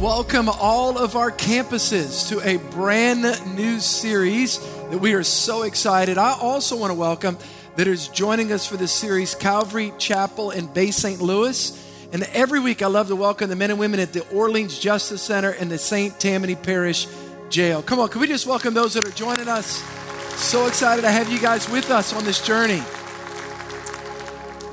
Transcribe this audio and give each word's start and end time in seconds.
welcome 0.00 0.48
all 0.48 0.98
of 0.98 1.16
our 1.16 1.30
campuses 1.30 2.28
to 2.28 2.38
a 2.46 2.58
brand 2.72 3.22
new 3.56 3.80
series 3.80 4.58
that 4.90 4.98
we 4.98 5.14
are 5.14 5.22
so 5.22 5.62
excited. 5.62 6.18
I 6.18 6.32
also 6.38 6.76
want 6.76 6.90
to 6.90 6.94
welcome 6.94 7.38
that 7.76 7.86
is 7.86 8.08
joining 8.08 8.52
us 8.52 8.66
for 8.66 8.76
this 8.76 8.92
series, 8.92 9.34
Calvary 9.34 9.94
Chapel 9.96 10.50
in 10.50 10.66
Bay 10.66 10.90
St. 10.90 11.20
Louis. 11.20 11.82
And 12.12 12.24
every 12.34 12.60
week, 12.60 12.82
I 12.82 12.88
love 12.88 13.08
to 13.08 13.16
welcome 13.16 13.48
the 13.48 13.56
men 13.56 13.70
and 13.70 13.80
women 13.80 13.98
at 13.98 14.12
the 14.12 14.28
Orleans 14.28 14.78
Justice 14.78 15.22
Center 15.22 15.52
and 15.52 15.70
the 15.70 15.78
St. 15.78 16.18
Tammany 16.20 16.56
Parish 16.56 17.06
Jail. 17.48 17.82
Come 17.82 17.98
on, 17.98 18.10
can 18.10 18.20
we 18.20 18.26
just 18.26 18.46
welcome 18.46 18.74
those 18.74 18.94
that 18.94 19.06
are 19.06 19.10
joining 19.12 19.48
us? 19.48 19.82
So 20.38 20.66
excited 20.66 21.02
to 21.02 21.10
have 21.10 21.32
you 21.32 21.40
guys 21.40 21.70
with 21.70 21.90
us 21.90 22.12
on 22.12 22.24
this 22.24 22.44
journey. 22.44 22.82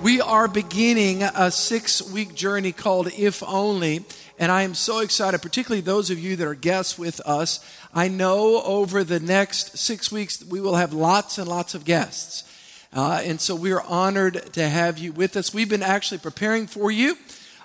We 0.04 0.20
are 0.20 0.50
beginning 0.50 1.24
a 1.24 1.50
six 1.50 2.02
week 2.02 2.36
journey 2.36 2.74
called 2.74 3.08
If 3.18 3.42
Only. 3.42 4.04
And 4.38 4.52
I 4.52 4.64
am 4.64 4.74
so 4.74 5.00
excited, 5.00 5.42
particularly 5.42 5.80
those 5.80 6.10
of 6.10 6.20
you 6.20 6.36
that 6.36 6.46
are 6.46 6.54
guests 6.56 7.00
with 7.00 7.22
us. 7.22 7.66
I 7.94 8.10
know 8.10 8.62
over 8.64 9.06
the 9.06 9.22
next 9.22 9.78
six 9.78 10.12
weeks 10.12 10.44
we 10.44 10.60
will 10.60 10.76
have 10.76 10.92
lots 10.92 11.38
and 11.38 11.48
lots 11.48 11.74
of 11.74 11.86
guests. 11.86 12.44
Uh, 12.92 13.22
and 13.24 13.40
so 13.40 13.56
we 13.56 13.72
are 13.72 13.82
honored 13.84 14.52
to 14.52 14.68
have 14.68 14.98
you 14.98 15.14
with 15.14 15.38
us. 15.38 15.54
We've 15.54 15.70
been 15.70 15.82
actually 15.82 16.18
preparing 16.18 16.68
for 16.68 16.92
you. 16.92 17.16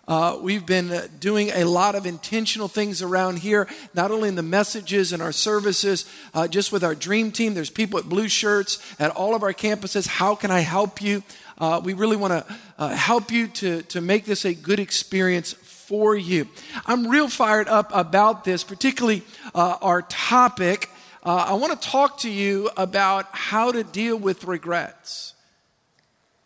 Uh, 0.06 0.38
we've 0.40 0.64
been 0.64 1.10
doing 1.20 1.50
a 1.50 1.64
lot 1.64 1.94
of 1.94 2.06
intentional 2.06 2.66
things 2.66 3.02
around 3.02 3.40
here, 3.40 3.68
not 3.92 4.10
only 4.10 4.26
in 4.26 4.36
the 4.36 4.42
messages 4.42 5.12
and 5.12 5.20
our 5.20 5.32
services, 5.32 6.06
uh, 6.32 6.48
just 6.48 6.72
with 6.72 6.82
our 6.82 6.94
dream 6.94 7.30
team. 7.30 7.52
There's 7.52 7.68
people 7.68 7.98
at 7.98 8.08
Blue 8.08 8.28
Shirts 8.28 8.78
at 8.98 9.10
all 9.10 9.34
of 9.34 9.42
our 9.42 9.52
campuses. 9.52 10.06
How 10.06 10.34
can 10.34 10.50
I 10.50 10.60
help 10.60 11.02
you? 11.02 11.22
Uh, 11.58 11.80
we 11.82 11.92
really 11.92 12.16
want 12.16 12.32
to 12.32 12.56
uh, 12.78 12.88
help 12.88 13.32
you 13.32 13.48
to, 13.48 13.82
to 13.82 14.00
make 14.00 14.24
this 14.24 14.44
a 14.44 14.54
good 14.54 14.78
experience 14.78 15.52
for 15.52 16.14
you. 16.14 16.46
I'm 16.86 17.08
real 17.08 17.28
fired 17.28 17.68
up 17.68 17.90
about 17.92 18.44
this, 18.44 18.62
particularly 18.62 19.22
uh, 19.54 19.76
our 19.82 20.02
topic. 20.02 20.90
Uh, 21.24 21.46
I 21.48 21.54
want 21.54 21.80
to 21.80 21.88
talk 21.88 22.18
to 22.18 22.30
you 22.30 22.70
about 22.76 23.26
how 23.32 23.72
to 23.72 23.82
deal 23.82 24.16
with 24.16 24.44
regrets. 24.44 25.34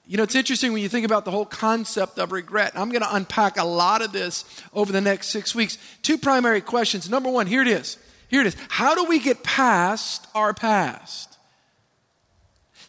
You 0.07 0.17
know, 0.17 0.25
it's 0.25 0.35
interesting 0.35 0.73
when 0.73 0.83
you 0.83 0.89
think 0.89 1.07
about 1.07 1.25
the 1.25 1.31
whole 1.31 1.45
concept 1.45 2.19
of 2.19 2.33
regret. 2.33 2.73
I'm 2.75 2.91
going 2.91 3.03
to 3.03 3.15
unpack 3.15 3.57
a 3.57 3.65
lot 3.65 4.03
of 4.03 4.13
this 4.13 4.45
over 4.73 4.93
the 4.93 5.01
next 5.01 5.29
six 5.29 5.55
weeks. 5.55 5.79
Two 6.03 6.19
primary 6.19 6.61
questions. 6.61 7.09
Number 7.09 7.31
one, 7.31 7.47
here 7.47 7.63
it 7.63 7.69
is. 7.69 7.99
Here 8.29 8.41
it 8.41 8.47
is. 8.47 8.57
How 8.69 8.95
do 8.95 9.05
we 9.05 9.19
get 9.19 9.43
past 9.43 10.27
our 10.35 10.55
past? 10.55 11.32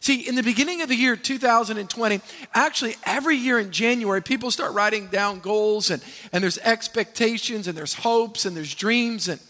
See, 0.04 0.28
in 0.28 0.34
the 0.34 0.42
beginning 0.42 0.82
of 0.82 0.90
the 0.90 0.94
year 0.94 1.16
2020, 1.16 2.20
actually 2.52 2.96
every 3.04 3.38
year 3.38 3.58
in 3.58 3.72
January, 3.72 4.20
people 4.20 4.50
start 4.50 4.74
writing 4.74 5.06
down 5.06 5.40
goals 5.40 5.88
and, 5.90 6.04
and 6.30 6.44
there's 6.44 6.58
expectations 6.58 7.66
and 7.68 7.74
there's 7.74 7.94
hopes 7.94 8.44
and 8.44 8.54
there's 8.54 8.74
dreams. 8.74 9.28
And 9.28 9.40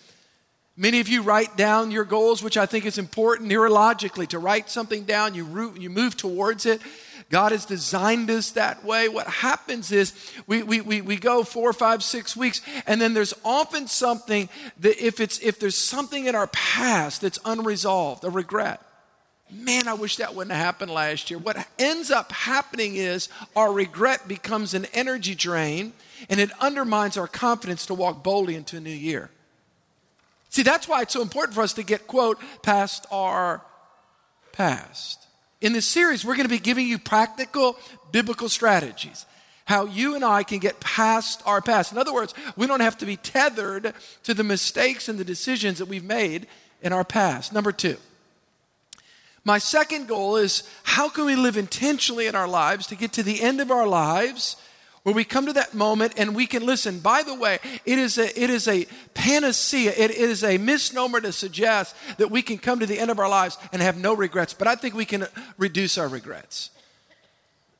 many 0.76 1.00
of 1.00 1.08
you 1.08 1.22
write 1.22 1.56
down 1.56 1.90
your 1.90 2.04
goals, 2.04 2.40
which 2.40 2.56
I 2.56 2.66
think 2.66 2.86
is 2.86 2.98
important 2.98 3.50
neurologically 3.50 4.28
to 4.28 4.38
write 4.38 4.70
something 4.70 5.02
down, 5.02 5.34
you, 5.34 5.42
root, 5.42 5.80
you 5.80 5.90
move 5.90 6.16
towards 6.16 6.66
it. 6.66 6.80
God 7.30 7.50
has 7.50 7.66
designed 7.66 8.30
us 8.30 8.52
that 8.52 8.84
way. 8.84 9.08
What 9.08 9.26
happens 9.26 9.90
is 9.90 10.12
we, 10.46 10.62
we, 10.62 10.80
we, 10.80 11.00
we 11.00 11.16
go 11.16 11.42
four, 11.42 11.72
five, 11.72 12.00
six 12.04 12.36
weeks, 12.36 12.60
and 12.86 13.00
then 13.00 13.12
there's 13.12 13.34
often 13.44 13.88
something 13.88 14.48
that 14.78 15.04
if 15.04 15.18
it's 15.18 15.40
if 15.40 15.58
there's 15.58 15.76
something 15.76 16.26
in 16.26 16.36
our 16.36 16.46
past 16.46 17.22
that's 17.22 17.40
unresolved, 17.44 18.22
a 18.22 18.30
regret 18.30 18.83
Man, 19.54 19.86
I 19.86 19.94
wish 19.94 20.16
that 20.16 20.34
wouldn't 20.34 20.54
have 20.54 20.64
happened 20.64 20.90
last 20.90 21.30
year. 21.30 21.38
What 21.38 21.64
ends 21.78 22.10
up 22.10 22.32
happening 22.32 22.96
is 22.96 23.28
our 23.54 23.72
regret 23.72 24.26
becomes 24.26 24.74
an 24.74 24.86
energy 24.92 25.34
drain 25.34 25.92
and 26.28 26.40
it 26.40 26.50
undermines 26.60 27.16
our 27.16 27.28
confidence 27.28 27.86
to 27.86 27.94
walk 27.94 28.22
boldly 28.22 28.56
into 28.56 28.76
a 28.76 28.80
new 28.80 28.90
year. 28.90 29.30
See, 30.50 30.62
that's 30.62 30.88
why 30.88 31.02
it's 31.02 31.12
so 31.12 31.22
important 31.22 31.54
for 31.54 31.62
us 31.62 31.72
to 31.74 31.82
get, 31.82 32.06
quote, 32.06 32.38
past 32.62 33.06
our 33.10 33.62
past. 34.52 35.26
In 35.60 35.72
this 35.72 35.86
series, 35.86 36.24
we're 36.24 36.36
going 36.36 36.48
to 36.48 36.54
be 36.54 36.58
giving 36.58 36.86
you 36.86 36.98
practical 36.98 37.76
biblical 38.12 38.48
strategies. 38.48 39.26
How 39.64 39.86
you 39.86 40.14
and 40.14 40.24
I 40.24 40.42
can 40.42 40.58
get 40.58 40.78
past 40.78 41.42
our 41.46 41.60
past. 41.60 41.90
In 41.90 41.98
other 41.98 42.12
words, 42.12 42.34
we 42.56 42.66
don't 42.66 42.80
have 42.80 42.98
to 42.98 43.06
be 43.06 43.16
tethered 43.16 43.94
to 44.24 44.34
the 44.34 44.44
mistakes 44.44 45.08
and 45.08 45.18
the 45.18 45.24
decisions 45.24 45.78
that 45.78 45.88
we've 45.88 46.04
made 46.04 46.46
in 46.82 46.92
our 46.92 47.04
past. 47.04 47.52
Number 47.52 47.72
two, 47.72 47.96
my 49.44 49.58
second 49.58 50.08
goal 50.08 50.36
is 50.36 50.62
how 50.82 51.08
can 51.08 51.26
we 51.26 51.36
live 51.36 51.56
intentionally 51.56 52.26
in 52.26 52.34
our 52.34 52.48
lives 52.48 52.86
to 52.88 52.96
get 52.96 53.12
to 53.14 53.22
the 53.22 53.42
end 53.42 53.60
of 53.60 53.70
our 53.70 53.86
lives 53.86 54.56
where 55.04 55.14
we 55.14 55.22
come 55.22 55.46
to 55.46 55.52
that 55.52 55.74
moment 55.74 56.14
and 56.16 56.34
we 56.34 56.46
can 56.46 56.64
listen. 56.64 56.98
By 56.98 57.22
the 57.22 57.34
way, 57.34 57.58
it 57.84 57.98
is 57.98 58.16
a, 58.16 58.42
it 58.42 58.48
is 58.48 58.66
a 58.66 58.86
panacea, 59.12 59.92
it 59.96 60.10
is 60.10 60.42
a 60.42 60.56
misnomer 60.56 61.20
to 61.20 61.30
suggest 61.30 61.94
that 62.16 62.30
we 62.30 62.40
can 62.40 62.56
come 62.56 62.80
to 62.80 62.86
the 62.86 62.98
end 62.98 63.10
of 63.10 63.20
our 63.20 63.28
lives 63.28 63.58
and 63.72 63.82
have 63.82 63.98
no 63.98 64.14
regrets, 64.14 64.54
but 64.54 64.66
I 64.66 64.74
think 64.74 64.94
we 64.94 65.04
can 65.04 65.26
reduce 65.58 65.98
our 65.98 66.08
regrets. 66.08 66.70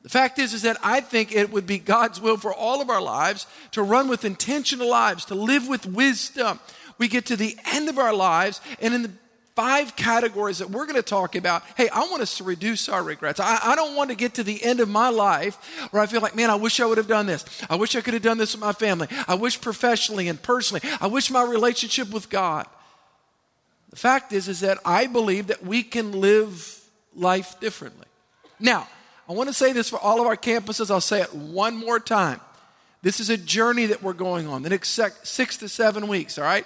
The 0.03 0.09
fact 0.09 0.37
is, 0.37 0.53
is 0.53 0.61
that 0.61 0.77
I 0.83 1.01
think 1.01 1.31
it 1.31 1.51
would 1.51 1.65
be 1.65 1.79
God's 1.79 2.21
will 2.21 2.37
for 2.37 2.53
all 2.53 2.79
of 2.79 2.91
our 2.91 3.01
lives 3.01 3.47
to 3.71 3.81
run 3.81 4.07
with 4.07 4.23
intentional 4.23 4.87
lives, 4.87 5.25
to 5.25 5.35
live 5.35 5.67
with 5.67 5.87
wisdom. 5.87 6.59
We 6.99 7.07
get 7.07 7.25
to 7.25 7.35
the 7.35 7.57
end 7.73 7.89
of 7.89 7.97
our 7.97 8.13
lives, 8.13 8.61
and 8.79 8.93
in 8.93 9.01
the 9.01 9.11
five 9.55 9.95
categories 9.95 10.57
that 10.57 10.69
we're 10.69 10.85
going 10.85 10.97
to 10.97 11.01
talk 11.01 11.35
about. 11.35 11.63
Hey, 11.77 11.87
I 11.89 12.01
want 12.09 12.21
us 12.21 12.37
to 12.37 12.43
reduce 12.43 12.89
our 12.89 13.01
regrets. 13.01 13.39
I, 13.39 13.57
I, 13.63 13.75
don't 13.75 13.95
want 13.95 14.09
to 14.09 14.15
get 14.15 14.33
to 14.35 14.43
the 14.43 14.61
end 14.61 14.81
of 14.81 14.89
my 14.89 15.09
life 15.09 15.55
where 15.91 16.03
I 16.03 16.07
feel 16.07 16.21
like, 16.21 16.35
man, 16.35 16.49
I 16.49 16.55
wish 16.55 16.79
I 16.81 16.85
would 16.85 16.97
have 16.97 17.07
done 17.07 17.25
this. 17.25 17.45
I 17.69 17.75
wish 17.75 17.95
I 17.95 18.01
could 18.01 18.13
have 18.13 18.23
done 18.23 18.37
this 18.37 18.53
with 18.53 18.61
my 18.61 18.73
family. 18.73 19.07
I 19.27 19.35
wish 19.35 19.59
professionally 19.59 20.27
and 20.27 20.41
personally. 20.41 20.81
I 20.99 21.07
wish 21.07 21.31
my 21.31 21.43
relationship 21.43 22.11
with 22.11 22.29
God. 22.29 22.67
The 23.91 23.95
fact 23.95 24.33
is, 24.33 24.49
is 24.49 24.59
that 24.59 24.77
I 24.83 25.07
believe 25.07 25.47
that 25.47 25.63
we 25.63 25.83
can 25.83 26.19
live 26.19 26.81
life 27.15 27.57
differently. 27.61 28.07
Now, 28.59 28.89
I 29.29 29.33
want 29.33 29.47
to 29.47 29.53
say 29.53 29.71
this 29.71 29.89
for 29.89 29.99
all 29.99 30.19
of 30.19 30.27
our 30.27 30.35
campuses. 30.35 30.91
I'll 30.91 30.99
say 30.99 31.21
it 31.21 31.33
one 31.33 31.77
more 31.77 31.99
time. 31.99 32.41
This 33.01 33.21
is 33.21 33.29
a 33.29 33.37
journey 33.37 33.85
that 33.85 34.03
we're 34.03 34.13
going 34.13 34.47
on 34.47 34.63
the 34.63 34.69
next 34.69 34.99
six 35.23 35.57
to 35.57 35.69
seven 35.69 36.07
weeks, 36.07 36.37
all 36.37 36.43
right? 36.43 36.65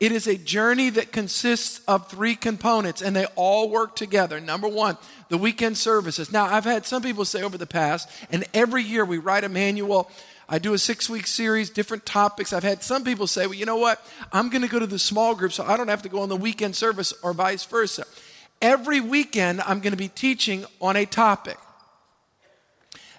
It 0.00 0.12
is 0.12 0.28
a 0.28 0.36
journey 0.36 0.90
that 0.90 1.10
consists 1.10 1.80
of 1.88 2.08
three 2.08 2.36
components 2.36 3.02
and 3.02 3.16
they 3.16 3.24
all 3.34 3.68
work 3.68 3.96
together. 3.96 4.38
Number 4.40 4.68
one, 4.68 4.96
the 5.28 5.38
weekend 5.38 5.76
services. 5.76 6.30
Now, 6.30 6.44
I've 6.44 6.64
had 6.64 6.86
some 6.86 7.02
people 7.02 7.24
say 7.24 7.42
over 7.42 7.58
the 7.58 7.66
past, 7.66 8.08
and 8.30 8.44
every 8.54 8.84
year 8.84 9.04
we 9.04 9.18
write 9.18 9.42
a 9.42 9.48
manual. 9.48 10.08
I 10.48 10.60
do 10.60 10.72
a 10.72 10.78
six 10.78 11.10
week 11.10 11.26
series, 11.26 11.68
different 11.68 12.06
topics. 12.06 12.52
I've 12.52 12.62
had 12.62 12.82
some 12.84 13.02
people 13.02 13.26
say, 13.26 13.46
well, 13.46 13.54
you 13.54 13.66
know 13.66 13.76
what? 13.76 14.00
I'm 14.32 14.50
going 14.50 14.62
to 14.62 14.68
go 14.68 14.78
to 14.78 14.86
the 14.86 15.00
small 15.00 15.34
group 15.34 15.52
so 15.52 15.64
I 15.64 15.76
don't 15.76 15.88
have 15.88 16.02
to 16.02 16.08
go 16.08 16.20
on 16.22 16.28
the 16.28 16.36
weekend 16.36 16.76
service 16.76 17.12
or 17.22 17.32
vice 17.32 17.64
versa. 17.64 18.04
Every 18.62 19.00
weekend, 19.00 19.60
I'm 19.62 19.80
going 19.80 19.92
to 19.92 19.98
be 19.98 20.08
teaching 20.08 20.64
on 20.80 20.96
a 20.96 21.06
topic. 21.06 21.58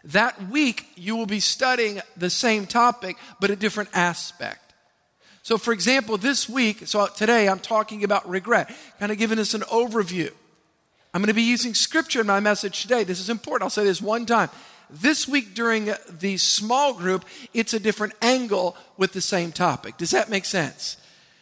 That 0.06 0.50
week, 0.50 0.88
you 0.96 1.18
will 1.18 1.26
be 1.26 1.42
studying 1.42 2.02
the 2.16 2.30
same 2.30 2.66
topic, 2.66 3.18
but 3.42 3.50
a 3.50 3.56
different 3.56 3.90
aspect. 3.94 4.69
So, 5.50 5.57
for 5.57 5.74
example, 5.74 6.16
this 6.18 6.48
week, 6.48 6.86
so 6.86 7.07
today 7.07 7.50
I'm 7.50 7.57
talking 7.57 8.04
about 8.04 8.30
regret, 8.30 8.69
kind 9.00 9.12
of 9.12 9.18
giving 9.18 9.40
us 9.40 9.56
an 9.56 9.62
overview. 9.62 10.31
I'm 11.12 11.22
going 11.22 11.30
to 11.30 11.34
be 11.34 11.42
using 11.42 11.74
scripture 11.74 12.22
in 12.22 12.28
my 12.28 12.40
message 12.40 12.84
today. 12.84 13.04
This 13.04 13.19
is 13.19 13.31
important. 13.31 13.63
I'll 13.63 13.72
say 13.72 13.84
this 13.84 14.00
one 14.00 14.28
time. 14.28 14.51
This 14.92 15.28
week 15.28 15.56
during 15.56 15.90
the 16.07 16.38
small 16.38 16.94
group, 16.94 17.25
it's 17.51 17.74
a 17.74 17.80
different 17.80 18.13
angle 18.22 18.78
with 18.96 19.13
the 19.13 19.22
same 19.22 19.51
topic. 19.51 19.98
Does 19.98 20.12
that 20.12 20.30
make 20.30 20.46
sense? 20.46 20.98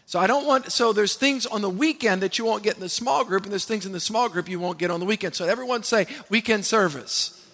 So 0.06 0.20
I 0.20 0.28
don't 0.28 0.48
want, 0.48 0.72
so 0.72 0.94
there's 0.94 1.16
things 1.16 1.46
on 1.46 1.62
the 1.62 1.70
weekend 1.70 2.22
that 2.22 2.38
you 2.38 2.46
won't 2.46 2.64
get 2.64 2.76
in 2.76 2.80
the 2.80 2.88
small 2.88 3.26
group, 3.26 3.44
and 3.44 3.52
there's 3.52 3.66
things 3.66 3.86
in 3.86 3.92
the 3.92 4.00
small 4.00 4.30
group 4.30 4.48
you 4.48 4.58
won't 4.58 4.80
get 4.80 4.90
on 4.90 5.02
the 5.02 5.06
weekend. 5.06 5.36
So 5.36 5.44
everyone 5.44 5.84
say 5.84 6.08
weekend 6.30 6.64
service. 6.64 7.46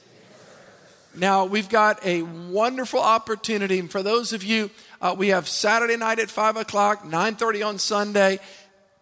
Now, 1.15 1.45
we've 1.45 1.69
got 1.69 2.03
a 2.03 2.23
wonderful 2.23 2.99
opportunity. 2.99 3.77
And 3.77 3.91
for 3.91 4.01
those 4.01 4.33
of 4.33 4.43
you, 4.43 4.71
uh, 4.99 5.13
we 5.15 5.27
have 5.27 5.47
Saturday 5.47 5.95
night 5.95 6.17
at 6.17 6.29
5 6.29 6.57
o'clock, 6.57 7.03
9.30 7.03 7.65
on 7.65 7.77
Sunday, 7.77 8.39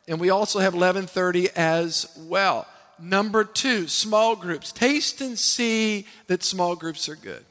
and 0.08 0.20
we 0.20 0.30
also 0.30 0.60
have 0.60 0.74
11.30 0.74 1.54
as 1.56 2.08
well. 2.28 2.68
Number 3.00 3.46
two, 3.46 3.88
small 3.88 4.36
groups. 4.36 4.72
Taste 4.74 5.22
and 5.22 5.40
see 5.40 6.06
that 6.28 6.44
small 6.44 6.76
groups 6.76 7.08
are 7.08 7.16
good. 7.16 7.46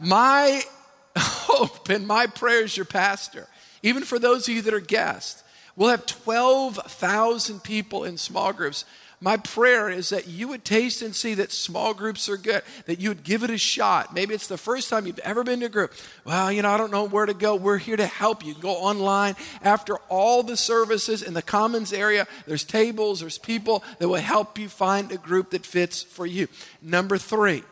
My 0.00 0.62
hope 1.16 1.90
and 1.90 2.06
my 2.06 2.26
prayer 2.26 2.64
as 2.64 2.76
your 2.76 2.86
pastor, 2.86 3.48
even 3.82 4.02
for 4.02 4.18
those 4.18 4.48
of 4.48 4.54
you 4.54 4.62
that 4.62 4.74
are 4.74 4.80
guests, 4.80 5.44
we'll 5.76 5.90
have 5.90 6.06
12,000 6.06 7.62
people 7.62 8.04
in 8.04 8.16
small 8.16 8.52
groups 8.54 8.86
my 9.20 9.38
prayer 9.38 9.88
is 9.88 10.10
that 10.10 10.26
you 10.26 10.48
would 10.48 10.64
taste 10.64 11.00
and 11.00 11.14
see 11.14 11.34
that 11.34 11.50
small 11.50 11.94
groups 11.94 12.28
are 12.28 12.36
good, 12.36 12.62
that 12.84 13.00
you 13.00 13.08
would 13.08 13.24
give 13.24 13.42
it 13.42 13.50
a 13.50 13.56
shot. 13.56 14.14
Maybe 14.14 14.34
it's 14.34 14.46
the 14.46 14.58
first 14.58 14.90
time 14.90 15.06
you've 15.06 15.18
ever 15.20 15.42
been 15.42 15.60
to 15.60 15.66
a 15.66 15.70
group. 15.70 15.92
Well, 16.24 16.52
you 16.52 16.62
know, 16.62 16.70
I 16.70 16.76
don't 16.76 16.92
know 16.92 17.04
where 17.04 17.24
to 17.24 17.32
go. 17.32 17.56
We're 17.56 17.78
here 17.78 17.96
to 17.96 18.06
help 18.06 18.44
you. 18.44 18.54
Go 18.54 18.72
online. 18.72 19.34
After 19.62 19.96
all 20.08 20.42
the 20.42 20.56
services 20.56 21.22
in 21.22 21.32
the 21.32 21.42
commons 21.42 21.92
area, 21.92 22.26
there's 22.46 22.64
tables, 22.64 23.20
there's 23.20 23.38
people 23.38 23.82
that 23.98 24.08
will 24.08 24.16
help 24.16 24.58
you 24.58 24.68
find 24.68 25.10
a 25.10 25.16
group 25.16 25.50
that 25.50 25.64
fits 25.64 26.02
for 26.02 26.26
you. 26.26 26.48
Number 26.82 27.16
three, 27.16 27.62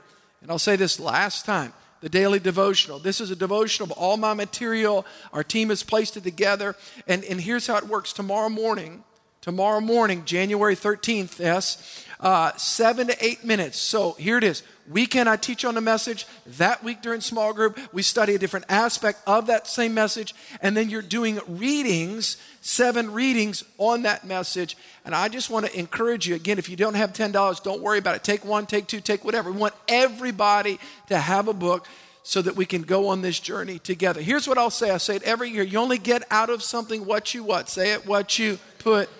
and 0.40 0.50
I'll 0.50 0.58
say 0.58 0.76
this 0.76 0.98
last 0.98 1.44
time 1.44 1.72
the 2.04 2.10
daily 2.10 2.38
devotional. 2.38 2.98
This 2.98 3.18
is 3.18 3.30
a 3.30 3.36
devotional 3.36 3.90
of 3.90 3.96
all 3.96 4.18
my 4.18 4.34
material. 4.34 5.06
Our 5.32 5.42
team 5.42 5.70
has 5.70 5.82
placed 5.82 6.18
it 6.18 6.22
together. 6.22 6.76
And, 7.08 7.24
and 7.24 7.40
here's 7.40 7.66
how 7.66 7.78
it 7.78 7.84
works 7.84 8.12
tomorrow 8.12 8.50
morning, 8.50 9.04
tomorrow 9.44 9.78
morning, 9.78 10.24
January 10.24 10.74
13th, 10.74 11.38
yes, 11.38 12.06
uh, 12.18 12.50
seven 12.56 13.08
to 13.08 13.24
eight 13.24 13.44
minutes. 13.44 13.78
So 13.78 14.12
here 14.12 14.38
it 14.38 14.44
is. 14.44 14.62
Weekend, 14.88 15.28
I 15.28 15.36
teach 15.36 15.66
on 15.66 15.74
the 15.74 15.82
message. 15.82 16.26
That 16.56 16.82
week 16.82 17.02
during 17.02 17.20
small 17.20 17.52
group, 17.52 17.78
we 17.92 18.00
study 18.00 18.34
a 18.34 18.38
different 18.38 18.64
aspect 18.70 19.20
of 19.26 19.48
that 19.48 19.66
same 19.66 19.92
message. 19.92 20.34
And 20.62 20.74
then 20.74 20.88
you're 20.88 21.02
doing 21.02 21.40
readings, 21.46 22.38
seven 22.62 23.12
readings 23.12 23.64
on 23.76 24.00
that 24.04 24.24
message. 24.24 24.78
And 25.04 25.14
I 25.14 25.28
just 25.28 25.50
want 25.50 25.66
to 25.66 25.78
encourage 25.78 26.26
you 26.26 26.36
again, 26.36 26.58
if 26.58 26.70
you 26.70 26.76
don't 26.76 26.94
have 26.94 27.12
$10, 27.12 27.62
don't 27.62 27.82
worry 27.82 27.98
about 27.98 28.16
it. 28.16 28.24
Take 28.24 28.46
one, 28.46 28.64
take 28.64 28.86
two, 28.86 29.02
take 29.02 29.26
whatever. 29.26 29.52
We 29.52 29.58
want 29.58 29.74
everybody 29.88 30.80
to 31.08 31.18
have 31.18 31.48
a 31.48 31.54
book 31.54 31.86
so 32.22 32.40
that 32.40 32.56
we 32.56 32.64
can 32.64 32.80
go 32.80 33.08
on 33.08 33.20
this 33.20 33.38
journey 33.38 33.78
together. 33.78 34.22
Here's 34.22 34.48
what 34.48 34.56
I'll 34.56 34.70
say 34.70 34.90
I 34.90 34.96
say 34.96 35.16
it 35.16 35.22
every 35.24 35.50
year. 35.50 35.64
You 35.64 35.80
only 35.80 35.98
get 35.98 36.22
out 36.30 36.48
of 36.48 36.62
something 36.62 37.04
what 37.04 37.34
you 37.34 37.44
what? 37.44 37.68
Say 37.68 37.92
it, 37.92 38.06
what 38.06 38.38
you 38.38 38.58
put. 38.78 39.10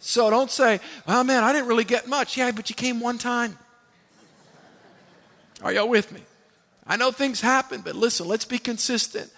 So 0.00 0.30
don't 0.30 0.50
say, 0.50 0.80
oh 1.06 1.22
man, 1.22 1.44
I 1.44 1.52
didn't 1.52 1.68
really 1.68 1.84
get 1.84 2.08
much. 2.08 2.36
Yeah, 2.36 2.50
but 2.50 2.68
you 2.70 2.74
came 2.74 3.00
one 3.00 3.18
time. 3.18 3.56
Are 5.62 5.72
y'all 5.72 5.88
with 5.88 6.10
me? 6.10 6.22
I 6.86 6.96
know 6.96 7.12
things 7.12 7.40
happen, 7.40 7.82
but 7.82 7.94
listen, 7.94 8.26
let's 8.26 8.46
be 8.46 8.58
consistent. 8.58 9.30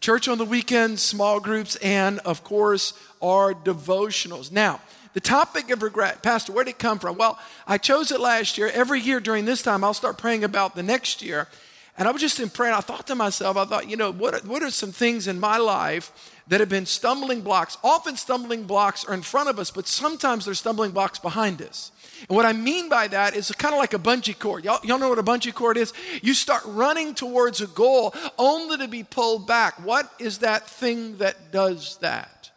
Church 0.00 0.28
on 0.28 0.38
the 0.38 0.44
weekends, 0.44 1.02
small 1.02 1.40
groups, 1.40 1.76
and 1.76 2.18
of 2.20 2.44
course, 2.44 2.92
our 3.22 3.54
devotionals. 3.54 4.52
Now, 4.52 4.80
the 5.14 5.20
topic 5.20 5.70
of 5.70 5.82
regret, 5.82 6.22
Pastor, 6.22 6.52
where 6.52 6.64
did 6.64 6.72
it 6.72 6.78
come 6.78 6.98
from? 6.98 7.16
Well, 7.16 7.38
I 7.66 7.78
chose 7.78 8.12
it 8.12 8.20
last 8.20 8.58
year. 8.58 8.70
Every 8.72 9.00
year 9.00 9.20
during 9.20 9.44
this 9.44 9.62
time, 9.62 9.82
I'll 9.82 9.94
start 9.94 10.18
praying 10.18 10.44
about 10.44 10.74
the 10.74 10.82
next 10.82 11.22
year. 11.22 11.48
And 11.96 12.06
I 12.06 12.12
was 12.12 12.20
just 12.20 12.38
in 12.38 12.50
prayer, 12.50 12.70
and 12.70 12.76
I 12.76 12.80
thought 12.80 13.06
to 13.08 13.14
myself, 13.14 13.56
I 13.56 13.64
thought, 13.64 13.88
you 13.88 13.96
know, 13.96 14.12
what 14.12 14.44
what 14.44 14.62
are 14.62 14.70
some 14.70 14.92
things 14.92 15.26
in 15.26 15.40
my 15.40 15.58
life 15.58 16.12
that 16.48 16.60
have 16.60 16.68
been 16.68 16.86
stumbling 16.86 17.42
blocks? 17.42 17.78
Often 17.84 18.16
stumbling 18.16 18.64
blocks 18.64 19.04
are 19.04 19.14
in 19.14 19.22
front 19.22 19.48
of 19.48 19.58
us, 19.58 19.70
but 19.70 19.86
sometimes 19.86 20.44
they're 20.44 20.54
stumbling 20.54 20.90
blocks 20.90 21.18
behind 21.18 21.62
us. 21.62 21.92
And 22.28 22.36
what 22.36 22.46
I 22.46 22.52
mean 22.52 22.88
by 22.88 23.08
that 23.08 23.36
is 23.36 23.50
kind 23.52 23.74
of 23.74 23.78
like 23.78 23.94
a 23.94 23.98
bungee 23.98 24.38
cord. 24.38 24.64
Y'all, 24.64 24.80
y'all 24.82 24.98
know 24.98 25.08
what 25.08 25.18
a 25.18 25.22
bungee 25.22 25.54
cord 25.54 25.76
is? 25.76 25.92
You 26.22 26.34
start 26.34 26.62
running 26.66 27.14
towards 27.14 27.60
a 27.60 27.66
goal 27.66 28.14
only 28.38 28.78
to 28.78 28.88
be 28.88 29.04
pulled 29.04 29.46
back. 29.46 29.84
What 29.84 30.10
is 30.18 30.38
that 30.38 30.68
thing 30.68 31.18
that 31.18 31.52
does 31.52 31.96
that? 31.98 32.50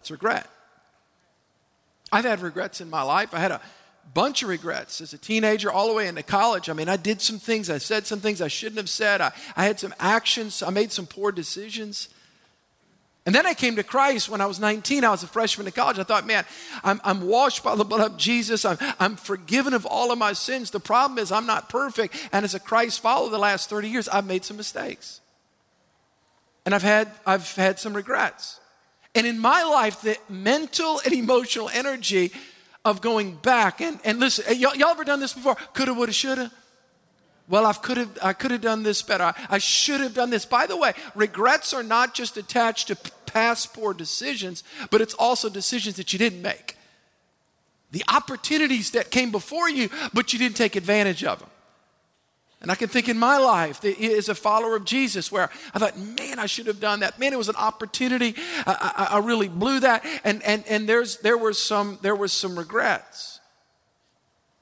It's 0.00 0.10
regret. 0.10 0.48
I've 2.10 2.24
had 2.24 2.40
regrets 2.40 2.80
in 2.80 2.90
my 2.90 3.02
life. 3.02 3.34
I 3.34 3.40
had 3.40 3.50
a 3.50 3.60
bunch 4.14 4.42
of 4.42 4.48
regrets 4.48 5.00
as 5.00 5.12
a 5.12 5.18
teenager 5.18 5.70
all 5.70 5.88
the 5.88 5.94
way 5.94 6.08
into 6.08 6.22
college. 6.22 6.68
I 6.68 6.72
mean, 6.72 6.88
I 6.88 6.96
did 6.96 7.20
some 7.20 7.38
things, 7.38 7.68
I 7.68 7.78
said 7.78 8.06
some 8.06 8.20
things 8.20 8.40
I 8.40 8.48
shouldn't 8.48 8.78
have 8.78 8.88
said, 8.88 9.20
I, 9.20 9.32
I 9.56 9.64
had 9.64 9.80
some 9.80 9.94
actions, 9.98 10.62
I 10.62 10.70
made 10.70 10.92
some 10.92 11.06
poor 11.06 11.32
decisions. 11.32 12.08
And 13.26 13.34
then 13.34 13.44
I 13.44 13.54
came 13.54 13.74
to 13.74 13.82
Christ 13.82 14.28
when 14.28 14.40
I 14.40 14.46
was 14.46 14.60
19. 14.60 15.04
I 15.04 15.10
was 15.10 15.24
a 15.24 15.26
freshman 15.26 15.66
in 15.66 15.72
college. 15.72 15.98
I 15.98 16.04
thought, 16.04 16.26
man, 16.26 16.44
I'm, 16.84 17.00
I'm 17.02 17.26
washed 17.26 17.64
by 17.64 17.74
the 17.74 17.84
blood 17.84 18.12
of 18.12 18.16
Jesus. 18.16 18.64
I'm, 18.64 18.78
I'm 19.00 19.16
forgiven 19.16 19.74
of 19.74 19.84
all 19.84 20.12
of 20.12 20.18
my 20.18 20.32
sins. 20.32 20.70
The 20.70 20.78
problem 20.78 21.18
is, 21.18 21.32
I'm 21.32 21.44
not 21.44 21.68
perfect. 21.68 22.14
And 22.30 22.44
as 22.44 22.54
a 22.54 22.60
Christ 22.60 23.00
follower 23.00 23.28
the 23.28 23.38
last 23.38 23.68
30 23.68 23.88
years, 23.88 24.08
I've 24.08 24.26
made 24.26 24.44
some 24.44 24.56
mistakes. 24.56 25.20
And 26.64 26.72
I've 26.72 26.84
had, 26.84 27.10
I've 27.26 27.52
had 27.56 27.80
some 27.80 27.94
regrets. 27.94 28.60
And 29.16 29.26
in 29.26 29.40
my 29.40 29.64
life, 29.64 30.02
the 30.02 30.16
mental 30.28 31.00
and 31.04 31.12
emotional 31.12 31.68
energy 31.70 32.30
of 32.84 33.00
going 33.00 33.34
back 33.34 33.80
and, 33.80 33.98
and 34.04 34.20
listen, 34.20 34.56
y'all, 34.56 34.76
y'all 34.76 34.90
ever 34.90 35.02
done 35.02 35.18
this 35.18 35.32
before? 35.32 35.56
Coulda, 35.74 35.94
woulda, 35.94 36.12
shoulda. 36.12 36.52
Well, 37.48 37.64
I 37.64 37.72
could 37.72 37.96
have 37.96 38.18
I 38.22 38.32
could 38.32 38.50
have 38.50 38.60
done 38.60 38.82
this 38.82 39.02
better. 39.02 39.24
I, 39.24 39.34
I 39.50 39.58
should 39.58 40.00
have 40.00 40.14
done 40.14 40.30
this. 40.30 40.44
By 40.44 40.66
the 40.66 40.76
way, 40.76 40.94
regrets 41.14 41.72
are 41.72 41.82
not 41.82 42.14
just 42.14 42.36
attached 42.36 42.88
to 42.88 42.96
past 43.26 43.72
poor 43.72 43.94
decisions, 43.94 44.64
but 44.90 45.00
it's 45.00 45.14
also 45.14 45.48
decisions 45.48 45.96
that 45.96 46.12
you 46.12 46.18
didn't 46.18 46.42
make. 46.42 46.76
The 47.92 48.02
opportunities 48.08 48.90
that 48.92 49.10
came 49.10 49.30
before 49.30 49.70
you, 49.70 49.90
but 50.12 50.32
you 50.32 50.38
didn't 50.38 50.56
take 50.56 50.74
advantage 50.74 51.22
of 51.22 51.38
them. 51.38 51.48
And 52.62 52.70
I 52.70 52.74
can 52.74 52.88
think 52.88 53.08
in 53.08 53.18
my 53.18 53.36
life 53.36 53.84
as 53.84 54.28
a 54.28 54.34
follower 54.34 54.74
of 54.74 54.84
Jesus 54.84 55.30
where 55.30 55.50
I 55.72 55.78
thought, 55.78 55.96
man, 55.96 56.38
I 56.38 56.46
should 56.46 56.66
have 56.66 56.80
done 56.80 57.00
that. 57.00 57.18
Man, 57.18 57.32
it 57.32 57.36
was 57.36 57.48
an 57.48 57.56
opportunity. 57.56 58.34
I, 58.66 59.08
I, 59.12 59.16
I 59.16 59.18
really 59.18 59.48
blew 59.48 59.80
that. 59.80 60.04
And, 60.24 60.42
and, 60.42 60.64
and 60.66 60.88
there's, 60.88 61.18
there, 61.18 61.38
were 61.38 61.52
some, 61.52 61.98
there 62.02 62.16
was 62.16 62.32
some 62.32 62.58
regrets. 62.58 63.35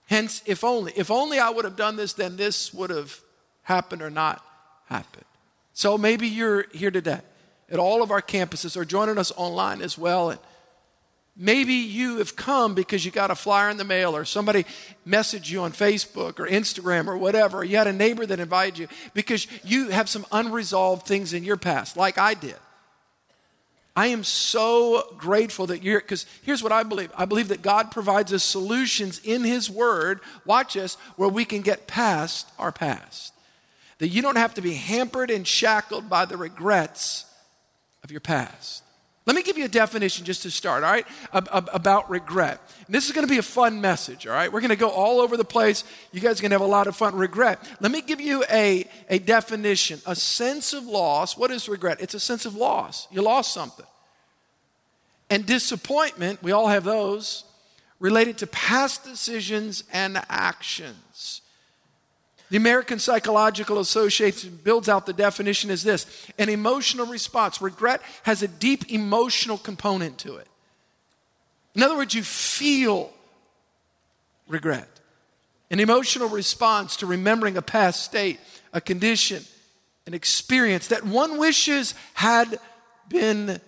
Hence, 0.06 0.42
if 0.46 0.64
only, 0.64 0.92
if 0.96 1.10
only 1.10 1.38
I 1.38 1.50
would 1.50 1.64
have 1.64 1.76
done 1.76 1.96
this, 1.96 2.12
then 2.12 2.36
this 2.36 2.74
would 2.74 2.90
have 2.90 3.18
happened 3.62 4.02
or 4.02 4.10
not 4.10 4.44
happened. 4.86 5.24
So 5.72 5.98
maybe 5.98 6.28
you're 6.28 6.66
here 6.72 6.90
today 6.90 7.20
at 7.70 7.78
all 7.78 8.02
of 8.02 8.10
our 8.10 8.22
campuses 8.22 8.76
or 8.76 8.84
joining 8.84 9.18
us 9.18 9.32
online 9.36 9.80
as 9.82 9.96
well. 9.96 10.30
And 10.30 10.38
maybe 11.36 11.72
you 11.72 12.18
have 12.18 12.36
come 12.36 12.74
because 12.74 13.04
you 13.04 13.10
got 13.10 13.30
a 13.30 13.34
flyer 13.34 13.70
in 13.70 13.78
the 13.78 13.84
mail 13.84 14.14
or 14.14 14.24
somebody 14.24 14.66
messaged 15.06 15.50
you 15.50 15.62
on 15.62 15.72
Facebook 15.72 16.38
or 16.38 16.46
Instagram 16.46 17.08
or 17.08 17.16
whatever. 17.16 17.58
Or 17.58 17.64
you 17.64 17.76
had 17.76 17.86
a 17.86 17.92
neighbor 17.92 18.26
that 18.26 18.38
invited 18.38 18.78
you 18.78 18.88
because 19.14 19.46
you 19.64 19.88
have 19.88 20.08
some 20.08 20.26
unresolved 20.30 21.06
things 21.06 21.32
in 21.32 21.42
your 21.42 21.56
past, 21.56 21.96
like 21.96 22.18
I 22.18 22.34
did. 22.34 22.56
I 23.96 24.08
am 24.08 24.24
so 24.24 25.14
grateful 25.16 25.66
that 25.66 25.82
you're, 25.82 26.00
because 26.00 26.26
here's 26.42 26.62
what 26.62 26.72
I 26.72 26.82
believe 26.82 27.10
I 27.16 27.24
believe 27.24 27.48
that 27.48 27.62
God 27.62 27.90
provides 27.90 28.32
us 28.32 28.44
solutions 28.44 29.20
in 29.24 29.44
His 29.44 29.70
Word, 29.70 30.20
watch 30.44 30.76
us, 30.76 30.96
where 31.16 31.28
we 31.28 31.44
can 31.44 31.62
get 31.62 31.86
past 31.86 32.48
our 32.58 32.72
past. 32.72 33.32
That 33.98 34.08
you 34.08 34.22
don't 34.22 34.36
have 34.36 34.54
to 34.54 34.62
be 34.62 34.74
hampered 34.74 35.30
and 35.30 35.46
shackled 35.46 36.08
by 36.08 36.24
the 36.24 36.36
regrets 36.36 37.24
of 38.02 38.10
your 38.10 38.20
past. 38.20 38.83
Let 39.26 39.34
me 39.34 39.42
give 39.42 39.56
you 39.56 39.64
a 39.64 39.68
definition 39.68 40.26
just 40.26 40.42
to 40.42 40.50
start, 40.50 40.84
all 40.84 40.92
right, 40.92 41.06
about 41.32 42.10
regret. 42.10 42.60
And 42.84 42.94
this 42.94 43.06
is 43.06 43.12
going 43.12 43.26
to 43.26 43.32
be 43.32 43.38
a 43.38 43.42
fun 43.42 43.80
message, 43.80 44.26
all 44.26 44.34
right? 44.34 44.52
We're 44.52 44.60
going 44.60 44.68
to 44.68 44.76
go 44.76 44.90
all 44.90 45.20
over 45.20 45.38
the 45.38 45.44
place. 45.44 45.82
You 46.12 46.20
guys 46.20 46.38
are 46.38 46.42
going 46.42 46.50
to 46.50 46.56
have 46.56 46.60
a 46.60 46.66
lot 46.66 46.88
of 46.88 46.94
fun. 46.94 47.16
Regret. 47.16 47.58
Let 47.80 47.90
me 47.90 48.02
give 48.02 48.20
you 48.20 48.44
a, 48.50 48.86
a 49.08 49.18
definition 49.18 50.00
a 50.04 50.14
sense 50.14 50.74
of 50.74 50.84
loss. 50.84 51.38
What 51.38 51.50
is 51.50 51.70
regret? 51.70 52.02
It's 52.02 52.12
a 52.12 52.20
sense 52.20 52.44
of 52.44 52.54
loss. 52.54 53.08
You 53.10 53.22
lost 53.22 53.54
something. 53.54 53.86
And 55.30 55.46
disappointment, 55.46 56.42
we 56.42 56.52
all 56.52 56.68
have 56.68 56.84
those, 56.84 57.44
related 57.98 58.36
to 58.38 58.46
past 58.48 59.04
decisions 59.04 59.84
and 59.90 60.22
actions. 60.28 61.40
The 62.54 62.58
American 62.58 63.00
Psychological 63.00 63.80
Association 63.80 64.60
builds 64.62 64.88
out 64.88 65.06
the 65.06 65.12
definition 65.12 65.72
as 65.72 65.82
this 65.82 66.06
an 66.38 66.48
emotional 66.48 67.04
response. 67.04 67.60
Regret 67.60 68.00
has 68.22 68.44
a 68.44 68.46
deep 68.46 68.92
emotional 68.92 69.58
component 69.58 70.18
to 70.18 70.36
it. 70.36 70.46
In 71.74 71.82
other 71.82 71.96
words, 71.96 72.14
you 72.14 72.22
feel 72.22 73.12
regret. 74.46 74.88
An 75.68 75.80
emotional 75.80 76.28
response 76.28 76.94
to 76.98 77.06
remembering 77.06 77.56
a 77.56 77.60
past 77.60 78.04
state, 78.04 78.38
a 78.72 78.80
condition, 78.80 79.42
an 80.06 80.14
experience 80.14 80.86
that 80.86 81.04
one 81.04 81.38
wishes 81.38 81.96
had 82.12 82.60
been 83.08 83.60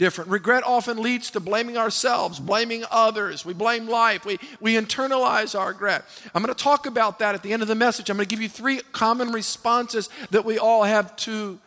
different. 0.00 0.30
Regret 0.30 0.64
often 0.64 1.02
leads 1.02 1.30
to 1.32 1.40
blaming 1.40 1.76
ourselves, 1.76 2.40
blaming 2.40 2.84
others. 2.90 3.44
We 3.44 3.52
blame 3.52 3.86
life. 3.86 4.24
We, 4.24 4.38
we 4.58 4.74
internalize 4.74 5.56
our 5.56 5.68
regret. 5.68 6.06
I'm 6.34 6.42
going 6.42 6.52
to 6.52 6.60
talk 6.60 6.86
about 6.86 7.18
that 7.18 7.34
at 7.34 7.42
the 7.42 7.52
end 7.52 7.60
of 7.60 7.68
the 7.68 7.74
message. 7.74 8.08
I'm 8.08 8.16
going 8.16 8.26
to 8.26 8.34
give 8.34 8.40
you 8.40 8.48
three 8.48 8.80
common 8.92 9.30
responses 9.30 10.08
that 10.30 10.46
we 10.46 10.58
all 10.58 10.84
have 10.84 11.14
to, 11.16 11.58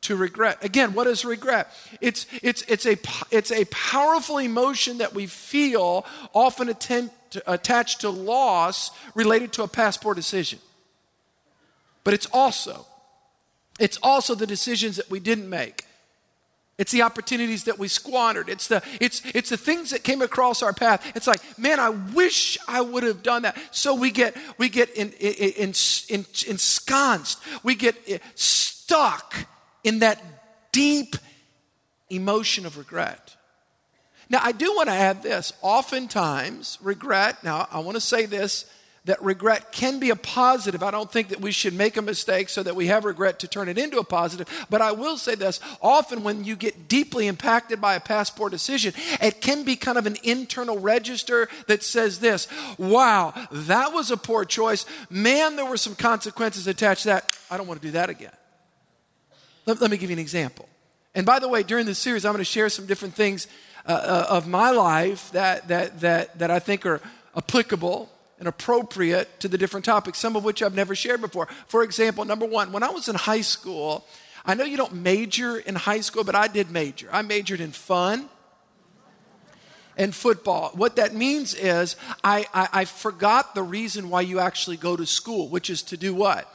to 0.00 0.16
regret. 0.16 0.64
Again, 0.64 0.94
what 0.94 1.06
is 1.06 1.26
regret? 1.26 1.70
It's, 2.00 2.26
it's, 2.42 2.62
it's, 2.62 2.86
a, 2.86 2.96
it's 3.30 3.52
a 3.52 3.66
powerful 3.66 4.38
emotion 4.38 4.98
that 4.98 5.14
we 5.14 5.26
feel, 5.26 6.06
often 6.32 6.70
attend, 6.70 7.10
attached 7.46 8.00
to 8.00 8.08
loss 8.08 8.90
related 9.14 9.52
to 9.52 9.64
a 9.64 9.68
past 9.68 10.00
poor 10.00 10.14
decision. 10.14 10.60
But 12.04 12.14
it's 12.14 12.26
also, 12.32 12.86
it's 13.78 13.98
also 14.02 14.34
the 14.34 14.46
decisions 14.46 14.96
that 14.96 15.10
we 15.10 15.20
didn't 15.20 15.50
make 15.50 15.84
it's 16.82 16.90
the 16.90 17.02
opportunities 17.02 17.62
that 17.64 17.78
we 17.78 17.86
squandered. 17.86 18.48
It's 18.48 18.66
the, 18.66 18.82
it's, 19.00 19.22
it's 19.36 19.50
the 19.50 19.56
things 19.56 19.90
that 19.90 20.02
came 20.02 20.20
across 20.20 20.64
our 20.64 20.72
path. 20.72 21.12
It's 21.14 21.28
like, 21.28 21.40
man, 21.56 21.78
I 21.78 21.90
wish 21.90 22.58
I 22.66 22.80
would 22.80 23.04
have 23.04 23.22
done 23.22 23.42
that. 23.42 23.56
So 23.70 23.94
we 23.94 24.10
get, 24.10 24.36
we 24.58 24.68
get 24.68 24.90
in, 24.90 25.12
in, 25.12 25.74
in, 26.08 26.26
ensconced. 26.48 27.38
We 27.62 27.76
get 27.76 27.94
eh, 28.08 28.18
stuck 28.34 29.46
in 29.84 30.00
that 30.00 30.20
deep 30.72 31.14
emotion 32.10 32.66
of 32.66 32.76
regret. 32.76 33.36
Now, 34.28 34.40
I 34.42 34.50
do 34.50 34.74
want 34.74 34.88
to 34.88 34.94
add 34.96 35.22
this. 35.22 35.52
Oftentimes, 35.62 36.78
regret, 36.82 37.44
now 37.44 37.68
I 37.70 37.78
want 37.78 37.94
to 37.94 38.00
say 38.00 38.26
this 38.26 38.64
that 39.04 39.20
regret 39.22 39.72
can 39.72 39.98
be 39.98 40.10
a 40.10 40.16
positive. 40.16 40.82
I 40.82 40.92
don't 40.92 41.10
think 41.10 41.28
that 41.28 41.40
we 41.40 41.50
should 41.50 41.74
make 41.74 41.96
a 41.96 42.02
mistake 42.02 42.48
so 42.48 42.62
that 42.62 42.76
we 42.76 42.86
have 42.86 43.04
regret 43.04 43.40
to 43.40 43.48
turn 43.48 43.68
it 43.68 43.76
into 43.76 43.98
a 43.98 44.04
positive. 44.04 44.48
But 44.70 44.80
I 44.80 44.92
will 44.92 45.16
say 45.16 45.34
this 45.34 45.58
often 45.80 46.22
when 46.22 46.44
you 46.44 46.54
get 46.54 46.86
deeply 46.86 47.26
impacted 47.26 47.80
by 47.80 47.94
a 47.94 48.00
past 48.00 48.36
poor 48.36 48.48
decision, 48.48 48.94
it 49.20 49.40
can 49.40 49.64
be 49.64 49.74
kind 49.74 49.98
of 49.98 50.06
an 50.06 50.16
internal 50.22 50.78
register 50.78 51.48
that 51.66 51.82
says 51.82 52.20
this 52.20 52.46
wow, 52.78 53.34
that 53.50 53.92
was 53.92 54.10
a 54.10 54.16
poor 54.16 54.44
choice. 54.44 54.86
Man, 55.10 55.56
there 55.56 55.66
were 55.66 55.76
some 55.76 55.96
consequences 55.96 56.68
attached 56.68 57.02
to 57.02 57.08
that. 57.08 57.36
I 57.50 57.56
don't 57.56 57.66
want 57.66 57.80
to 57.82 57.88
do 57.88 57.92
that 57.92 58.08
again. 58.08 58.32
Let, 59.66 59.80
let 59.80 59.90
me 59.90 59.96
give 59.96 60.10
you 60.10 60.16
an 60.16 60.20
example. 60.20 60.68
And 61.14 61.26
by 61.26 61.40
the 61.40 61.48
way, 61.48 61.62
during 61.62 61.86
this 61.86 61.98
series, 61.98 62.24
I'm 62.24 62.32
going 62.32 62.38
to 62.38 62.44
share 62.44 62.68
some 62.68 62.86
different 62.86 63.14
things 63.14 63.48
uh, 63.84 63.92
uh, 63.92 64.26
of 64.30 64.46
my 64.46 64.70
life 64.70 65.30
that, 65.32 65.68
that, 65.68 66.00
that, 66.00 66.38
that 66.38 66.50
I 66.50 66.60
think 66.60 66.86
are 66.86 67.00
applicable 67.36 68.11
and 68.42 68.48
appropriate 68.48 69.38
to 69.38 69.46
the 69.46 69.56
different 69.56 69.84
topics, 69.84 70.18
some 70.18 70.34
of 70.34 70.42
which 70.42 70.64
I've 70.64 70.74
never 70.74 70.96
shared 70.96 71.20
before. 71.20 71.46
For 71.68 71.84
example, 71.84 72.24
number 72.24 72.44
one, 72.44 72.72
when 72.72 72.82
I 72.82 72.90
was 72.90 73.06
in 73.06 73.14
high 73.14 73.40
school, 73.40 74.04
I 74.44 74.54
know 74.54 74.64
you 74.64 74.76
don't 74.76 74.94
major 74.94 75.58
in 75.58 75.76
high 75.76 76.00
school, 76.00 76.24
but 76.24 76.34
I 76.34 76.48
did 76.48 76.68
major. 76.68 77.08
I 77.12 77.22
majored 77.22 77.60
in 77.60 77.70
fun 77.70 78.28
and 79.96 80.12
football. 80.12 80.72
What 80.74 80.96
that 80.96 81.14
means 81.14 81.54
is 81.54 81.94
I, 82.24 82.46
I, 82.52 82.68
I, 82.72 82.84
forgot 82.84 83.54
the 83.54 83.62
reason 83.62 84.10
why 84.10 84.22
you 84.22 84.40
actually 84.40 84.76
go 84.76 84.96
to 84.96 85.06
school, 85.06 85.48
which 85.48 85.70
is 85.70 85.80
to 85.82 85.96
do 85.96 86.12
what? 86.12 86.52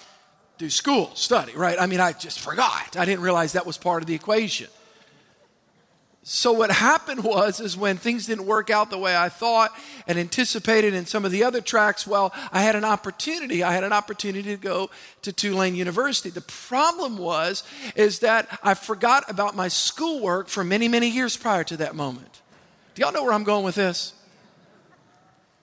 Do 0.58 0.70
school, 0.70 1.12
study, 1.14 1.54
right? 1.56 1.80
I 1.80 1.86
mean, 1.86 2.02
I 2.02 2.12
just 2.12 2.42
forgot. 2.42 2.98
I 2.98 3.06
didn't 3.06 3.22
realize 3.22 3.54
that 3.54 3.66
was 3.66 3.78
part 3.78 4.04
of 4.04 4.08
the 4.08 4.16
equation. 4.16 4.68
So 6.30 6.52
what 6.52 6.70
happened 6.72 7.24
was 7.24 7.62
is 7.62 7.78
when 7.78 7.96
things 7.96 8.26
didn't 8.26 8.48
work 8.48 8.70
out 8.70 8.90
the 8.90 8.98
way 8.98 9.16
I 9.16 9.30
thought 9.30 9.72
and 10.08 10.20
anticipated 10.20 10.94
in 10.94 11.06
some 11.06 11.24
of 11.24 11.32
the 11.32 11.46
other 11.46 11.62
tracks, 11.62 12.06
well, 12.06 12.34
I 12.52 12.64
had 12.64 12.76
an 12.76 12.84
opportunity. 12.84 13.64
I 13.64 13.72
had 13.72 13.86
an 13.86 13.94
opportunity 13.94 14.50
to 14.50 14.58
go 14.58 14.90
to 15.22 15.32
Tulane 15.32 15.74
University. 15.74 16.30
The 16.30 16.42
problem 16.42 17.18
was 17.18 17.64
is 17.96 18.20
that 18.20 18.60
I 18.62 18.74
forgot 18.74 19.24
about 19.32 19.56
my 19.56 19.70
schoolwork 19.70 20.50
for 20.50 20.66
many, 20.66 20.90
many 20.90 21.08
years 21.08 21.38
prior 21.38 21.64
to 21.64 21.78
that 21.78 21.96
moment. 21.96 22.42
Do 22.94 23.04
y'all 23.04 23.14
know 23.14 23.24
where 23.24 23.32
I'm 23.32 23.46
going 23.46 23.64
with 23.64 23.76
this? 23.76 24.12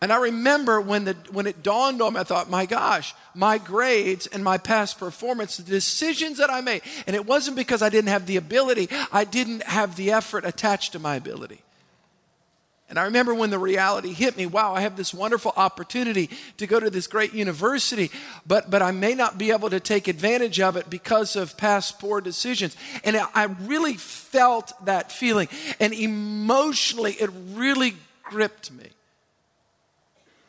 And 0.05 0.13
I 0.13 0.17
remember 0.17 0.83
when, 0.83 1.07
the, 1.07 1.17
when 1.31 1.47
it 1.47 1.63
dawned 1.63 2.03
on 2.03 2.13
me, 2.13 2.21
I 2.21 2.25
thought, 2.25 2.51
my 2.51 2.67
gosh, 2.67 3.15
my 3.35 3.57
grades 3.57 4.27
and 4.27 4.45
my 4.45 4.59
past 4.59 4.99
performance, 4.99 5.57
the 5.57 5.63
decisions 5.63 6.37
that 6.37 6.51
I 6.51 6.61
made, 6.61 6.83
and 7.07 7.17
it 7.17 7.25
wasn't 7.25 7.57
because 7.57 7.81
I 7.81 7.89
didn't 7.89 8.11
have 8.11 8.27
the 8.27 8.37
ability, 8.37 8.91
I 9.11 9.25
didn't 9.25 9.63
have 9.63 9.97
the 9.97 10.13
effort 10.13 10.45
attached 10.45 10.93
to 10.93 10.99
my 10.99 11.17
ability. 11.17 11.63
And 12.91 12.99
I 12.99 13.05
remember 13.05 13.33
when 13.33 13.49
the 13.49 13.59
reality 13.59 14.13
hit 14.13 14.37
me 14.37 14.45
wow, 14.45 14.75
I 14.75 14.83
have 14.83 14.99
this 14.99 15.15
wonderful 15.15 15.55
opportunity 15.57 16.29
to 16.59 16.67
go 16.67 16.79
to 16.79 16.91
this 16.91 17.07
great 17.07 17.33
university, 17.33 18.11
but, 18.47 18.71
but 18.71 18.83
I 18.83 18.91
may 18.91 19.15
not 19.15 19.39
be 19.39 19.53
able 19.53 19.71
to 19.71 19.81
take 19.81 20.07
advantage 20.07 20.61
of 20.61 20.77
it 20.77 20.91
because 20.91 21.35
of 21.35 21.57
past 21.57 21.99
poor 21.99 22.21
decisions. 22.21 22.77
And 23.05 23.17
I 23.35 23.45
really 23.45 23.95
felt 23.95 24.71
that 24.85 25.13
feeling. 25.13 25.49
And 25.81 25.95
emotionally, 25.95 27.13
it 27.13 27.31
really 27.55 27.95
gripped 28.23 28.71
me. 28.71 28.91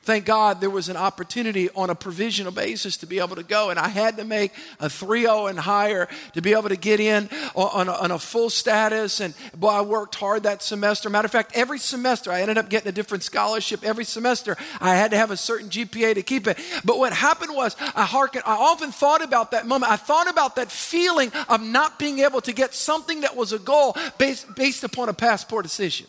Thank 0.06 0.26
God 0.26 0.62
there 0.62 0.70
was 0.70 0.88
an 0.88 0.98
opportunity 0.98 1.72
on 1.72 1.90
a 1.90 1.96
provisional 1.96 2.52
basis 2.52 2.96
to 2.98 3.08
be 3.08 3.18
able 3.18 3.38
to 3.38 3.44
go. 3.44 3.72
And 3.72 3.80
I 3.80 3.88
had 3.88 4.18
to 4.18 4.24
make 4.24 4.54
a 4.80 4.88
3 4.88 5.22
0 5.22 5.48
and 5.48 5.58
higher 5.58 6.08
to 6.34 6.42
be 6.44 6.54
able 6.54 6.70
to 6.70 6.76
get 6.76 7.00
in 7.00 7.28
on 7.56 7.90
a, 7.90 7.92
on 7.92 8.12
a, 8.12 8.20
full 8.20 8.52
status. 8.52 9.20
And 9.20 9.34
boy, 9.58 9.70
I 9.70 9.82
worked 9.82 10.14
hard 10.14 10.44
that 10.44 10.62
semester. 10.62 11.10
Matter 11.10 11.26
of 11.26 11.32
fact, 11.32 11.54
every 11.56 11.80
semester 11.80 12.32
I 12.32 12.42
ended 12.42 12.60
up 12.60 12.70
getting 12.70 12.88
a 12.88 12.92
different 12.92 13.24
scholarship. 13.24 13.84
Every 13.84 14.06
semester 14.06 14.56
I 14.80 14.94
had 14.94 15.10
to 15.10 15.18
have 15.18 15.32
a 15.32 15.38
certain 15.38 15.70
GPA 15.70 16.14
to 16.14 16.22
keep 16.22 16.46
it. 16.46 16.60
But 16.84 17.00
what 17.00 17.12
happened 17.12 17.56
was 17.56 17.76
I 17.96 18.06
hearkened, 18.06 18.44
I 18.46 18.54
often 18.54 18.92
thought 18.92 19.24
about 19.24 19.52
that 19.52 19.66
moment. 19.66 19.92
I 19.92 19.96
thought 19.96 20.30
about 20.30 20.58
that 20.58 20.70
feeling 20.70 21.32
of 21.50 21.64
not 21.64 21.98
being 21.98 22.20
able 22.20 22.42
to 22.42 22.54
get 22.54 22.76
something 22.76 23.22
that 23.22 23.36
was 23.36 23.54
a 23.54 23.60
goal 23.60 23.98
based, 24.20 24.54
based 24.56 24.84
upon 24.84 25.10
a 25.10 25.14
passport 25.14 25.64
decision. 25.64 26.06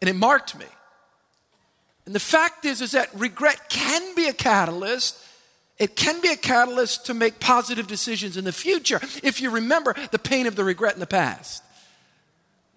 And 0.00 0.08
it 0.08 0.14
marked 0.14 0.56
me. 0.56 0.66
And 2.06 2.14
the 2.14 2.20
fact 2.20 2.64
is, 2.64 2.80
is 2.80 2.92
that 2.92 3.08
regret 3.14 3.68
can 3.68 4.14
be 4.14 4.28
a 4.28 4.32
catalyst. 4.32 5.18
It 5.78 5.96
can 5.96 6.20
be 6.20 6.28
a 6.28 6.36
catalyst 6.36 7.06
to 7.06 7.14
make 7.14 7.40
positive 7.40 7.86
decisions 7.86 8.36
in 8.36 8.44
the 8.44 8.52
future 8.52 9.00
if 9.22 9.40
you 9.40 9.50
remember 9.50 9.94
the 10.10 10.18
pain 10.18 10.46
of 10.46 10.56
the 10.56 10.64
regret 10.64 10.94
in 10.94 11.00
the 11.00 11.06
past 11.06 11.62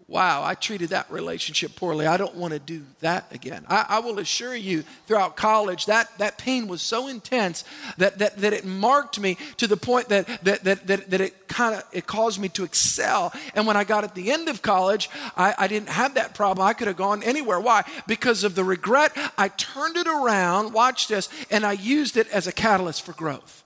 wow, 0.07 0.43
I 0.43 0.53
treated 0.53 0.89
that 0.89 1.09
relationship 1.09 1.75
poorly. 1.75 2.05
I 2.05 2.17
don't 2.17 2.35
want 2.35 2.53
to 2.53 2.59
do 2.59 2.83
that 2.99 3.25
again. 3.31 3.65
I, 3.67 3.85
I, 3.89 3.99
will 3.99 4.19
assure 4.19 4.55
you, 4.55 4.83
throughout 5.07 5.35
college, 5.35 5.87
that, 5.87 6.15
that 6.19 6.37
pain 6.37 6.67
was 6.67 6.83
so 6.83 7.07
intense 7.07 7.63
that, 7.97 8.19
that, 8.19 8.37
that 8.37 8.53
it 8.53 8.65
marked 8.65 9.19
me 9.19 9.37
to 9.57 9.65
the 9.65 9.77
point 9.77 10.09
that, 10.09 10.27
that, 10.43 10.63
that, 10.63 10.85
that, 10.87 11.09
that 11.09 11.21
it 11.21 11.47
kind 11.47 11.75
of 11.75 11.83
it 11.91 12.05
caused 12.05 12.39
me 12.39 12.49
to 12.49 12.63
excel. 12.63 13.33
And 13.55 13.65
when 13.65 13.77
I 13.77 13.83
got 13.83 14.03
at 14.03 14.13
the 14.13 14.31
end 14.31 14.47
of 14.47 14.61
college, 14.61 15.09
I, 15.35 15.55
I 15.57 15.67
didn't 15.67 15.89
have 15.89 16.13
that 16.15 16.35
problem. 16.35 16.67
I 16.67 16.73
could 16.73 16.87
have 16.87 16.97
gone 16.97 17.23
anywhere. 17.23 17.59
Why? 17.59 17.83
Because 18.05 18.43
of 18.43 18.53
the 18.53 18.63
regret, 18.63 19.11
I 19.39 19.47
turned 19.47 19.97
it 19.97 20.07
around, 20.07 20.73
watch 20.73 21.07
this, 21.07 21.29
and 21.49 21.65
I 21.65 21.71
used 21.71 22.15
it 22.15 22.27
as 22.29 22.45
a 22.45 22.51
catalyst 22.51 23.01
for 23.01 23.13
growth. 23.13 23.63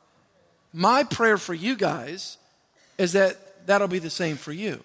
My 0.72 1.04
prayer 1.04 1.38
for 1.38 1.54
you 1.54 1.76
guys 1.76 2.38
is 2.98 3.12
that 3.12 3.68
that'll 3.68 3.88
be 3.90 4.00
the 4.00 4.10
same 4.10 4.38
for 4.38 4.54
you. 4.54 4.84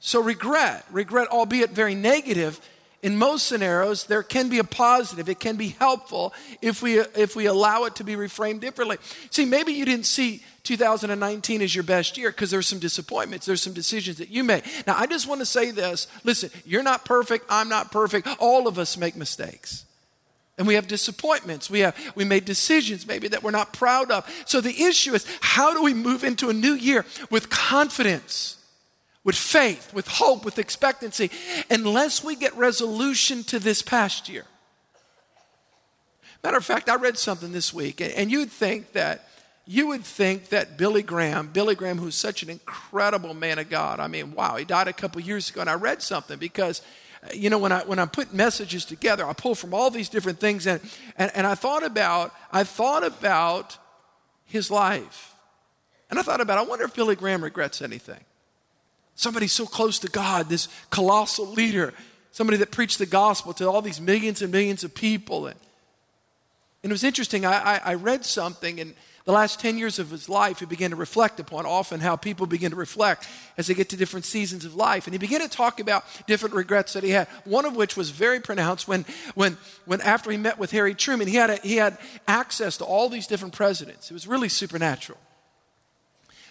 So, 0.00 0.22
regret, 0.22 0.84
regret, 0.90 1.28
albeit 1.28 1.70
very 1.70 1.94
negative, 1.94 2.60
in 3.02 3.16
most 3.16 3.46
scenarios, 3.46 4.06
there 4.06 4.22
can 4.22 4.48
be 4.48 4.58
a 4.58 4.64
positive. 4.64 5.28
It 5.28 5.38
can 5.38 5.56
be 5.56 5.68
helpful 5.68 6.34
if 6.60 6.82
we, 6.82 6.98
if 6.98 7.36
we 7.36 7.46
allow 7.46 7.84
it 7.84 7.94
to 7.96 8.04
be 8.04 8.14
reframed 8.14 8.60
differently. 8.60 8.96
See, 9.30 9.44
maybe 9.44 9.72
you 9.72 9.84
didn't 9.84 10.06
see 10.06 10.42
2019 10.64 11.62
as 11.62 11.74
your 11.74 11.84
best 11.84 12.18
year 12.18 12.30
because 12.30 12.50
there's 12.50 12.66
some 12.66 12.80
disappointments, 12.80 13.46
there's 13.46 13.62
some 13.62 13.74
decisions 13.74 14.18
that 14.18 14.28
you 14.28 14.42
made. 14.42 14.64
Now, 14.86 14.96
I 14.96 15.06
just 15.06 15.28
want 15.28 15.40
to 15.40 15.46
say 15.46 15.70
this 15.70 16.08
listen, 16.24 16.50
you're 16.64 16.82
not 16.82 17.04
perfect, 17.04 17.46
I'm 17.48 17.68
not 17.68 17.92
perfect. 17.92 18.26
All 18.40 18.66
of 18.66 18.78
us 18.78 18.96
make 18.96 19.14
mistakes. 19.14 19.84
And 20.58 20.66
we 20.66 20.74
have 20.74 20.88
disappointments. 20.88 21.68
We 21.68 21.80
have 21.80 21.96
we 22.16 22.24
made 22.24 22.44
decisions 22.44 23.06
maybe 23.06 23.28
that 23.28 23.42
we're 23.42 23.50
not 23.50 23.72
proud 23.72 24.10
of. 24.10 24.28
So 24.46 24.60
the 24.60 24.82
issue 24.84 25.14
is 25.14 25.26
how 25.40 25.74
do 25.74 25.82
we 25.82 25.94
move 25.94 26.24
into 26.24 26.48
a 26.48 26.54
new 26.54 26.72
year 26.72 27.04
with 27.30 27.50
confidence? 27.50 28.56
With 29.26 29.34
faith, 29.34 29.92
with 29.92 30.06
hope, 30.06 30.44
with 30.44 30.56
expectancy, 30.56 31.32
unless 31.68 32.22
we 32.22 32.36
get 32.36 32.56
resolution 32.56 33.42
to 33.42 33.58
this 33.58 33.82
past 33.82 34.28
year. 34.28 34.44
Matter 36.44 36.56
of 36.56 36.64
fact, 36.64 36.88
I 36.88 36.94
read 36.94 37.18
something 37.18 37.50
this 37.50 37.74
week, 37.74 38.00
and 38.00 38.30
you'd 38.30 38.52
think 38.52 38.92
that 38.92 39.28
you 39.66 39.88
would 39.88 40.04
think 40.04 40.50
that 40.50 40.78
Billy 40.78 41.02
Graham, 41.02 41.48
Billy 41.48 41.74
Graham, 41.74 41.98
who's 41.98 42.14
such 42.14 42.44
an 42.44 42.50
incredible 42.50 43.34
man 43.34 43.58
of 43.58 43.68
God, 43.68 43.98
I 43.98 44.06
mean, 44.06 44.32
wow, 44.32 44.54
he 44.54 44.64
died 44.64 44.86
a 44.86 44.92
couple 44.92 45.20
years 45.20 45.50
ago, 45.50 45.60
and 45.60 45.68
I 45.68 45.74
read 45.74 46.02
something 46.02 46.38
because, 46.38 46.80
uh, 47.24 47.30
you 47.34 47.50
know, 47.50 47.58
when 47.58 47.72
I 47.72 47.80
when 47.80 47.98
I 47.98 48.06
put 48.06 48.32
messages 48.32 48.84
together, 48.84 49.26
I 49.26 49.32
pull 49.32 49.56
from 49.56 49.74
all 49.74 49.90
these 49.90 50.08
different 50.08 50.38
things, 50.38 50.68
and 50.68 50.80
and, 51.18 51.32
and 51.34 51.48
I 51.48 51.56
thought 51.56 51.82
about 51.82 52.32
I 52.52 52.62
thought 52.62 53.02
about 53.02 53.76
his 54.44 54.70
life, 54.70 55.34
and 56.10 56.16
I 56.20 56.22
thought 56.22 56.40
about 56.40 56.58
I 56.58 56.62
wonder 56.62 56.84
if 56.84 56.94
Billy 56.94 57.16
Graham 57.16 57.42
regrets 57.42 57.82
anything. 57.82 58.20
Somebody 59.16 59.48
so 59.48 59.66
close 59.66 59.98
to 60.00 60.08
God, 60.08 60.48
this 60.48 60.68
colossal 60.90 61.46
leader, 61.46 61.94
somebody 62.32 62.58
that 62.58 62.70
preached 62.70 62.98
the 62.98 63.06
gospel 63.06 63.54
to 63.54 63.68
all 63.68 63.80
these 63.80 64.00
millions 64.00 64.42
and 64.42 64.52
millions 64.52 64.84
of 64.84 64.94
people. 64.94 65.46
And, 65.46 65.58
and 66.82 66.92
it 66.92 66.94
was 66.94 67.02
interesting. 67.02 67.46
I, 67.46 67.76
I, 67.76 67.80
I 67.84 67.94
read 67.94 68.26
something, 68.26 68.78
and 68.78 68.94
the 69.24 69.32
last 69.32 69.58
10 69.58 69.78
years 69.78 69.98
of 69.98 70.10
his 70.10 70.28
life, 70.28 70.60
he 70.60 70.66
began 70.66 70.90
to 70.90 70.96
reflect 70.96 71.40
upon 71.40 71.64
often 71.64 71.98
how 71.98 72.14
people 72.14 72.46
begin 72.46 72.70
to 72.70 72.76
reflect 72.76 73.26
as 73.56 73.66
they 73.66 73.74
get 73.74 73.88
to 73.88 73.96
different 73.96 74.26
seasons 74.26 74.66
of 74.66 74.76
life. 74.76 75.06
And 75.06 75.14
he 75.14 75.18
began 75.18 75.40
to 75.40 75.48
talk 75.48 75.80
about 75.80 76.04
different 76.26 76.54
regrets 76.54 76.92
that 76.92 77.02
he 77.02 77.10
had, 77.10 77.26
one 77.44 77.64
of 77.64 77.74
which 77.74 77.96
was 77.96 78.10
very 78.10 78.38
pronounced 78.38 78.86
when, 78.86 79.06
when, 79.34 79.56
when 79.86 80.02
after 80.02 80.30
he 80.30 80.36
met 80.36 80.58
with 80.58 80.70
Harry 80.72 80.94
Truman, 80.94 81.26
he 81.26 81.36
had, 81.36 81.50
a, 81.50 81.56
he 81.56 81.76
had 81.76 81.96
access 82.28 82.76
to 82.76 82.84
all 82.84 83.08
these 83.08 83.26
different 83.26 83.54
presidents. 83.54 84.10
It 84.10 84.14
was 84.14 84.28
really 84.28 84.50
supernatural. 84.50 85.18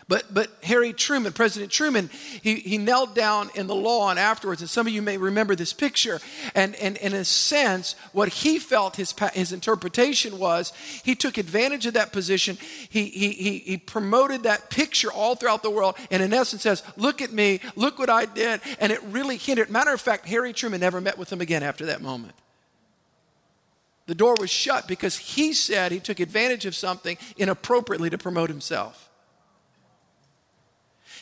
But, 0.08 0.32
but 0.32 0.52
Harry 0.62 0.94
Truman, 0.94 1.34
President 1.34 1.72
Truman, 1.72 2.12
he, 2.44 2.56
he 2.58 2.78
knelt 2.78 3.16
down 3.16 3.50
in 3.56 3.66
the 3.66 3.74
lawn 3.74 4.20
afterwards, 4.20 4.62
and 4.62 4.70
some 4.70 4.86
of 4.86 4.94
you 4.94 5.02
may 5.02 5.18
remember 5.18 5.56
this 5.56 5.74
picture. 5.74 6.20
And, 6.54 6.76
and, 6.76 6.96
and 6.98 7.16
in 7.16 7.22
a 7.22 7.26
sense, 7.26 7.96
what 8.12 8.30
he 8.30 8.60
felt 8.60 8.98
his, 8.98 9.16
his 9.34 9.52
interpretation 9.52 10.38
was 10.38 10.74
he 11.04 11.16
took 11.16 11.40
advantage 11.40 11.88
of 11.88 11.96
that 11.96 12.14
position. 12.14 12.60
He, 12.88 13.06
he, 13.06 13.32
he, 13.32 13.58
he 13.60 13.78
promoted 13.78 14.44
that 14.44 14.70
picture 14.70 15.12
all 15.12 15.36
throughout 15.36 15.64
the 15.64 15.72
world, 15.72 15.96
and 16.12 16.22
in 16.22 16.34
essence 16.34 16.62
says, 16.62 16.84
Look 16.98 17.24
at 17.24 17.32
me, 17.32 17.60
look 17.76 17.98
what 17.98 18.10
I 18.10 18.26
did. 18.26 18.62
And 18.80 18.92
it 18.92 19.02
really 19.06 19.38
hindered. 19.38 19.72
Matter 19.72 19.92
of 19.92 20.02
fact, 20.02 20.28
Harry 20.28 20.54
Truman 20.54 20.82
never 20.82 21.02
met 21.02 21.18
with 21.18 21.34
him 21.34 21.42
again 21.42 21.64
after 21.64 21.88
that 21.88 22.04
moment. 22.04 22.36
The 24.06 24.14
door 24.14 24.36
was 24.40 24.52
shut 24.52 24.88
because 24.88 25.18
he 25.18 25.52
said 25.54 25.92
he 25.92 26.00
took 26.00 26.20
advantage 26.20 26.68
of 26.68 26.76
something 26.76 27.18
inappropriately 27.38 28.12
to 28.12 28.20
promote 28.20 28.52
himself. 28.52 29.10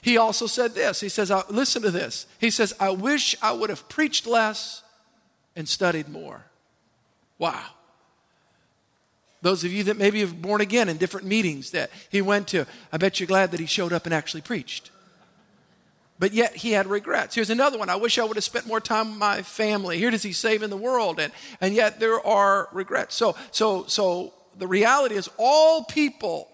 He 0.03 0.17
also 0.17 0.47
said 0.47 0.75
this. 0.75 0.99
He 0.99 1.07
says, 1.07 1.31
listen 1.49 1.81
to 1.81 1.89
this. 1.89 2.27
He 2.37 2.49
says, 2.49 2.73
I 2.77 2.89
wish 2.89 3.37
I 3.41 3.53
would 3.53 3.69
have 3.69 3.87
preached 3.87 4.27
less 4.27 4.83
and 5.55 5.67
studied 5.67 6.09
more. 6.09 6.43
Wow. 7.39 7.63
Those 9.41 9.63
of 9.63 9.71
you 9.71 9.85
that 9.85 9.97
maybe 9.97 10.19
have 10.19 10.41
born 10.41 10.59
again 10.59 10.89
in 10.89 10.97
different 10.97 11.25
meetings 11.25 11.71
that 11.71 11.89
he 12.09 12.21
went 12.21 12.49
to, 12.49 12.65
I 12.91 12.97
bet 12.97 13.21
you're 13.21 13.27
glad 13.27 13.51
that 13.51 13.61
he 13.61 13.65
showed 13.65 13.93
up 13.93 14.03
and 14.05 14.13
actually 14.13 14.41
preached. 14.41 14.91
But 16.19 16.33
yet 16.33 16.53
he 16.53 16.73
had 16.73 16.87
regrets. 16.87 17.35
Here's 17.35 17.49
another 17.49 17.77
one. 17.77 17.89
I 17.89 17.95
wish 17.95 18.19
I 18.19 18.25
would 18.25 18.35
have 18.35 18.43
spent 18.43 18.67
more 18.67 18.81
time 18.81 19.11
with 19.11 19.19
my 19.19 19.41
family. 19.41 19.99
Here 19.99 20.11
does 20.11 20.23
he 20.23 20.33
save 20.33 20.63
in 20.63 20.69
the 20.69 20.75
world, 20.75 21.17
and, 21.17 21.31
and 21.61 21.73
yet 21.73 22.01
there 22.01 22.19
are 22.25 22.67
regrets. 22.73 23.15
So, 23.15 23.37
so, 23.51 23.85
so 23.87 24.33
the 24.57 24.67
reality 24.67 25.15
is 25.15 25.29
all 25.37 25.85
people 25.85 26.49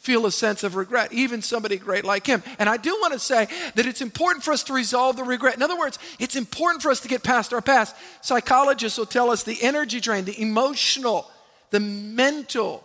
feel 0.00 0.24
a 0.24 0.32
sense 0.32 0.64
of 0.64 0.76
regret, 0.76 1.12
even 1.12 1.42
somebody 1.42 1.76
great 1.76 2.04
like 2.04 2.26
him. 2.26 2.42
And 2.58 2.70
I 2.70 2.78
do 2.78 2.90
want 3.02 3.12
to 3.12 3.18
say 3.18 3.48
that 3.74 3.84
it's 3.84 4.00
important 4.00 4.42
for 4.42 4.52
us 4.52 4.62
to 4.64 4.72
resolve 4.72 5.16
the 5.16 5.24
regret. 5.24 5.56
In 5.56 5.62
other 5.62 5.78
words, 5.78 5.98
it's 6.18 6.36
important 6.36 6.82
for 6.82 6.90
us 6.90 7.00
to 7.00 7.08
get 7.08 7.22
past 7.22 7.52
our 7.52 7.60
past. 7.60 7.94
Psychologists 8.22 8.98
will 8.98 9.04
tell 9.04 9.30
us 9.30 9.42
the 9.42 9.62
energy 9.62 10.00
drain, 10.00 10.24
the 10.24 10.40
emotional, 10.40 11.30
the 11.68 11.80
mental, 11.80 12.82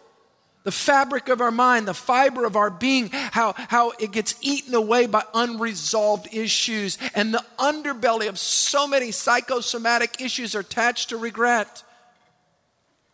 the 0.64 0.74
fabric 0.74 1.30
of 1.30 1.40
our 1.40 1.52
mind, 1.52 1.88
the 1.88 1.94
fiber 1.94 2.44
of 2.44 2.58
our 2.58 2.70
being, 2.70 3.10
how, 3.12 3.54
how 3.70 3.92
it 3.92 4.12
gets 4.12 4.36
eaten 4.42 4.76
away 4.76 5.06
by 5.06 5.24
unresolved 5.34 6.28
issues. 6.34 6.98
And 7.14 7.34
the 7.34 7.46
underbelly 7.58 8.28
of 8.28 8.38
so 8.38 8.88
many 8.88 9.12
psychosomatic 9.12 10.20
issues 10.20 10.54
are 10.54 10.60
attached 10.60 11.10
to 11.10 11.18
regret. 11.18 11.82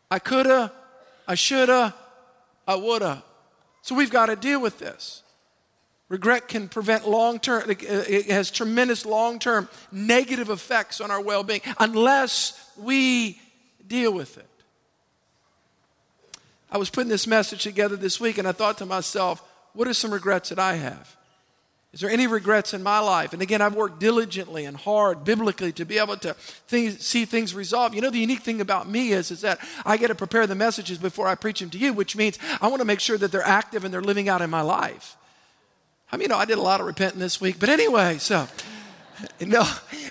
I 0.10 0.18
coulda, 0.18 0.72
I 1.28 1.36
shoulda, 1.36 1.94
I 2.68 2.76
woulda. 2.76 3.24
So 3.82 3.96
we've 3.96 4.12
got 4.12 4.28
to 4.28 4.36
deal 4.36 4.62
with 4.62 4.80
this. 4.80 5.24
Regret 6.10 6.48
can 6.48 6.68
prevent 6.68 7.08
long 7.08 7.40
term, 7.40 7.64
uh, 7.70 7.74
it 7.78 8.26
has 8.26 8.52
tremendous 8.52 9.06
long 9.06 9.40
term 9.40 9.70
negative 9.92 10.50
effects 10.50 11.00
on 11.00 11.10
our 11.10 11.22
well 11.22 11.44
being 11.44 11.62
unless 11.80 12.72
we 12.78 13.40
deal 13.88 14.14
with 14.14 14.38
it. 14.38 14.46
I 16.70 16.78
was 16.78 16.90
putting 16.90 17.10
this 17.10 17.28
message 17.28 17.64
together 17.64 17.96
this 17.96 18.20
week 18.20 18.38
and 18.38 18.48
I 18.48 18.52
thought 18.52 18.78
to 18.80 18.86
myself, 18.86 19.42
what 19.74 19.88
are 19.88 19.94
some 19.94 20.12
regrets 20.12 20.50
that 20.50 20.60
I 20.60 20.76
have? 20.76 21.16
Is 21.94 22.00
there 22.00 22.10
any 22.10 22.26
regrets 22.26 22.74
in 22.74 22.84
my 22.84 23.00
life? 23.00 23.34
And 23.34 23.42
again, 23.42 23.62
I've 23.62 23.76
worked 23.76 24.00
diligently 24.00 24.64
and 24.64 24.78
hard 24.78 25.26
biblically 25.26 25.74
to 25.74 25.84
be 25.84 25.98
able 25.98 26.16
to 26.18 26.34
think, 26.34 27.02
see 27.02 27.26
things 27.26 27.54
resolved. 27.54 27.96
You 27.96 28.02
know, 28.02 28.10
the 28.10 28.18
unique 28.18 28.44
thing 28.44 28.62
about 28.62 28.88
me 28.88 29.12
is, 29.12 29.30
is 29.30 29.42
that 29.42 29.60
I 29.86 29.98
get 29.98 30.08
to 30.08 30.16
prepare 30.16 30.48
the 30.48 30.56
messages 30.56 30.98
before 30.98 31.28
I 31.28 31.36
preach 31.36 31.60
them 31.60 31.70
to 31.72 31.78
you, 31.78 31.92
which 31.92 32.16
means 32.16 32.40
I 32.62 32.70
want 32.70 32.80
to 32.80 32.86
make 32.86 33.02
sure 33.02 33.18
that 33.18 33.34
they're 33.34 33.46
active 33.46 33.84
and 33.84 33.94
they're 33.94 34.02
living 34.02 34.30
out 34.30 34.42
in 34.42 34.50
my 34.50 34.62
life. 34.62 35.18
I 36.14 36.16
mean, 36.16 36.24
you 36.24 36.28
know, 36.30 36.38
I 36.38 36.46
did 36.46 36.58
a 36.58 36.62
lot 36.62 36.80
of 36.80 36.88
repenting 36.88 37.20
this 37.20 37.42
week, 37.42 37.60
but 37.60 37.68
anyway, 37.68 38.20
so, 38.20 38.48
no, 39.42 39.66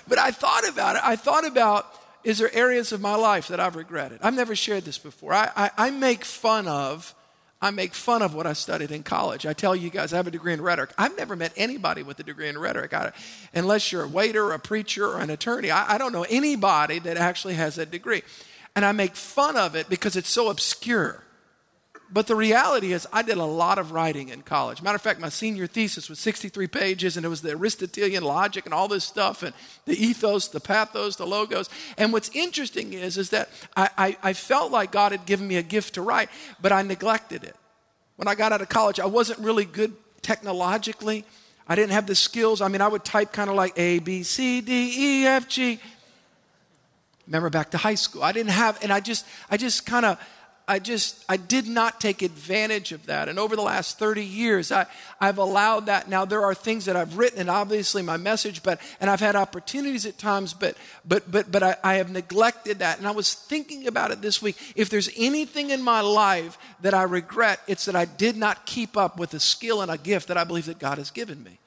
but 0.07 0.19
I 0.19 0.29
thought 0.29 0.69
about 0.69 0.97
it. 0.97 1.01
I 1.03 1.15
thought 1.15 1.47
about, 1.47 1.87
is 2.23 2.37
there 2.37 2.53
areas 2.53 2.91
of 2.91 3.01
my 3.01 3.15
life 3.15 3.47
that 3.47 3.59
I've 3.59 3.75
regretted? 3.75 4.19
I've 4.21 4.35
never 4.35 4.55
shared 4.55 4.85
this 4.85 4.99
before. 4.99 5.33
I, 5.33 5.49
I, 5.55 5.71
I 5.77 5.89
make 5.89 6.25
fun 6.25 6.67
of 6.67 7.15
I 7.61 7.69
make 7.69 7.93
fun 7.93 8.21
of 8.23 8.33
what 8.33 8.47
I 8.47 8.53
studied 8.53 8.91
in 8.91 9.03
college. 9.03 9.45
I 9.45 9.53
tell 9.53 9.75
you 9.75 9.89
guys, 9.91 10.13
I 10.13 10.17
have 10.17 10.27
a 10.27 10.31
degree 10.31 10.53
in 10.53 10.61
rhetoric. 10.61 10.91
I've 10.97 11.15
never 11.15 11.35
met 11.35 11.53
anybody 11.55 12.01
with 12.01 12.19
a 12.19 12.23
degree 12.23 12.49
in 12.49 12.57
rhetoric, 12.57 12.93
I, 12.93 13.11
unless 13.53 13.91
you're 13.91 14.03
a 14.03 14.07
waiter, 14.07 14.51
a 14.51 14.59
preacher, 14.59 15.07
or 15.07 15.19
an 15.19 15.29
attorney. 15.29 15.69
I, 15.69 15.95
I 15.95 15.97
don't 15.99 16.11
know 16.11 16.25
anybody 16.27 16.97
that 16.99 17.17
actually 17.17 17.53
has 17.55 17.75
that 17.75 17.91
degree. 17.91 18.23
And 18.75 18.83
I 18.83 18.93
make 18.93 19.15
fun 19.15 19.57
of 19.57 19.75
it 19.75 19.89
because 19.89 20.15
it's 20.15 20.29
so 20.29 20.49
obscure. 20.49 21.23
But 22.13 22.27
the 22.27 22.35
reality 22.35 22.91
is, 22.91 23.07
I 23.13 23.21
did 23.21 23.37
a 23.37 23.45
lot 23.45 23.77
of 23.77 23.93
writing 23.93 24.29
in 24.29 24.41
college. 24.41 24.81
Matter 24.81 24.97
of 24.97 25.01
fact, 25.01 25.21
my 25.21 25.29
senior 25.29 25.65
thesis 25.65 26.09
was 26.09 26.19
63 26.19 26.67
pages, 26.67 27.15
and 27.15 27.25
it 27.25 27.29
was 27.29 27.41
the 27.41 27.51
Aristotelian 27.51 28.23
logic 28.23 28.65
and 28.65 28.73
all 28.73 28.89
this 28.89 29.05
stuff, 29.05 29.43
and 29.43 29.53
the 29.85 29.93
ethos, 29.93 30.49
the 30.49 30.59
pathos, 30.59 31.15
the 31.15 31.25
logos. 31.25 31.69
And 31.97 32.11
what's 32.11 32.29
interesting 32.33 32.91
is, 32.91 33.17
is 33.17 33.29
that 33.29 33.49
I, 33.77 33.89
I, 33.97 34.17
I 34.23 34.33
felt 34.33 34.71
like 34.71 34.91
God 34.91 35.13
had 35.13 35.25
given 35.25 35.47
me 35.47 35.55
a 35.55 35.63
gift 35.63 35.93
to 35.93 36.01
write, 36.01 36.29
but 36.61 36.73
I 36.73 36.81
neglected 36.81 37.45
it. 37.45 37.55
When 38.17 38.27
I 38.27 38.35
got 38.35 38.51
out 38.51 38.61
of 38.61 38.67
college, 38.67 38.99
I 38.99 39.05
wasn't 39.05 39.39
really 39.39 39.65
good 39.65 39.93
technologically. 40.21 41.23
I 41.65 41.75
didn't 41.75 41.91
have 41.91 42.07
the 42.07 42.15
skills. 42.15 42.59
I 42.59 42.67
mean, 42.67 42.81
I 42.81 42.89
would 42.89 43.05
type 43.05 43.31
kind 43.31 43.49
of 43.49 43.55
like 43.55 43.71
A, 43.77 43.99
B, 43.99 44.23
C, 44.23 44.59
D, 44.59 44.93
E, 44.97 45.25
F, 45.25 45.47
G. 45.47 45.79
Remember 47.25 47.49
back 47.49 47.71
to 47.71 47.77
high 47.77 47.95
school. 47.95 48.23
I 48.23 48.33
didn't 48.33 48.51
have, 48.51 48.83
and 48.83 48.91
I 48.91 48.99
just, 48.99 49.25
I 49.49 49.55
just 49.55 49.85
kind 49.85 50.05
of, 50.05 50.19
I 50.67 50.79
just, 50.79 51.25
I 51.27 51.37
did 51.37 51.67
not 51.67 51.99
take 51.99 52.21
advantage 52.21 52.91
of 52.91 53.05
that. 53.07 53.27
And 53.27 53.37
over 53.37 53.55
the 53.55 53.61
last 53.61 53.99
30 53.99 54.23
years, 54.23 54.71
I, 54.71 54.85
I've 55.19 55.37
allowed 55.37 55.87
that. 55.87 56.07
Now, 56.07 56.25
there 56.25 56.43
are 56.43 56.53
things 56.53 56.85
that 56.85 56.95
I've 56.95 57.17
written, 57.17 57.39
and 57.39 57.49
obviously 57.49 58.01
my 58.01 58.17
message, 58.17 58.63
but, 58.63 58.79
and 58.99 59.09
I've 59.09 59.19
had 59.19 59.35
opportunities 59.35 60.05
at 60.05 60.17
times, 60.17 60.53
but, 60.53 60.77
but, 61.05 61.29
but, 61.29 61.51
but 61.51 61.63
I, 61.63 61.75
I 61.83 61.93
have 61.95 62.11
neglected 62.11 62.79
that. 62.79 62.99
And 62.99 63.07
I 63.07 63.11
was 63.11 63.33
thinking 63.33 63.87
about 63.87 64.11
it 64.11 64.21
this 64.21 64.41
week. 64.41 64.57
If 64.75 64.89
there's 64.89 65.09
anything 65.17 65.71
in 65.71 65.81
my 65.81 66.01
life 66.01 66.57
that 66.81 66.93
I 66.93 67.03
regret, 67.03 67.59
it's 67.67 67.85
that 67.85 67.95
I 67.95 68.05
did 68.05 68.37
not 68.37 68.65
keep 68.65 68.95
up 68.95 69.17
with 69.17 69.31
the 69.31 69.39
skill 69.39 69.81
and 69.81 69.91
a 69.91 69.97
gift 69.97 70.27
that 70.29 70.37
I 70.37 70.43
believe 70.43 70.65
that 70.67 70.79
God 70.79 70.97
has 70.97 71.11
given 71.11 71.43
me. 71.43 71.59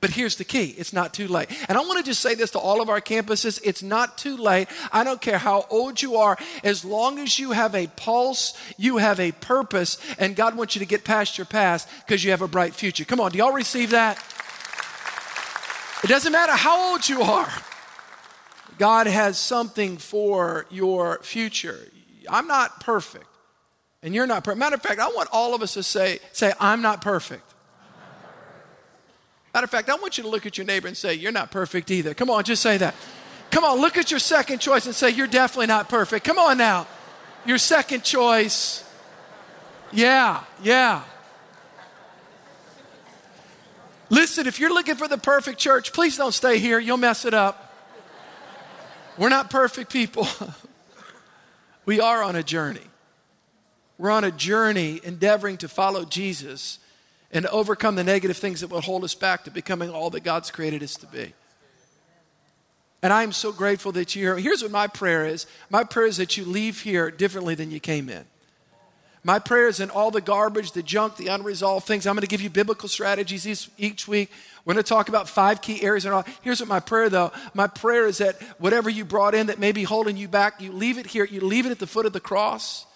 But 0.00 0.10
here's 0.10 0.36
the 0.36 0.44
key 0.44 0.74
it's 0.78 0.92
not 0.92 1.12
too 1.12 1.28
late. 1.28 1.50
And 1.68 1.76
I 1.76 1.82
want 1.82 1.98
to 1.98 2.04
just 2.04 2.20
say 2.20 2.34
this 2.34 2.50
to 2.52 2.58
all 2.58 2.80
of 2.80 2.88
our 2.88 3.00
campuses 3.00 3.60
it's 3.62 3.82
not 3.82 4.16
too 4.16 4.36
late. 4.36 4.68
I 4.92 5.04
don't 5.04 5.20
care 5.20 5.38
how 5.38 5.66
old 5.68 6.00
you 6.00 6.16
are, 6.16 6.38
as 6.64 6.84
long 6.84 7.18
as 7.18 7.38
you 7.38 7.52
have 7.52 7.74
a 7.74 7.86
pulse, 7.88 8.54
you 8.78 8.96
have 8.96 9.20
a 9.20 9.32
purpose, 9.32 9.98
and 10.18 10.34
God 10.34 10.56
wants 10.56 10.74
you 10.74 10.80
to 10.80 10.86
get 10.86 11.04
past 11.04 11.36
your 11.36 11.44
past 11.44 11.88
because 12.06 12.24
you 12.24 12.30
have 12.30 12.42
a 12.42 12.48
bright 12.48 12.74
future. 12.74 13.04
Come 13.04 13.20
on, 13.20 13.32
do 13.32 13.38
y'all 13.38 13.52
receive 13.52 13.90
that? 13.90 14.16
It 16.02 16.08
doesn't 16.08 16.32
matter 16.32 16.52
how 16.52 16.92
old 16.92 17.06
you 17.06 17.20
are, 17.20 17.52
God 18.78 19.06
has 19.06 19.36
something 19.36 19.98
for 19.98 20.64
your 20.70 21.18
future. 21.22 21.78
I'm 22.26 22.46
not 22.46 22.80
perfect, 22.80 23.26
and 24.02 24.14
you're 24.14 24.26
not 24.26 24.44
perfect. 24.44 24.58
Matter 24.60 24.76
of 24.76 24.82
fact, 24.82 24.98
I 24.98 25.08
want 25.08 25.28
all 25.30 25.54
of 25.54 25.60
us 25.60 25.74
to 25.74 25.82
say, 25.82 26.20
say, 26.32 26.54
I'm 26.58 26.80
not 26.80 27.02
perfect. 27.02 27.42
Matter 29.52 29.64
of 29.64 29.70
fact, 29.70 29.88
I 29.90 29.96
want 29.96 30.16
you 30.16 30.22
to 30.22 30.30
look 30.30 30.46
at 30.46 30.56
your 30.56 30.66
neighbor 30.66 30.86
and 30.86 30.96
say, 30.96 31.14
You're 31.14 31.32
not 31.32 31.50
perfect 31.50 31.90
either. 31.90 32.14
Come 32.14 32.30
on, 32.30 32.44
just 32.44 32.62
say 32.62 32.76
that. 32.76 32.94
Come 33.50 33.64
on, 33.64 33.80
look 33.80 33.96
at 33.96 34.10
your 34.10 34.20
second 34.20 34.60
choice 34.60 34.86
and 34.86 34.94
say, 34.94 35.10
You're 35.10 35.26
definitely 35.26 35.66
not 35.66 35.88
perfect. 35.88 36.24
Come 36.24 36.38
on 36.38 36.56
now. 36.56 36.86
Your 37.44 37.58
second 37.58 38.04
choice. 38.04 38.84
Yeah, 39.92 40.44
yeah. 40.62 41.02
Listen, 44.08 44.46
if 44.46 44.60
you're 44.60 44.72
looking 44.72 44.96
for 44.96 45.08
the 45.08 45.18
perfect 45.18 45.58
church, 45.58 45.92
please 45.92 46.16
don't 46.16 46.32
stay 46.32 46.58
here. 46.58 46.78
You'll 46.78 46.96
mess 46.96 47.24
it 47.24 47.34
up. 47.34 47.74
We're 49.16 49.28
not 49.28 49.50
perfect 49.50 49.92
people. 49.92 50.26
we 51.86 52.00
are 52.00 52.22
on 52.22 52.36
a 52.36 52.42
journey. 52.42 52.80
We're 53.98 54.10
on 54.10 54.24
a 54.24 54.30
journey 54.30 55.00
endeavoring 55.04 55.58
to 55.58 55.68
follow 55.68 56.04
Jesus 56.04 56.78
and 57.32 57.44
to 57.44 57.50
overcome 57.50 57.94
the 57.94 58.04
negative 58.04 58.36
things 58.36 58.60
that 58.60 58.68
will 58.68 58.80
hold 58.80 59.04
us 59.04 59.14
back 59.14 59.44
to 59.44 59.50
becoming 59.50 59.90
all 59.90 60.10
that 60.10 60.24
God's 60.24 60.50
created 60.50 60.82
us 60.82 60.94
to 60.96 61.06
be. 61.06 61.32
And 63.02 63.12
I 63.12 63.22
am 63.22 63.32
so 63.32 63.52
grateful 63.52 63.92
that 63.92 64.14
you're 64.14 64.36
here. 64.36 64.42
Here's 64.42 64.62
what 64.62 64.70
my 64.70 64.86
prayer 64.86 65.24
is 65.24 65.46
my 65.70 65.84
prayer 65.84 66.06
is 66.06 66.18
that 66.18 66.36
you 66.36 66.44
leave 66.44 66.82
here 66.82 67.10
differently 67.10 67.54
than 67.54 67.70
you 67.70 67.80
came 67.80 68.08
in. 68.08 68.24
My 69.22 69.38
prayer 69.38 69.68
is 69.68 69.80
in 69.80 69.90
all 69.90 70.10
the 70.10 70.22
garbage, 70.22 70.72
the 70.72 70.82
junk, 70.82 71.16
the 71.16 71.28
unresolved 71.28 71.86
things. 71.86 72.06
I'm 72.06 72.14
going 72.14 72.22
to 72.22 72.26
give 72.26 72.40
you 72.40 72.48
biblical 72.48 72.88
strategies 72.88 73.68
each 73.76 74.08
week. 74.08 74.30
We're 74.64 74.72
going 74.72 74.82
to 74.82 74.88
talk 74.88 75.10
about 75.10 75.28
five 75.28 75.60
key 75.60 75.82
areas. 75.82 76.06
And 76.06 76.14
all. 76.14 76.24
Here's 76.40 76.60
what 76.60 76.70
my 76.70 76.80
prayer, 76.80 77.10
though. 77.10 77.30
My 77.52 77.66
prayer 77.66 78.06
is 78.06 78.18
that 78.18 78.40
whatever 78.58 78.88
you 78.88 79.04
brought 79.04 79.34
in 79.34 79.48
that 79.48 79.58
may 79.58 79.72
be 79.72 79.82
holding 79.82 80.16
you 80.16 80.26
back, 80.26 80.62
you 80.62 80.72
leave 80.72 80.96
it 80.96 81.06
here. 81.06 81.26
You 81.26 81.42
leave 81.42 81.66
it 81.66 81.70
at 81.70 81.78
the 81.78 81.86
foot 81.86 82.06
of 82.06 82.14
the 82.14 82.20
cross 82.20 82.86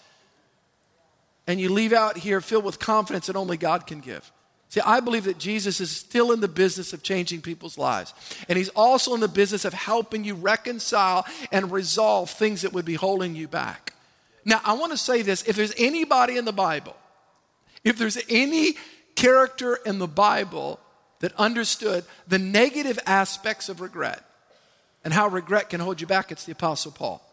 and 1.46 1.60
you 1.60 1.70
leave 1.70 1.92
out 1.92 2.16
here 2.16 2.40
filled 2.40 2.64
with 2.64 2.78
confidence 2.78 3.26
that 3.26 3.36
only 3.36 3.56
God 3.56 3.86
can 3.86 4.00
give. 4.00 4.30
See, 4.74 4.80
I 4.80 4.98
believe 5.00 5.24
that 5.24 5.38
Jesus 5.38 5.80
is 5.80 5.90
still 5.90 6.32
in 6.32 6.40
the 6.40 6.48
business 6.48 6.92
of 6.92 7.02
changing 7.02 7.42
people's 7.42 7.78
lives. 7.78 8.12
And 8.48 8.58
he's 8.58 8.70
also 8.70 9.14
in 9.14 9.20
the 9.20 9.28
business 9.28 9.64
of 9.64 9.72
helping 9.72 10.24
you 10.24 10.34
reconcile 10.34 11.24
and 11.52 11.70
resolve 11.70 12.30
things 12.30 12.62
that 12.62 12.72
would 12.72 12.84
be 12.84 12.94
holding 12.94 13.36
you 13.36 13.46
back. 13.46 13.92
Now, 14.44 14.60
I 14.64 14.72
want 14.74 14.92
to 14.92 14.98
say 14.98 15.22
this 15.22 15.42
if 15.44 15.56
there's 15.56 15.74
anybody 15.78 16.36
in 16.36 16.44
the 16.44 16.52
Bible, 16.52 16.96
if 17.84 17.98
there's 17.98 18.18
any 18.28 18.74
character 19.14 19.78
in 19.86 19.98
the 19.98 20.08
Bible 20.08 20.80
that 21.20 21.32
understood 21.36 22.04
the 22.26 22.38
negative 22.38 22.98
aspects 23.06 23.68
of 23.68 23.80
regret 23.80 24.22
and 25.04 25.14
how 25.14 25.28
regret 25.28 25.70
can 25.70 25.80
hold 25.80 26.00
you 26.00 26.06
back, 26.06 26.32
it's 26.32 26.44
the 26.44 26.52
Apostle 26.52 26.92
Paul. 26.92 27.23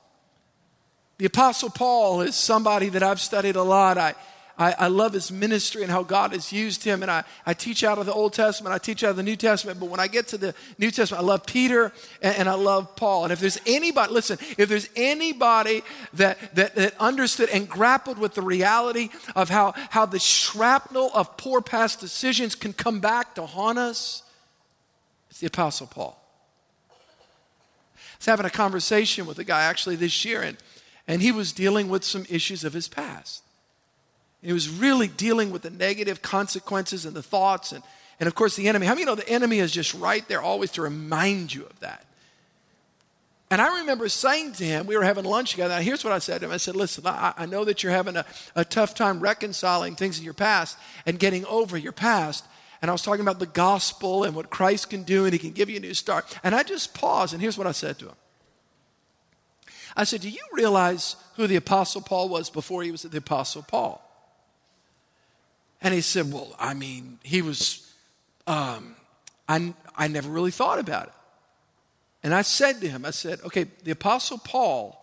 The 1.21 1.27
Apostle 1.27 1.69
Paul 1.69 2.21
is 2.21 2.35
somebody 2.35 2.89
that 2.89 3.03
I've 3.03 3.21
studied 3.21 3.55
a 3.55 3.61
lot. 3.61 3.95
I, 3.99 4.15
I, 4.57 4.71
I, 4.71 4.87
love 4.87 5.13
his 5.13 5.31
ministry 5.31 5.83
and 5.83 5.91
how 5.91 6.01
God 6.01 6.31
has 6.31 6.51
used 6.51 6.83
him. 6.83 7.03
And 7.03 7.11
I, 7.11 7.23
I 7.45 7.53
teach 7.53 7.83
out 7.83 7.99
of 7.99 8.07
the 8.07 8.11
Old 8.11 8.33
Testament, 8.33 8.73
I 8.73 8.79
teach 8.79 9.03
out 9.03 9.11
of 9.11 9.17
the 9.17 9.21
New 9.21 9.35
Testament. 9.35 9.79
But 9.79 9.89
when 9.89 9.99
I 9.99 10.07
get 10.07 10.29
to 10.29 10.39
the 10.39 10.55
New 10.79 10.89
Testament, 10.89 11.23
I 11.23 11.27
love 11.27 11.45
Peter 11.45 11.93
and, 12.23 12.37
and 12.37 12.49
I 12.49 12.55
love 12.55 12.95
Paul. 12.95 13.25
And 13.25 13.31
if 13.31 13.39
there's 13.39 13.59
anybody, 13.67 14.11
listen, 14.11 14.39
if 14.57 14.67
there's 14.67 14.89
anybody 14.95 15.83
that, 16.15 16.39
that, 16.55 16.73
that 16.73 16.95
understood 16.99 17.49
and 17.49 17.69
grappled 17.69 18.17
with 18.17 18.33
the 18.33 18.41
reality 18.41 19.09
of 19.35 19.47
how, 19.47 19.75
how 19.91 20.07
the 20.07 20.17
shrapnel 20.17 21.11
of 21.13 21.37
poor 21.37 21.61
past 21.61 21.99
decisions 21.99 22.55
can 22.55 22.73
come 22.73 22.99
back 22.99 23.35
to 23.35 23.45
haunt 23.45 23.77
us, 23.77 24.23
it's 25.29 25.39
the 25.39 25.45
Apostle 25.45 25.85
Paul. 25.85 26.19
I 26.89 26.95
was 28.17 28.25
having 28.25 28.47
a 28.47 28.49
conversation 28.49 29.27
with 29.27 29.37
a 29.37 29.43
guy 29.43 29.61
actually 29.65 29.97
this 29.97 30.25
year, 30.25 30.41
and 30.41 30.57
And 31.07 31.21
he 31.21 31.31
was 31.31 31.51
dealing 31.51 31.89
with 31.89 32.03
some 32.03 32.25
issues 32.29 32.63
of 32.63 32.73
his 32.73 32.87
past. 32.87 33.43
He 34.41 34.53
was 34.53 34.69
really 34.69 35.07
dealing 35.07 35.51
with 35.51 35.61
the 35.61 35.69
negative 35.69 36.21
consequences 36.21 37.05
and 37.05 37.15
the 37.15 37.23
thoughts 37.23 37.71
and, 37.71 37.83
and 38.19 38.27
of 38.27 38.35
course 38.35 38.55
the 38.55 38.67
enemy. 38.67 38.87
How 38.87 38.93
many 38.93 39.01
you 39.01 39.05
know 39.05 39.15
the 39.15 39.29
enemy 39.29 39.59
is 39.59 39.71
just 39.71 39.93
right 39.93 40.27
there 40.27 40.41
always 40.41 40.71
to 40.71 40.81
remind 40.81 41.53
you 41.53 41.65
of 41.65 41.79
that? 41.79 42.05
And 43.51 43.61
I 43.61 43.81
remember 43.81 44.07
saying 44.07 44.53
to 44.53 44.63
him, 44.63 44.87
we 44.87 44.95
were 44.95 45.03
having 45.03 45.25
lunch 45.25 45.51
together. 45.51 45.73
And 45.73 45.83
here's 45.83 46.05
what 46.05 46.13
I 46.13 46.19
said 46.19 46.39
to 46.39 46.47
him 46.47 46.53
I 46.53 46.57
said, 46.57 46.75
Listen, 46.75 47.05
I, 47.05 47.33
I 47.37 47.45
know 47.45 47.65
that 47.65 47.83
you're 47.83 47.91
having 47.91 48.15
a, 48.15 48.25
a 48.55 48.63
tough 48.63 48.95
time 48.95 49.19
reconciling 49.19 49.95
things 49.95 50.17
in 50.17 50.23
your 50.23 50.33
past 50.33 50.77
and 51.05 51.19
getting 51.19 51.45
over 51.45 51.77
your 51.77 51.91
past. 51.91 52.45
And 52.81 52.89
I 52.89 52.93
was 52.93 53.01
talking 53.01 53.21
about 53.21 53.39
the 53.39 53.45
gospel 53.45 54.23
and 54.23 54.35
what 54.35 54.49
Christ 54.49 54.89
can 54.89 55.03
do, 55.03 55.25
and 55.25 55.33
he 55.33 55.37
can 55.37 55.51
give 55.51 55.69
you 55.69 55.77
a 55.77 55.81
new 55.81 55.93
start. 55.93 56.25
And 56.43 56.55
I 56.55 56.63
just 56.63 56.95
paused, 56.95 57.33
and 57.33 57.41
here's 57.41 57.57
what 57.57 57.67
I 57.67 57.73
said 57.73 57.99
to 57.99 58.07
him 58.07 58.15
I 59.95 60.03
said, 60.03 60.21
Do 60.21 60.29
you 60.29 60.43
realize 60.53 61.15
who 61.35 61.47
the 61.47 61.55
Apostle 61.55 62.01
Paul 62.01 62.29
was 62.29 62.49
before 62.49 62.83
he 62.83 62.91
was 62.91 63.03
the 63.03 63.17
Apostle 63.17 63.63
Paul? 63.63 64.01
And 65.81 65.93
he 65.93 66.01
said, 66.01 66.31
Well, 66.31 66.55
I 66.59 66.73
mean, 66.73 67.19
he 67.23 67.41
was, 67.41 67.91
um, 68.47 68.95
I, 69.47 69.73
I 69.95 70.07
never 70.07 70.29
really 70.29 70.51
thought 70.51 70.79
about 70.79 71.07
it. 71.07 71.13
And 72.23 72.35
I 72.35 72.43
said 72.43 72.81
to 72.81 72.87
him, 72.87 73.05
I 73.05 73.11
said, 73.11 73.39
okay, 73.45 73.65
the 73.83 73.91
Apostle 73.91 74.37
Paul 74.37 74.97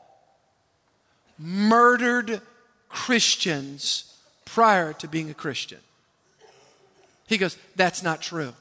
murdered 1.39 2.41
Christians 2.89 4.17
prior 4.45 4.93
to 4.95 5.09
being 5.09 5.31
a 5.31 5.35
Christian. 5.35 5.81
He 7.27 7.39
goes, 7.39 7.59
that's 7.77 8.03
not 8.03 8.23
true. 8.23 8.55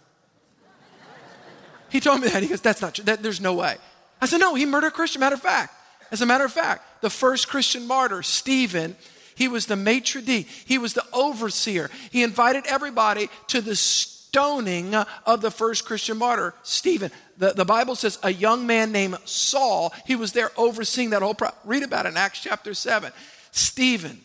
He 1.89 1.99
told 1.99 2.21
me 2.21 2.27
that. 2.27 2.43
He 2.43 2.49
goes, 2.49 2.61
that's 2.61 2.81
not 2.81 2.95
true. 2.95 3.05
That, 3.05 3.23
there's 3.23 3.39
no 3.39 3.53
way. 3.53 3.77
I 4.19 4.25
said, 4.25 4.39
no, 4.39 4.55
he 4.55 4.65
murdered 4.65 4.87
a 4.87 4.91
Christian. 4.91 5.21
Matter 5.21 5.35
of 5.35 5.41
fact, 5.41 5.73
as 6.11 6.21
a 6.21 6.25
matter 6.25 6.45
of 6.45 6.51
fact, 6.51 7.01
the 7.01 7.09
first 7.09 7.47
Christian 7.47 7.87
martyr, 7.87 8.23
Stephen, 8.23 8.95
he 9.35 9.47
was 9.47 9.65
the 9.65 9.75
maitre 9.75 10.21
d', 10.21 10.47
he 10.65 10.77
was 10.77 10.93
the 10.93 11.05
overseer. 11.13 11.89
He 12.11 12.23
invited 12.23 12.65
everybody 12.67 13.29
to 13.47 13.61
the 13.61 13.75
stoning 13.75 14.95
of 14.95 15.41
the 15.41 15.51
first 15.51 15.85
Christian 15.85 16.17
martyr, 16.17 16.53
Stephen. 16.63 17.11
The, 17.37 17.53
the 17.53 17.65
Bible 17.65 17.95
says 17.95 18.19
a 18.23 18.33
young 18.33 18.65
man 18.65 18.91
named 18.91 19.17
Saul, 19.25 19.93
he 20.05 20.15
was 20.15 20.31
there 20.31 20.51
overseeing 20.57 21.11
that 21.11 21.21
whole 21.21 21.37
Read 21.65 21.83
about 21.83 22.05
it 22.05 22.09
in 22.09 22.17
Acts 22.17 22.41
chapter 22.41 22.73
7. 22.73 23.11
Stephen. 23.51 24.21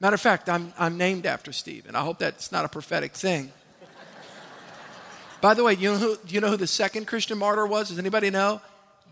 Matter 0.00 0.14
of 0.14 0.20
fact, 0.20 0.48
I'm, 0.48 0.72
I'm 0.78 0.96
named 0.96 1.26
after 1.26 1.52
Stephen. 1.52 1.94
I 1.94 2.00
hope 2.00 2.18
that's 2.18 2.50
not 2.50 2.64
a 2.64 2.68
prophetic 2.68 3.12
thing. 3.12 3.52
By 5.40 5.54
the 5.54 5.64
way, 5.64 5.74
you 5.74 5.92
know, 5.92 5.98
who, 5.98 6.18
you 6.28 6.40
know 6.40 6.50
who 6.50 6.56
the 6.56 6.66
second 6.66 7.06
Christian 7.06 7.36
martyr 7.36 7.66
was? 7.66 7.88
Does 7.88 7.98
anybody 7.98 8.30
know? 8.30 8.60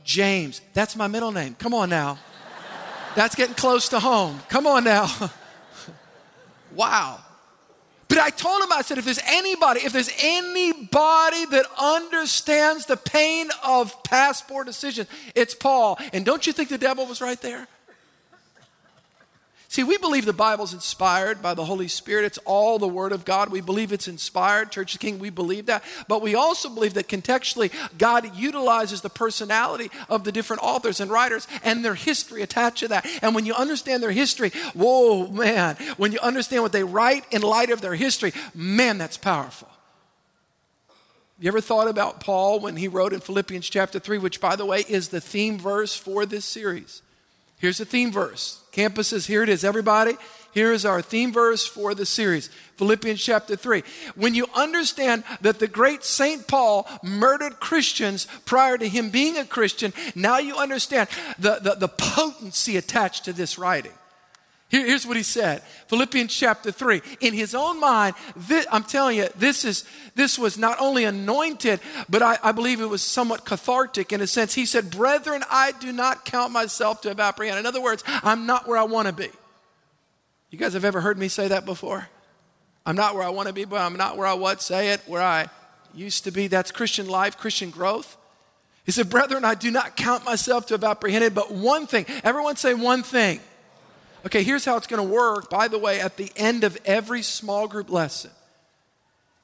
James. 0.05 0.61
That's 0.75 0.97
my 0.97 1.07
middle 1.07 1.33
name. 1.33 1.55
Come 1.59 1.75
on 1.75 1.91
now. 1.91 2.19
That's 3.15 3.35
getting 3.35 3.55
close 3.55 3.89
to 3.91 4.01
home. 4.01 4.41
Come 4.49 4.67
on 4.67 4.85
now. 4.85 5.09
wow. 6.75 7.21
But 8.11 8.19
I 8.19 8.31
told 8.31 8.61
him, 8.61 8.73
I 8.73 8.83
said, 8.83 8.99
if 8.99 9.05
there's 9.05 9.21
anybody, 9.25 9.81
if 9.83 9.93
there's 9.93 10.13
anybody 10.21 11.45
that 11.47 11.65
understands 11.81 12.87
the 12.87 12.97
pain 12.97 13.49
of 13.65 14.03
passport 14.03 14.67
decisions, 14.67 15.09
it's 15.37 15.55
Paul. 15.55 15.97
And 16.13 16.25
don't 16.25 16.45
you 16.45 16.53
think 16.53 16.71
the 16.71 16.79
devil 16.79 17.07
was 17.07 17.21
right 17.21 17.41
there? 17.41 17.69
See, 19.71 19.85
we 19.85 19.99
believe 19.99 20.25
the 20.25 20.33
Bible's 20.33 20.75
inspired 20.75 21.41
by 21.41 21.55
the 21.55 21.65
Holy 21.65 21.87
Spirit. 21.87 22.25
It's 22.25 22.39
all 22.39 22.81
the 22.81 22.89
Word 22.89 23.13
of 23.13 23.25
God. 23.25 23.51
We 23.51 23.61
believe 23.61 23.93
it's 23.93 24.09
inspired. 24.09 24.73
Church 24.73 24.97
of 24.97 25.01
King, 25.01 25.21
we 25.21 25.31
believe 25.31 25.67
that. 25.67 25.85
But 26.09 26.23
we 26.23 26.35
also 26.35 26.69
believe 26.69 26.95
that 26.95 27.07
contextually, 27.07 27.71
God 27.97 28.35
utilizes 28.37 29.01
the 29.01 29.09
personality 29.09 29.93
of 30.09 30.25
the 30.25 30.33
different 30.33 30.65
authors 30.65 30.99
and 30.99 31.09
writers 31.09 31.47
and 31.63 31.85
their 31.85 31.95
history 31.95 32.43
attached 32.43 32.79
to 32.79 32.89
that. 32.89 33.07
And 33.23 33.33
when 33.33 33.47
you 33.47 33.55
understand 33.55 34.03
their 34.03 34.11
history, 34.11 34.51
whoa, 34.75 35.29
man, 35.29 35.77
when 35.97 36.11
you 36.11 36.19
understand 36.19 36.65
what 36.65 36.73
they 36.73 36.83
write 36.83 37.25
in 37.31 37.41
light 37.41 37.71
of 37.71 37.81
their 37.81 37.95
history, 37.95 38.33
man, 38.53 38.99
that's 38.99 39.19
powerful. 39.19 39.69
You 41.39 41.47
ever 41.47 41.61
thought 41.61 41.87
about 41.87 42.19
Paul 42.19 42.59
when 42.59 42.75
he 42.75 42.89
wrote 42.89 43.13
in 43.13 43.21
Philippians 43.21 43.71
chapter 43.71 44.01
3, 44.01 44.19
which, 44.19 44.41
by 44.41 44.57
the 44.57 44.67
way, 44.67 44.85
is 44.89 45.11
the 45.11 45.21
theme 45.21 45.61
verse 45.61 45.95
for 45.95 46.27
this 46.27 46.45
series? 46.45 47.03
Here's 47.61 47.79
the 47.79 47.85
theme 47.85 48.11
verse. 48.11 48.60
Campuses, 48.73 49.27
here 49.27 49.43
it 49.43 49.49
is, 49.49 49.65
everybody. 49.65 50.17
Here 50.53 50.73
is 50.73 50.85
our 50.85 51.01
theme 51.01 51.33
verse 51.33 51.65
for 51.65 51.95
the 51.95 52.07
series 52.07 52.49
Philippians 52.77 53.23
chapter 53.23 53.57
3. 53.57 53.83
When 54.17 54.35
you 54.35 54.47
understand 54.55 55.23
that 55.43 55.59
the 55.59 55.69
great 55.69 56.03
St. 56.03 56.47
Paul 56.49 56.89
murdered 57.03 57.61
Christians 57.61 58.27
prior 58.47 58.79
to 58.79 58.89
him 58.89 59.11
being 59.11 59.37
a 59.37 59.45
Christian, 59.45 59.93
now 60.15 60.39
you 60.39 60.57
understand 60.57 61.09
the, 61.39 61.59
the, 61.63 61.75
the 61.75 61.89
potency 61.89 62.77
attached 62.77 63.27
to 63.27 63.33
this 63.33 63.59
writing. 63.59 63.93
Here, 64.71 64.87
here's 64.87 65.05
what 65.05 65.17
he 65.17 65.25
said 65.25 65.63
Philippians 65.89 66.33
chapter 66.33 66.71
3. 66.71 67.03
In 67.21 67.35
his 67.35 67.55
own 67.55 67.81
mind, 67.81 68.15
this, 68.37 68.67
I'm 68.71 68.85
telling 68.85 69.19
you, 69.19 69.29
this, 69.37 69.65
is, 69.65 69.85
this 70.15 70.39
was 70.39 70.57
not 70.57 70.81
only 70.81 71.05
anointed, 71.05 71.81
but 72.09 72.23
I, 72.23 72.39
I 72.43 72.53
believe 72.53 72.81
it 72.81 72.87
was 72.87 73.03
somewhat 73.03 73.45
cathartic 73.45 74.13
in 74.13 74.21
a 74.21 74.27
sense. 74.27 74.55
He 74.55 74.67
said, 74.67 74.91
Brethren, 74.91 75.43
I 75.51 75.73
do 75.73 75.93
not 75.93 76.25
count 76.25 76.53
myself 76.53 77.01
to 77.03 77.09
have 77.09 77.19
apprehended. 77.19 77.61
In 77.61 77.67
other 77.67 77.83
words, 77.83 78.05
I'm 78.07 78.47
not 78.47 78.69
where 78.69 78.79
I 78.79 78.85
want 78.85 79.09
to 79.09 79.13
be. 79.13 79.29
You 80.51 80.59
guys 80.59 80.75
have 80.75 80.85
ever 80.85 81.01
heard 81.01 81.19
me 81.19 81.29
say 81.29 81.49
that 81.49 81.67
before? 81.67 82.09
I'm 82.87 82.97
not 82.97 83.15
where 83.15 83.25
I 83.25 83.31
want 83.31 83.49
to 83.49 83.55
be, 83.55 83.65
but 83.65 83.81
I'm 83.81 83.97
not 83.97 84.17
where 84.17 84.27
I 84.27 84.35
was. 84.35 84.63
Say 84.63 84.91
it, 84.91 85.01
where 85.07 85.23
I 85.23 85.49
used 85.95 86.25
to 86.25 86.31
be. 86.31 86.47
That's 86.47 86.71
Christian 86.71 87.09
life, 87.09 87.37
Christian 87.37 87.71
growth. 87.71 88.17
He 88.85 88.93
said, 88.93 89.11
Brethren, 89.11 89.45
I 89.45 89.57
do 89.57 89.71
not 89.71 89.97
count 89.97 90.25
myself 90.25 90.67
to 90.67 90.75
have 90.75 90.85
apprehended, 90.85 91.35
but 91.35 91.51
one 91.51 91.89
thing. 91.89 92.07
Everyone 92.23 92.55
say 92.55 92.75
one 92.75 93.03
thing. 93.03 93.41
Okay, 94.27 94.43
here's 94.43 94.65
how 94.65 94.77
it's 94.77 94.87
going 94.87 95.07
to 95.07 95.13
work. 95.15 95.49
By 95.49 95.69
the 95.69 95.79
way, 95.79 96.01
at 96.01 96.17
the 96.17 96.31
end 96.37 96.65
of 96.65 96.77
every 96.85 97.23
small 97.23 97.67
group 97.67 97.91
lesson, 97.91 98.31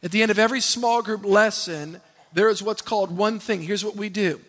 at 0.03 0.11
the 0.11 0.23
end 0.23 0.31
of 0.31 0.39
every 0.39 0.61
small 0.61 1.03
group 1.03 1.25
lesson, 1.25 2.01
there 2.33 2.49
is 2.49 2.63
what's 2.63 2.83
called 2.83 3.17
one 3.17 3.39
thing. 3.39 3.63
Here's 3.63 3.85
what 3.85 3.97
we 3.97 4.09
do 4.09 4.41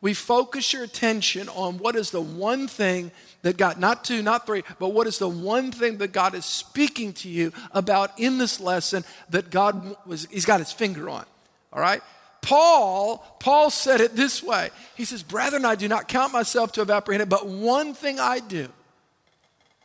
we 0.00 0.14
focus 0.14 0.72
your 0.72 0.82
attention 0.82 1.48
on 1.50 1.78
what 1.78 1.94
is 1.94 2.10
the 2.10 2.20
one 2.20 2.66
thing 2.66 3.12
that 3.42 3.56
God, 3.56 3.78
not 3.78 4.04
two, 4.04 4.20
not 4.20 4.46
three, 4.46 4.64
but 4.80 4.88
what 4.88 5.06
is 5.06 5.18
the 5.18 5.28
one 5.28 5.70
thing 5.70 5.98
that 5.98 6.12
God 6.12 6.34
is 6.34 6.44
speaking 6.44 7.12
to 7.14 7.28
you 7.28 7.52
about 7.70 8.18
in 8.18 8.38
this 8.38 8.60
lesson 8.60 9.04
that 9.30 9.50
God 9.50 9.96
was, 10.04 10.26
He's 10.30 10.44
got 10.44 10.58
His 10.58 10.72
finger 10.72 11.08
on. 11.08 11.24
All 11.72 11.80
right? 11.80 12.02
Paul, 12.40 13.18
Paul 13.38 13.70
said 13.70 14.00
it 14.00 14.16
this 14.16 14.42
way. 14.42 14.70
He 14.96 15.04
says, 15.04 15.22
Brethren, 15.22 15.64
I 15.64 15.76
do 15.76 15.86
not 15.86 16.08
count 16.08 16.32
myself 16.32 16.72
to 16.72 16.80
have 16.80 16.90
apprehended, 16.90 17.28
but 17.28 17.46
one 17.46 17.94
thing 17.94 18.18
I 18.18 18.40
do 18.40 18.68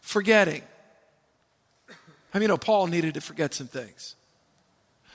forgetting. 0.08 0.62
I 2.34 2.40
mean, 2.40 2.48
know 2.48 2.58
Paul 2.58 2.88
needed 2.88 3.16
to 3.16 3.22
forget 3.22 3.54
some 3.54 3.68
things? 3.68 4.16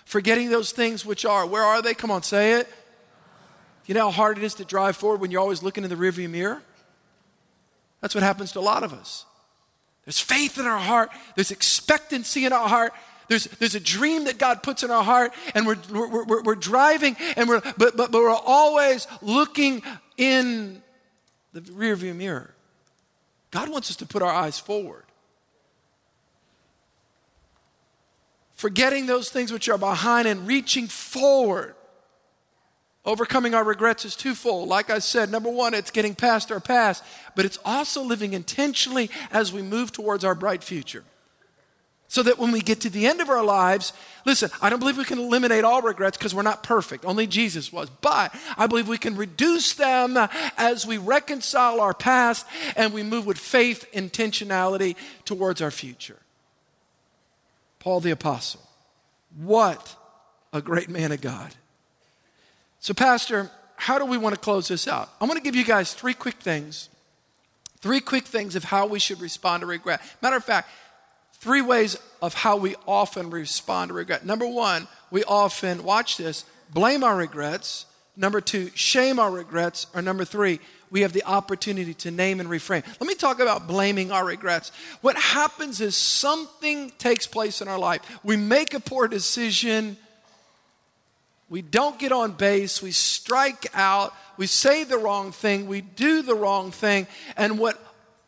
Forgetting 0.05 0.51
those 0.51 0.73
things 0.73 1.07
which 1.07 1.25
are, 1.25 1.47
where 1.47 1.63
are 1.63 1.81
they? 1.81 1.95
Come 1.95 2.11
on, 2.11 2.23
say 2.23 2.61
it. 2.61 2.69
You 3.87 3.95
know 3.95 4.05
how 4.05 4.11
hard 4.11 4.37
it 4.37 4.45
is 4.45 4.55
to 4.55 4.67
drive 4.67 4.97
forward 4.97 5.21
when 5.21 5.31
you're 5.31 5.41
always 5.41 5.63
looking 5.63 5.83
in 5.83 5.91
the 5.91 5.97
rearview 5.97 6.29
mirror? 6.29 6.63
That's 8.03 8.15
what 8.15 8.23
happens 8.23 8.53
to 8.53 8.59
a 8.59 8.61
lot 8.61 8.83
of 8.83 8.93
us. 8.93 9.25
There's 10.05 10.21
faith 10.21 10.59
in 10.59 10.67
our 10.67 10.79
heart, 10.79 11.11
there's 11.37 11.51
expectancy 11.51 12.45
in 12.45 12.53
our 12.53 12.69
heart. 12.69 12.93
There's, 13.29 13.45
there's 13.45 13.77
a 13.77 13.81
dream 13.81 14.25
that 14.25 14.37
God 14.37 14.63
puts 14.63 14.83
in 14.83 14.91
our 14.91 15.05
heart, 15.05 15.33
and 15.55 15.67
we're, 15.67 15.79
we're, 15.91 16.25
we're, 16.25 16.43
we're 16.43 16.55
driving, 16.55 17.17
and 17.37 17.49
we're, 17.49 17.61
but, 17.79 17.97
but, 17.97 18.11
but 18.11 18.13
we're 18.13 18.31
always 18.31 19.07
looking 19.23 19.83
in 20.19 20.83
the 21.55 21.61
rearview 21.61 22.15
mirror. 22.15 22.52
God 23.53 23.69
wants 23.69 23.91
us 23.91 23.97
to 23.97 24.07
put 24.07 24.23
our 24.23 24.33
eyes 24.33 24.59
forward. 24.59 25.05
Forgetting 28.55 29.07
those 29.07 29.29
things 29.29 29.53
which 29.53 29.69
are 29.69 29.79
behind 29.79 30.27
and 30.27 30.49
reaching 30.49 30.88
forward. 30.88 31.75
Overcoming 33.05 33.55
our 33.55 33.65
regrets 33.65 34.05
is 34.05 34.17
twofold. 34.17 34.69
Like 34.69 34.88
I 34.88 35.01
said, 35.01 35.31
number 35.31 35.51
one, 35.51 35.75
it's 35.75 35.91
getting 35.91 36.15
past 36.15 36.53
our 36.53 36.61
past, 36.61 37.05
but 37.35 37.45
it's 37.45 37.59
also 37.65 38.03
living 38.03 38.33
intentionally 38.33 39.11
as 39.33 39.53
we 39.53 39.61
move 39.61 39.93
towards 39.93 40.25
our 40.25 40.35
bright 40.35 40.62
future. 40.62 41.05
So 42.12 42.22
that 42.25 42.38
when 42.38 42.53
we 42.53 42.61
get 42.61 42.83
to 42.83 42.90
the 42.90 43.07
end 43.07 43.22
of 43.22 43.31
our 43.31 43.42
lives, 43.42 43.94
listen, 44.27 44.51
I 44.61 44.68
don't 44.68 44.81
believe 44.81 44.98
we 44.98 45.05
can 45.07 45.18
eliminate 45.18 45.64
all 45.64 45.81
regrets 45.81 46.18
because 46.18 46.35
we're 46.35 46.42
not 46.42 46.62
perfect. 46.62 47.07
Only 47.07 47.27
Jesus 47.27 47.72
was. 47.72 47.88
But 47.88 48.35
I 48.59 48.66
believe 48.66 48.87
we 48.87 48.98
can 48.98 49.16
reduce 49.16 49.72
them 49.72 50.18
as 50.59 50.87
we 50.87 50.98
reconcile 50.98 51.81
our 51.81 51.94
past 51.94 52.46
and 52.77 52.92
we 52.92 53.03
move 53.03 53.25
with 53.25 53.38
faith, 53.38 53.87
intentionality 53.94 54.94
towards 55.25 55.62
our 55.62 55.70
future. 55.70 56.18
Paul 57.79 58.01
the 58.01 58.11
Apostle. 58.11 58.61
What 59.38 59.96
a 60.53 60.61
great 60.61 60.90
man 60.90 61.12
of 61.12 61.22
God. 61.22 61.55
So, 62.79 62.92
Pastor, 62.92 63.51
how 63.77 63.98
do 63.98 64.05
we 64.05 64.18
want 64.18 64.35
to 64.35 64.38
close 64.38 64.68
this 64.68 64.87
out? 64.87 65.09
I 65.18 65.25
want 65.25 65.38
to 65.38 65.42
give 65.42 65.57
you 65.57 65.64
guys 65.64 65.94
three 65.94 66.12
quick 66.12 66.37
things. 66.40 66.90
Three 67.81 68.01
quick 68.01 68.27
things 68.27 68.55
of 68.55 68.62
how 68.64 68.87
we 68.87 69.01
should 69.01 69.20
respond 69.20 69.62
to 69.62 69.66
regret. 69.66 70.03
Matter 70.20 70.37
of 70.37 70.44
fact, 70.44 70.70
three 71.43 71.61
ways 71.61 71.99
of 72.23 72.35
how 72.35 72.57
we 72.57 72.77
often 72.87 73.29
respond 73.29 73.89
to 73.89 73.95
regret. 73.95 74.25
Number 74.25 74.47
one, 74.47 74.87
we 75.11 75.25
often, 75.25 75.83
watch 75.83 76.17
this, 76.17 76.45
blame 76.73 77.03
our 77.03 77.17
regrets. 77.17 77.85
Number 78.17 78.41
two, 78.41 78.71
shame 78.77 79.19
our 79.19 79.29
regrets. 79.31 79.89
Or 79.93 80.03
number 80.03 80.25
three, 80.25 80.61
we 80.93 81.01
have 81.01 81.13
the 81.13 81.25
opportunity 81.25 81.95
to 81.95 82.13
name 82.13 82.39
and 82.39 82.49
reframe. 82.49 82.85
Let 83.01 83.09
me 83.09 83.17
talk 83.17 83.41
about 83.41 83.67
blaming 83.67 84.13
our 84.13 84.25
regrets. 84.25 84.71
What 85.01 85.17
happens 85.17 85.81
is 85.81 85.97
something 85.97 86.93
takes 86.99 87.27
place 87.27 87.61
in 87.61 87.67
our 87.67 87.79
life. 87.79 88.03
We 88.23 88.37
make 88.37 88.73
a 88.73 88.81
poor 88.81 89.09
decision, 89.09 89.97
we 91.51 91.61
don't 91.61 91.99
get 91.99 92.13
on 92.13 92.33
base, 92.33 92.81
we 92.81 92.93
strike 92.93 93.67
out, 93.75 94.15
we 94.37 94.47
say 94.47 94.85
the 94.85 94.97
wrong 94.97 95.33
thing, 95.33 95.67
we 95.67 95.81
do 95.81 96.23
the 96.23 96.37
wrong 96.37 96.71
thing, 96.71 97.09
and 97.37 97.59
what 97.59 97.83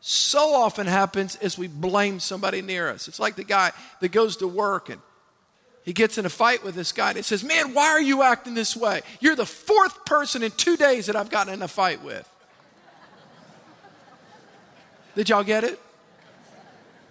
so 0.07 0.53
often 0.53 0.85
happens 0.85 1.35
is 1.37 1.57
we 1.57 1.67
blame 1.67 2.19
somebody 2.19 2.61
near 2.61 2.89
us. 2.89 3.07
It's 3.07 3.19
like 3.19 3.35
the 3.35 3.43
guy 3.43 3.71
that 4.01 4.11
goes 4.11 4.37
to 4.37 4.47
work 4.47 4.89
and 4.89 5.01
he 5.81 5.93
gets 5.93 6.19
in 6.19 6.27
a 6.27 6.29
fight 6.29 6.63
with 6.63 6.75
this 6.75 6.91
guy 6.91 7.09
and 7.09 7.17
he 7.17 7.23
says, 7.23 7.43
Man, 7.43 7.73
why 7.73 7.87
are 7.87 8.01
you 8.01 8.21
acting 8.21 8.53
this 8.53 8.77
way? 8.77 9.01
You're 9.19 9.35
the 9.35 9.47
fourth 9.47 10.05
person 10.05 10.43
in 10.43 10.51
two 10.51 10.77
days 10.77 11.07
that 11.07 11.15
I've 11.15 11.31
gotten 11.31 11.55
in 11.55 11.63
a 11.63 11.67
fight 11.67 12.03
with. 12.03 12.29
Did 15.15 15.29
y'all 15.29 15.43
get 15.43 15.63
it? 15.63 15.79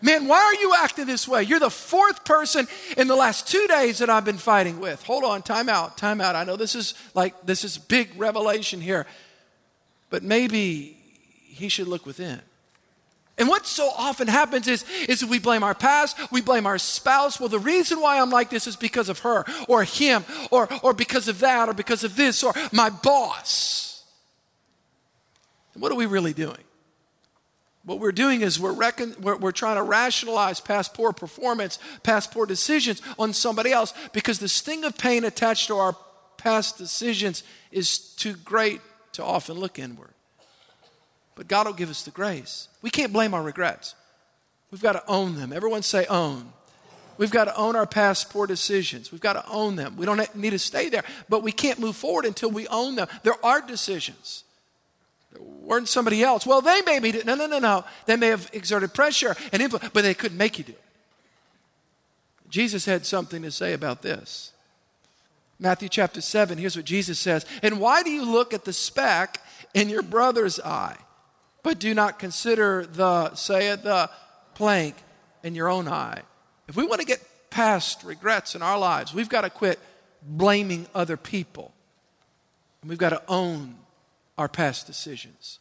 Man, 0.01 0.29
why 0.29 0.39
are 0.39 0.55
you 0.55 0.73
acting 0.79 1.07
this 1.07 1.27
way? 1.27 1.43
You're 1.43 1.59
the 1.59 1.71
fourth 1.71 2.25
person 2.25 2.69
in 2.97 3.09
the 3.09 3.17
last 3.17 3.49
two 3.49 3.67
days 3.67 3.99
that 3.99 4.09
I've 4.09 4.25
been 4.25 4.39
fighting 4.39 4.79
with. 4.79 5.03
Hold 5.03 5.25
on, 5.25 5.43
time 5.43 5.69
out, 5.69 5.99
time 5.99 6.21
out. 6.21 6.37
I 6.37 6.45
know 6.45 6.55
this 6.55 6.77
is 6.77 6.95
like, 7.13 7.45
this 7.45 7.65
is 7.65 7.77
big 7.77 8.11
revelation 8.17 8.81
here, 8.81 9.05
but 10.11 10.23
maybe 10.23 10.97
he 11.43 11.69
should 11.69 11.89
look 11.89 12.07
within. 12.07 12.41
And 13.37 13.49
what 13.49 13.67
so 13.67 13.91
often 13.97 14.29
happens 14.29 14.69
is, 14.69 14.85
is 15.09 15.25
we 15.25 15.41
blame 15.41 15.65
our 15.65 15.75
past, 15.75 16.17
we 16.31 16.41
blame 16.41 16.67
our 16.67 16.79
spouse. 16.79 17.41
Well, 17.41 17.49
the 17.49 17.59
reason 17.59 18.01
why 18.01 18.21
I'm 18.21 18.31
like 18.31 18.49
this 18.49 18.67
is 18.67 18.77
because 18.77 19.09
of 19.09 19.21
her 19.21 19.45
or 19.69 19.83
him 19.83 20.25
or, 20.53 20.69
or 20.83 20.93
because 20.93 21.27
of 21.27 21.41
that 21.41 21.69
or 21.69 21.75
because 21.75 22.05
of 22.05 22.15
this 22.15 22.45
or 22.45 22.55
my 22.71 22.91
boss. 22.91 24.05
And 25.75 25.83
what 25.83 25.91
are 25.91 25.97
we 25.97 26.07
really 26.07 26.33
doing? 26.33 26.59
What 27.85 27.99
we're 27.99 28.13
doing 28.13 28.41
is 28.41 28.59
we're, 28.59 28.73
reckon, 28.73 29.15
we're, 29.21 29.37
we're 29.37 29.53
trying 29.53 29.77
to 29.77 29.83
rationalize 29.83 30.61
past 30.61 30.95
poor 30.95 31.13
performance, 31.13 31.79
past 32.03 32.31
poor 32.31 32.47
decisions 32.47 33.03
on 33.19 33.33
somebody 33.33 33.73
else 33.73 33.93
because 34.13 34.39
the 34.39 34.49
sting 34.49 34.85
of 34.85 34.97
pain 34.97 35.25
attached 35.25 35.67
to 35.67 35.77
our 35.77 35.97
past 36.39 36.79
decisions 36.79 37.43
is 37.73 37.99
too 37.99 38.35
great 38.37 38.81
to 39.13 39.25
often 39.25 39.57
look 39.57 39.79
inward. 39.79 40.14
But 41.35 41.49
God 41.49 41.67
will 41.67 41.75
give 41.75 41.91
us 41.91 42.03
the 42.03 42.11
grace. 42.11 42.69
We 42.83 42.91
can't 42.91 43.13
blame 43.13 43.35
our 43.35 43.43
regrets. 43.43 43.95
We've 44.71 44.83
got 44.83 44.93
to 44.93 45.03
own 45.07 45.37
them. 45.37 45.53
Everyone 45.53 45.83
say 45.83 46.07
own. 46.07 46.53
We've 47.17 47.31
got 47.31 47.45
to 47.45 47.57
own 47.57 47.77
our 47.77 47.87
past 47.87 48.31
poor 48.31 48.47
decisions. 48.47 49.13
We've 49.13 49.21
got 49.21 49.35
to 49.35 49.49
own 49.49 49.77
them. 49.77 49.97
We 49.97 50.05
don't 50.05 50.35
need 50.35 50.51
to 50.51 50.59
stay 50.59 50.89
there, 50.89 51.05
but 51.29 51.43
we 51.43 51.53
can't 51.53 51.79
move 51.79 51.97
forward 51.97 52.25
until 52.25 52.51
we 52.51 52.67
own 52.69 52.97
them. 52.97 53.07
There 53.23 53.37
are 53.45 53.61
decisions. 53.61 54.43
There 55.33 55.43
weren't 55.43 55.89
somebody 55.89 56.23
else. 56.23 56.47
Well, 56.47 56.61
they 56.61 56.83
maybe 56.83 57.13
did. 57.13 57.27
No, 57.27 57.35
no, 57.35 57.47
no, 57.47 57.59
no. 57.59 57.85
They 58.07 58.17
may 58.17 58.29
have 58.29 58.51
exerted 58.53 58.95
pressure 58.95 59.37
and 59.53 59.63
influence, 59.63 59.91
but 59.93 60.03
they 60.03 60.15
couldn't 60.15 60.39
make 60.39 60.59
you 60.59 60.65
do 60.65 60.73
it. 60.73 60.83
Jesus 62.49 62.85
had 62.85 63.07
something 63.07 63.43
to 63.43 63.51
say 63.51 63.73
about 63.73 64.03
this. 64.03 64.53
Matthew 65.59 65.89
chapter 65.89 66.21
7, 66.21 66.59
here's 66.59 66.77
what 66.77 66.85
Jesus 66.85 67.19
says. 67.19 67.47
And 67.63 67.81
why 67.81 68.03
do 68.03 68.11
you 68.11 68.25
look 68.25 68.53
at 68.53 68.65
the 68.65 68.73
speck 68.73 69.41
in 69.73 69.89
your 69.89 70.03
brother's 70.03 70.59
eye? 70.61 70.97
But 71.65 71.81
do 71.81 71.95
not 71.95 72.21
consider 72.21 72.87
the, 72.87 73.35
say 73.35 73.71
it, 73.71 73.83
the 73.83 74.09
plank 74.55 74.95
in 75.43 75.57
your 75.57 75.69
own 75.69 75.89
eye. 75.89 76.23
If 76.69 76.77
we 76.77 76.87
want 76.87 77.01
to 77.01 77.07
get 77.07 77.21
past 77.51 78.05
regrets 78.05 78.55
in 78.55 78.63
our 78.63 78.79
lives, 78.79 79.13
we've 79.13 79.29
got 79.29 79.41
to 79.41 79.51
quit 79.51 79.81
blaming 80.23 80.87
other 80.95 81.17
people. 81.17 81.73
And 82.83 82.91
we've 82.91 82.99
got 82.99 83.11
to 83.11 83.23
own 83.27 83.77
our 84.37 84.49
past 84.49 84.87
decisions. 84.87 85.59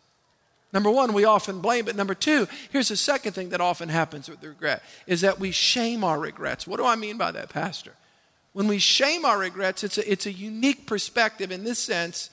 Number 0.74 0.92
one, 0.92 1.14
we 1.14 1.24
often 1.24 1.62
blame, 1.62 1.86
but 1.86 1.96
number 1.96 2.16
two, 2.16 2.48
here's 2.72 2.90
the 2.90 2.98
second 2.98 3.34
thing 3.34 3.50
that 3.50 3.62
often 3.62 3.88
happens 3.90 4.28
with 4.28 4.44
regret 4.44 4.84
is 5.08 5.22
that 5.22 5.40
we 5.40 5.52
shame 5.52 6.04
our 6.04 6.20
regrets. 6.20 6.68
What 6.68 6.78
do 6.78 6.86
I 6.86 6.96
mean 6.96 7.18
by 7.18 7.32
that, 7.32 7.50
Pastor? 7.50 7.94
When 8.52 8.68
we 8.68 8.78
shame 8.78 9.24
our 9.24 9.38
regrets, 9.38 9.84
it's 9.84 9.98
a, 9.98 10.12
it's 10.12 10.26
a 10.26 10.32
unique 10.32 10.86
perspective 10.86 11.52
in 11.52 11.64
this 11.64 11.80
sense 11.80 12.30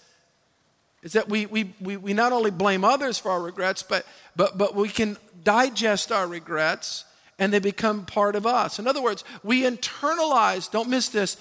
is 1.03 1.13
that 1.15 1.29
we, 1.29 1.47
we, 1.47 1.73
we, 1.81 1.97
we 1.97 2.13
not 2.13 2.33
only 2.33 2.51
blame 2.51 2.85
others 2.85 3.19
for 3.19 3.31
our 3.31 3.41
regrets, 3.41 3.83
but, 3.83 4.07
but, 4.37 4.59
but 4.59 4.75
we 4.75 4.89
can 4.89 5.17
digest 5.43 6.13
our 6.13 6.27
regrets 6.27 7.05
and 7.39 7.53
they 7.53 7.59
become 7.59 8.05
part 8.05 8.37
of 8.37 8.47
us. 8.47 8.79
In 8.79 8.87
other 8.87 9.03
words, 9.03 9.25
we 9.43 9.63
internalize, 9.63 10.71
don't 10.71 10.91
miss 10.91 11.09
this, 11.09 11.39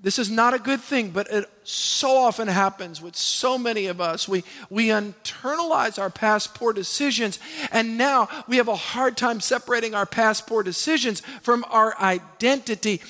this 0.00 0.18
is 0.18 0.28
not 0.28 0.52
a 0.52 0.58
good 0.58 0.80
thing, 0.80 1.10
but 1.10 1.30
it 1.30 1.48
so 1.62 2.16
often 2.16 2.48
happens 2.48 3.00
with 3.00 3.14
so 3.14 3.56
many 3.56 3.86
of 3.86 4.00
us. 4.00 4.26
We, 4.26 4.42
we 4.68 4.88
internalize 4.88 5.96
our 5.96 6.10
past 6.10 6.54
poor 6.54 6.72
decisions, 6.72 7.38
and 7.70 7.96
now 7.96 8.28
we 8.48 8.56
have 8.56 8.66
a 8.66 8.74
hard 8.74 9.16
time 9.16 9.38
separating 9.38 9.94
our 9.94 10.04
past 10.04 10.48
poor 10.48 10.64
decisions 10.64 11.20
from 11.42 11.64
our 11.70 11.96
identity. 12.00 13.00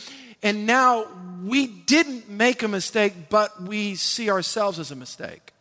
And 0.42 0.66
now 0.66 1.06
we 1.42 1.66
didn't 1.66 2.28
make 2.28 2.62
a 2.62 2.68
mistake, 2.68 3.14
but 3.30 3.62
we 3.62 3.94
see 3.94 4.28
ourselves 4.30 4.78
as 4.78 4.90
a 4.90 4.96
mistake. 4.96 5.51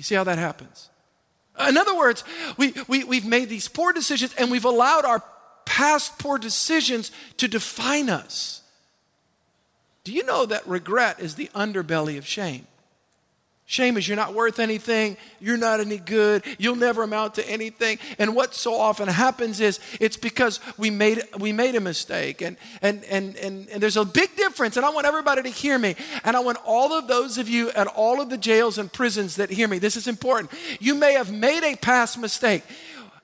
You 0.00 0.04
see 0.04 0.14
how 0.14 0.24
that 0.24 0.38
happens? 0.38 0.88
In 1.68 1.76
other 1.76 1.94
words, 1.94 2.24
we, 2.56 2.72
we, 2.88 3.04
we've 3.04 3.26
made 3.26 3.50
these 3.50 3.68
poor 3.68 3.92
decisions 3.92 4.34
and 4.38 4.50
we've 4.50 4.64
allowed 4.64 5.04
our 5.04 5.22
past 5.66 6.18
poor 6.18 6.38
decisions 6.38 7.12
to 7.36 7.46
define 7.46 8.08
us. 8.08 8.62
Do 10.04 10.12
you 10.12 10.24
know 10.24 10.46
that 10.46 10.66
regret 10.66 11.20
is 11.20 11.34
the 11.34 11.50
underbelly 11.54 12.16
of 12.16 12.26
shame? 12.26 12.66
Shame 13.70 13.96
is 13.96 14.08
you're 14.08 14.16
not 14.16 14.34
worth 14.34 14.58
anything, 14.58 15.16
you're 15.38 15.56
not 15.56 15.78
any 15.78 15.98
good, 15.98 16.42
you'll 16.58 16.74
never 16.74 17.04
amount 17.04 17.36
to 17.36 17.48
anything. 17.48 18.00
And 18.18 18.34
what 18.34 18.52
so 18.52 18.74
often 18.74 19.06
happens 19.06 19.60
is 19.60 19.78
it's 20.00 20.16
because 20.16 20.58
we 20.76 20.90
made 20.90 21.22
we 21.38 21.52
made 21.52 21.76
a 21.76 21.80
mistake. 21.80 22.42
And 22.42 22.56
and 22.82 23.04
and 23.04 23.36
and, 23.36 23.68
and 23.68 23.80
there's 23.80 23.96
a 23.96 24.04
big 24.04 24.34
difference, 24.34 24.76
and 24.76 24.84
I 24.84 24.90
want 24.90 25.06
everybody 25.06 25.42
to 25.42 25.48
hear 25.48 25.78
me. 25.78 25.94
And 26.24 26.36
I 26.36 26.40
want 26.40 26.58
all 26.66 26.92
of 26.92 27.06
those 27.06 27.38
of 27.38 27.48
you 27.48 27.70
at 27.70 27.86
all 27.86 28.20
of 28.20 28.28
the 28.28 28.36
jails 28.36 28.76
and 28.76 28.92
prisons 28.92 29.36
that 29.36 29.50
hear 29.50 29.68
me. 29.68 29.78
This 29.78 29.96
is 29.96 30.08
important. 30.08 30.50
You 30.80 30.96
may 30.96 31.12
have 31.12 31.32
made 31.32 31.62
a 31.62 31.76
past 31.76 32.18
mistake. 32.18 32.64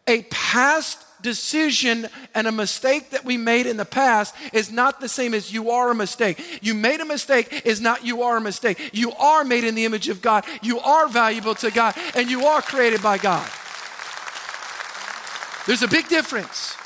A 0.06 0.22
past 0.30 1.05
decision 1.22 2.08
and 2.34 2.46
a 2.46 2.52
mistake 2.52 3.10
that 3.10 3.24
we 3.24 3.36
made 3.36 3.66
in 3.66 3.76
the 3.76 3.84
past 3.84 4.34
is 4.52 4.70
not 4.70 5.00
the 5.00 5.08
same 5.08 5.34
as 5.34 5.52
you 5.52 5.70
are 5.70 5.90
a 5.90 5.94
mistake. 5.94 6.60
You 6.62 6.74
made 6.74 7.00
a 7.00 7.04
mistake 7.04 7.62
is 7.64 7.80
not 7.80 8.04
you 8.04 8.22
are 8.22 8.36
a 8.36 8.40
mistake. 8.40 8.90
You 8.92 9.12
are 9.12 9.44
made 9.44 9.64
in 9.64 9.74
the 9.74 9.84
image 9.84 10.08
of 10.08 10.22
God. 10.22 10.44
You 10.62 10.80
are 10.80 11.08
valuable 11.08 11.54
to 11.56 11.70
God 11.70 11.94
and 12.14 12.30
you 12.30 12.46
are 12.46 12.62
created 12.62 13.02
by 13.02 13.18
God. 13.18 13.48
There's 15.66 15.82
a 15.82 15.88
big 15.88 16.08
difference. 16.08 16.76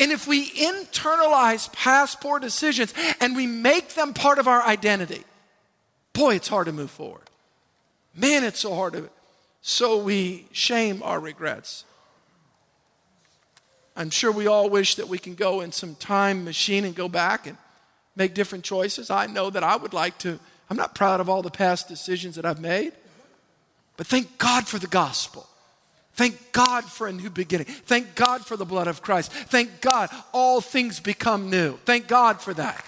And 0.00 0.12
if 0.12 0.26
we 0.26 0.50
internalize 0.50 1.72
past 1.72 2.20
poor 2.20 2.38
decisions 2.38 2.92
and 3.20 3.36
we 3.36 3.46
make 3.46 3.90
them 3.90 4.14
part 4.14 4.38
of 4.38 4.48
our 4.48 4.62
identity, 4.62 5.24
boy, 6.12 6.34
it's 6.34 6.48
hard 6.48 6.66
to 6.66 6.72
move 6.72 6.90
forward. 6.90 7.22
Man, 8.14 8.44
it's 8.44 8.60
so 8.60 8.74
hard 8.74 8.94
to. 8.94 9.10
So 9.60 9.98
we 9.98 10.46
shame 10.52 11.02
our 11.02 11.20
regrets. 11.20 11.84
I'm 13.96 14.10
sure 14.10 14.30
we 14.30 14.46
all 14.46 14.68
wish 14.68 14.96
that 14.96 15.08
we 15.08 15.18
can 15.18 15.34
go 15.34 15.62
in 15.62 15.72
some 15.72 15.94
time 15.94 16.44
machine 16.44 16.84
and 16.84 16.94
go 16.94 17.08
back 17.08 17.46
and 17.46 17.56
make 18.14 18.34
different 18.34 18.64
choices. 18.64 19.10
I 19.10 19.26
know 19.26 19.48
that 19.50 19.64
I 19.64 19.76
would 19.76 19.94
like 19.94 20.18
to. 20.18 20.38
I'm 20.68 20.76
not 20.76 20.94
proud 20.94 21.20
of 21.20 21.28
all 21.28 21.42
the 21.42 21.50
past 21.50 21.88
decisions 21.88 22.36
that 22.36 22.44
I've 22.44 22.60
made, 22.60 22.92
but 23.96 24.06
thank 24.06 24.36
God 24.36 24.66
for 24.66 24.78
the 24.78 24.86
gospel. 24.86 25.46
Thank 26.14 26.52
God 26.52 26.84
for 26.84 27.06
a 27.06 27.12
new 27.12 27.30
beginning. 27.30 27.66
Thank 27.66 28.14
God 28.14 28.44
for 28.44 28.56
the 28.56 28.64
blood 28.64 28.86
of 28.86 29.02
Christ. 29.02 29.32
Thank 29.32 29.80
God 29.80 30.08
all 30.32 30.60
things 30.60 30.98
become 30.98 31.50
new. 31.50 31.76
Thank 31.84 32.06
God 32.06 32.40
for 32.40 32.54
that. 32.54 32.84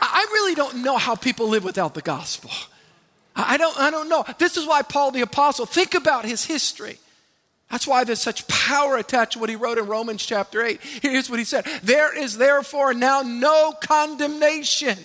I 0.00 0.26
really 0.32 0.54
don't 0.54 0.82
know 0.82 0.96
how 0.96 1.16
people 1.16 1.48
live 1.48 1.64
without 1.64 1.94
the 1.94 2.02
gospel. 2.02 2.50
I 3.34 3.56
don't, 3.56 3.76
I 3.78 3.90
don't 3.90 4.08
know. 4.08 4.24
This 4.38 4.56
is 4.56 4.66
why 4.66 4.82
Paul 4.82 5.10
the 5.10 5.22
Apostle, 5.22 5.66
think 5.66 5.94
about 5.94 6.24
his 6.24 6.44
history. 6.44 6.98
That's 7.74 7.88
why 7.88 8.04
there's 8.04 8.22
such 8.22 8.46
power 8.46 8.98
attached 8.98 9.32
to 9.32 9.40
what 9.40 9.50
he 9.50 9.56
wrote 9.56 9.78
in 9.78 9.88
Romans 9.88 10.24
chapter 10.24 10.62
8. 10.62 10.80
Here's 11.02 11.28
what 11.28 11.40
he 11.40 11.44
said 11.44 11.66
There 11.82 12.16
is 12.16 12.38
therefore 12.38 12.94
now 12.94 13.22
no 13.22 13.72
condemnation 13.80 14.96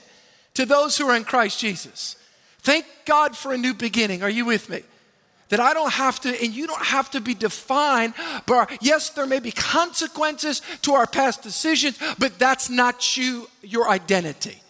to 0.53 0.67
those 0.67 0.95
who 0.95 1.09
are 1.09 1.15
in 1.15 1.23
Christ 1.23 1.59
Jesus. 1.59 2.15
Thank 2.59 2.85
God 3.05 3.35
for 3.35 3.53
a 3.53 3.57
new 3.57 3.73
beginning. 3.73 4.21
Are 4.21 4.29
you 4.29 4.45
with 4.45 4.69
me? 4.69 4.83
That 5.47 5.59
I 5.59 5.73
don't 5.73 5.93
have 5.93 6.19
to, 6.19 6.29
and 6.29 6.53
you 6.53 6.67
don't 6.67 6.85
have 6.85 7.09
to 7.09 7.21
be 7.21 7.33
defined 7.33 8.13
But 8.45 8.69
yes, 8.83 9.09
there 9.09 9.25
may 9.25 9.39
be 9.39 9.51
consequences 9.51 10.61
to 10.83 10.93
our 10.93 11.07
past 11.07 11.41
decisions, 11.41 11.97
but 12.19 12.37
that's 12.37 12.69
not 12.69 13.17
you, 13.17 13.49
your 13.63 13.89
identity. 13.89 14.61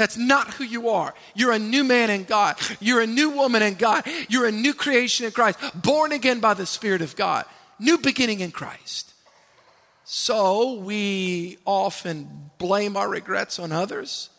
That's 0.00 0.16
not 0.16 0.54
who 0.54 0.64
you 0.64 0.88
are. 0.88 1.12
You're 1.34 1.52
a 1.52 1.58
new 1.58 1.84
man 1.84 2.08
in 2.08 2.24
God. 2.24 2.56
You're 2.80 3.02
a 3.02 3.06
new 3.06 3.28
woman 3.28 3.60
in 3.60 3.74
God. 3.74 4.06
You're 4.30 4.46
a 4.46 4.50
new 4.50 4.72
creation 4.72 5.26
in 5.26 5.32
Christ, 5.32 5.58
born 5.74 6.12
again 6.12 6.40
by 6.40 6.54
the 6.54 6.64
Spirit 6.64 7.02
of 7.02 7.16
God. 7.16 7.44
New 7.78 7.98
beginning 7.98 8.40
in 8.40 8.50
Christ. 8.50 9.12
So 10.06 10.76
we 10.76 11.58
often 11.66 12.50
blame 12.56 12.96
our 12.96 13.10
regrets 13.10 13.58
on 13.58 13.72
others. 13.72 14.30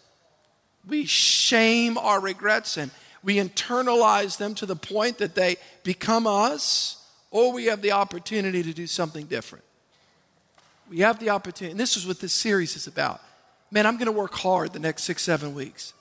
We 0.88 1.06
shame 1.06 1.96
our 1.96 2.20
regrets 2.20 2.76
and 2.78 2.90
we 3.22 3.36
internalize 3.36 4.40
them 4.40 4.56
to 4.56 4.66
the 4.66 4.76
point 4.76 5.20
that 5.20 5.36
they 5.36 5.58
become 5.84 6.26
us, 6.26 7.06
or 7.30 7.54
we 7.54 7.66
have 7.66 7.84
the 7.84 7.92
opportunity 7.92 8.64
to 8.64 8.74
do 8.74 8.88
something 8.88 9.28
different. 9.28 9.64
We 10.90 11.02
have 11.02 11.20
the 11.20 11.30
opportunity, 11.30 11.70
and 11.70 11.80
this 11.80 11.98
is 11.98 12.08
what 12.08 12.20
this 12.20 12.34
series 12.34 12.76
is 12.76 12.88
about. 12.88 13.22
Man, 13.72 13.88
I'm 13.88 13.96
going 13.96 14.08
to 14.08 14.12
work 14.12 14.34
hard 14.34 14.74
the 14.74 14.80
next 14.80 15.04
six, 15.04 15.24
seven 15.24 15.56
weeks. 15.56 15.94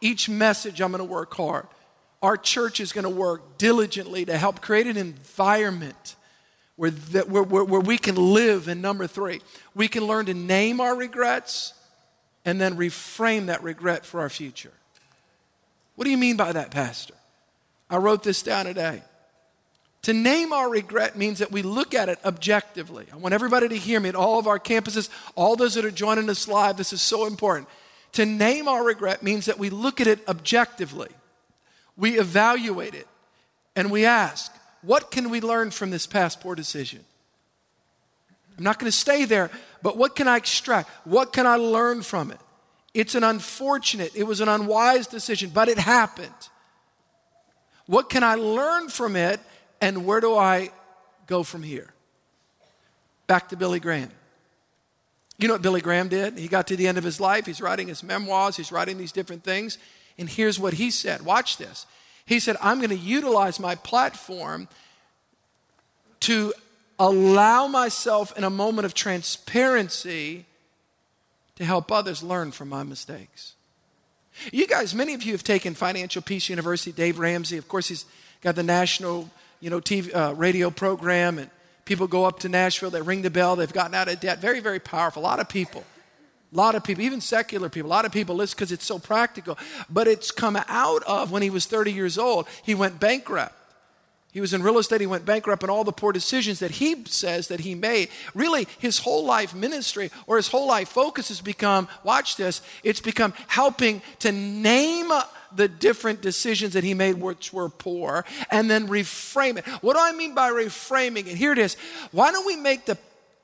Each 0.00 0.28
message, 0.28 0.80
I'm 0.80 0.92
going 0.92 1.06
to 1.06 1.12
work 1.12 1.34
hard. 1.34 1.66
Our 2.22 2.36
church 2.36 2.80
is 2.80 2.92
going 2.92 3.04
to 3.04 3.10
work 3.10 3.58
diligently 3.58 4.24
to 4.24 4.38
help 4.38 4.60
create 4.60 4.86
an 4.86 4.96
environment 4.96 6.16
where, 6.76 6.90
that, 6.90 7.28
where, 7.28 7.42
where, 7.42 7.64
where 7.64 7.80
we 7.80 7.98
can 7.98 8.14
live. 8.14 8.68
And 8.68 8.80
number 8.80 9.06
three, 9.06 9.40
we 9.74 9.88
can 9.88 10.04
learn 10.04 10.26
to 10.26 10.34
name 10.34 10.80
our 10.80 10.94
regrets 10.94 11.74
and 12.44 12.60
then 12.60 12.76
reframe 12.76 13.46
that 13.46 13.62
regret 13.62 14.06
for 14.06 14.20
our 14.20 14.30
future. 14.30 14.72
What 15.96 16.04
do 16.04 16.10
you 16.10 16.18
mean 16.18 16.36
by 16.36 16.52
that, 16.52 16.70
Pastor? 16.70 17.14
I 17.90 17.96
wrote 17.96 18.22
this 18.22 18.42
down 18.42 18.66
today. 18.66 19.02
To 20.06 20.12
name 20.12 20.52
our 20.52 20.70
regret 20.70 21.16
means 21.16 21.40
that 21.40 21.50
we 21.50 21.62
look 21.62 21.92
at 21.92 22.08
it 22.08 22.20
objectively. 22.24 23.06
I 23.12 23.16
want 23.16 23.34
everybody 23.34 23.68
to 23.70 23.76
hear 23.76 23.98
me 23.98 24.08
at 24.08 24.14
all 24.14 24.38
of 24.38 24.46
our 24.46 24.60
campuses, 24.60 25.08
all 25.34 25.56
those 25.56 25.74
that 25.74 25.84
are 25.84 25.90
joining 25.90 26.30
us 26.30 26.46
live. 26.46 26.76
This 26.76 26.92
is 26.92 27.02
so 27.02 27.26
important. 27.26 27.68
To 28.12 28.24
name 28.24 28.68
our 28.68 28.84
regret 28.84 29.24
means 29.24 29.46
that 29.46 29.58
we 29.58 29.68
look 29.68 30.00
at 30.00 30.06
it 30.06 30.20
objectively, 30.28 31.08
we 31.96 32.20
evaluate 32.20 32.94
it, 32.94 33.08
and 33.74 33.90
we 33.90 34.06
ask, 34.06 34.54
what 34.80 35.10
can 35.10 35.28
we 35.28 35.40
learn 35.40 35.72
from 35.72 35.90
this 35.90 36.06
past 36.06 36.40
poor 36.40 36.54
decision? 36.54 37.00
I'm 38.56 38.62
not 38.62 38.78
going 38.78 38.88
to 38.88 38.96
stay 38.96 39.24
there, 39.24 39.50
but 39.82 39.96
what 39.96 40.14
can 40.14 40.28
I 40.28 40.36
extract? 40.36 40.88
What 41.04 41.32
can 41.32 41.48
I 41.48 41.56
learn 41.56 42.02
from 42.02 42.30
it? 42.30 42.38
It's 42.94 43.16
an 43.16 43.24
unfortunate, 43.24 44.12
it 44.14 44.22
was 44.22 44.40
an 44.40 44.48
unwise 44.48 45.08
decision, 45.08 45.50
but 45.52 45.68
it 45.68 45.78
happened. 45.78 46.30
What 47.86 48.08
can 48.08 48.22
I 48.22 48.36
learn 48.36 48.88
from 48.88 49.16
it, 49.16 49.40
and 49.80 50.04
where 50.04 50.20
do 50.20 50.34
I 50.36 50.70
go 51.26 51.42
from 51.42 51.62
here? 51.62 51.90
Back 53.26 53.48
to 53.50 53.56
Billy 53.56 53.80
Graham. 53.80 54.10
You 55.38 55.48
know 55.48 55.54
what 55.54 55.62
Billy 55.62 55.80
Graham 55.80 56.08
did? 56.08 56.38
He 56.38 56.48
got 56.48 56.66
to 56.68 56.76
the 56.76 56.88
end 56.88 56.98
of 56.98 57.04
his 57.04 57.20
life, 57.20 57.46
he's 57.46 57.60
writing 57.60 57.88
his 57.88 58.02
memoirs, 58.02 58.56
he's 58.56 58.72
writing 58.72 58.96
these 58.96 59.12
different 59.12 59.44
things, 59.44 59.78
and 60.18 60.28
here's 60.28 60.58
what 60.58 60.74
he 60.74 60.90
said. 60.90 61.22
Watch 61.22 61.58
this. 61.58 61.86
He 62.24 62.40
said, 62.40 62.56
I'm 62.60 62.78
going 62.78 62.90
to 62.90 62.96
utilize 62.96 63.60
my 63.60 63.74
platform 63.74 64.68
to 66.20 66.54
allow 66.98 67.66
myself 67.66 68.36
in 68.36 68.44
a 68.44 68.50
moment 68.50 68.86
of 68.86 68.94
transparency 68.94 70.46
to 71.56 71.64
help 71.64 71.92
others 71.92 72.22
learn 72.22 72.52
from 72.52 72.68
my 72.68 72.82
mistakes. 72.82 73.54
You 74.52 74.66
guys, 74.66 74.94
many 74.94 75.14
of 75.14 75.22
you 75.22 75.32
have 75.32 75.44
taken 75.44 75.74
Financial 75.74 76.20
Peace 76.20 76.48
University. 76.48 76.92
Dave 76.92 77.18
Ramsey, 77.18 77.56
of 77.56 77.68
course, 77.68 77.88
he's 77.88 78.04
got 78.42 78.54
the 78.54 78.62
national, 78.62 79.30
you 79.60 79.70
know, 79.70 79.80
TV, 79.80 80.14
uh, 80.14 80.34
radio 80.34 80.70
program, 80.70 81.38
and 81.38 81.50
people 81.84 82.06
go 82.06 82.24
up 82.24 82.40
to 82.40 82.48
Nashville. 82.48 82.90
They 82.90 83.02
ring 83.02 83.22
the 83.22 83.30
bell. 83.30 83.56
They've 83.56 83.72
gotten 83.72 83.94
out 83.94 84.08
of 84.08 84.20
debt. 84.20 84.40
Very, 84.40 84.60
very 84.60 84.80
powerful. 84.80 85.22
A 85.22 85.24
lot 85.24 85.40
of 85.40 85.48
people, 85.48 85.84
a 86.52 86.56
lot 86.56 86.74
of 86.74 86.84
people, 86.84 87.04
even 87.04 87.20
secular 87.20 87.68
people. 87.68 87.90
A 87.90 87.94
lot 87.94 88.04
of 88.04 88.12
people 88.12 88.34
listen 88.34 88.56
because 88.56 88.72
it's 88.72 88.84
so 88.84 88.98
practical. 88.98 89.58
But 89.88 90.08
it's 90.08 90.30
come 90.30 90.58
out 90.68 91.02
of 91.04 91.30
when 91.30 91.42
he 91.42 91.50
was 91.50 91.66
30 91.66 91.92
years 91.92 92.18
old. 92.18 92.46
He 92.62 92.74
went 92.74 93.00
bankrupt. 93.00 93.54
He 94.36 94.42
was 94.42 94.52
in 94.52 94.62
real 94.62 94.76
estate, 94.76 95.00
he 95.00 95.06
went 95.06 95.24
bankrupt, 95.24 95.62
and 95.62 95.70
all 95.70 95.82
the 95.82 95.92
poor 95.92 96.12
decisions 96.12 96.58
that 96.58 96.72
he 96.72 97.06
says 97.06 97.48
that 97.48 97.60
he 97.60 97.74
made. 97.74 98.10
Really, 98.34 98.68
his 98.78 98.98
whole 98.98 99.24
life 99.24 99.54
ministry 99.54 100.10
or 100.26 100.36
his 100.36 100.48
whole 100.48 100.66
life 100.66 100.90
focus 100.90 101.28
has 101.28 101.40
become 101.40 101.88
watch 102.04 102.36
this, 102.36 102.60
it's 102.84 103.00
become 103.00 103.32
helping 103.46 104.02
to 104.18 104.32
name 104.32 105.10
the 105.54 105.68
different 105.68 106.20
decisions 106.22 106.74
that 106.74 106.84
he 106.84 106.94
made 106.94 107.20
which 107.20 107.52
were 107.52 107.68
poor 107.68 108.24
and 108.50 108.70
then 108.70 108.88
reframe 108.88 109.58
it. 109.58 109.66
What 109.82 109.94
do 109.94 110.00
I 110.00 110.12
mean 110.12 110.34
by 110.34 110.50
reframing 110.50 111.26
it? 111.26 111.36
Here 111.36 111.52
it 111.52 111.58
is. 111.58 111.76
Why 112.12 112.30
don't 112.30 112.46
we 112.46 112.56
make 112.56 112.86
the 112.86 112.98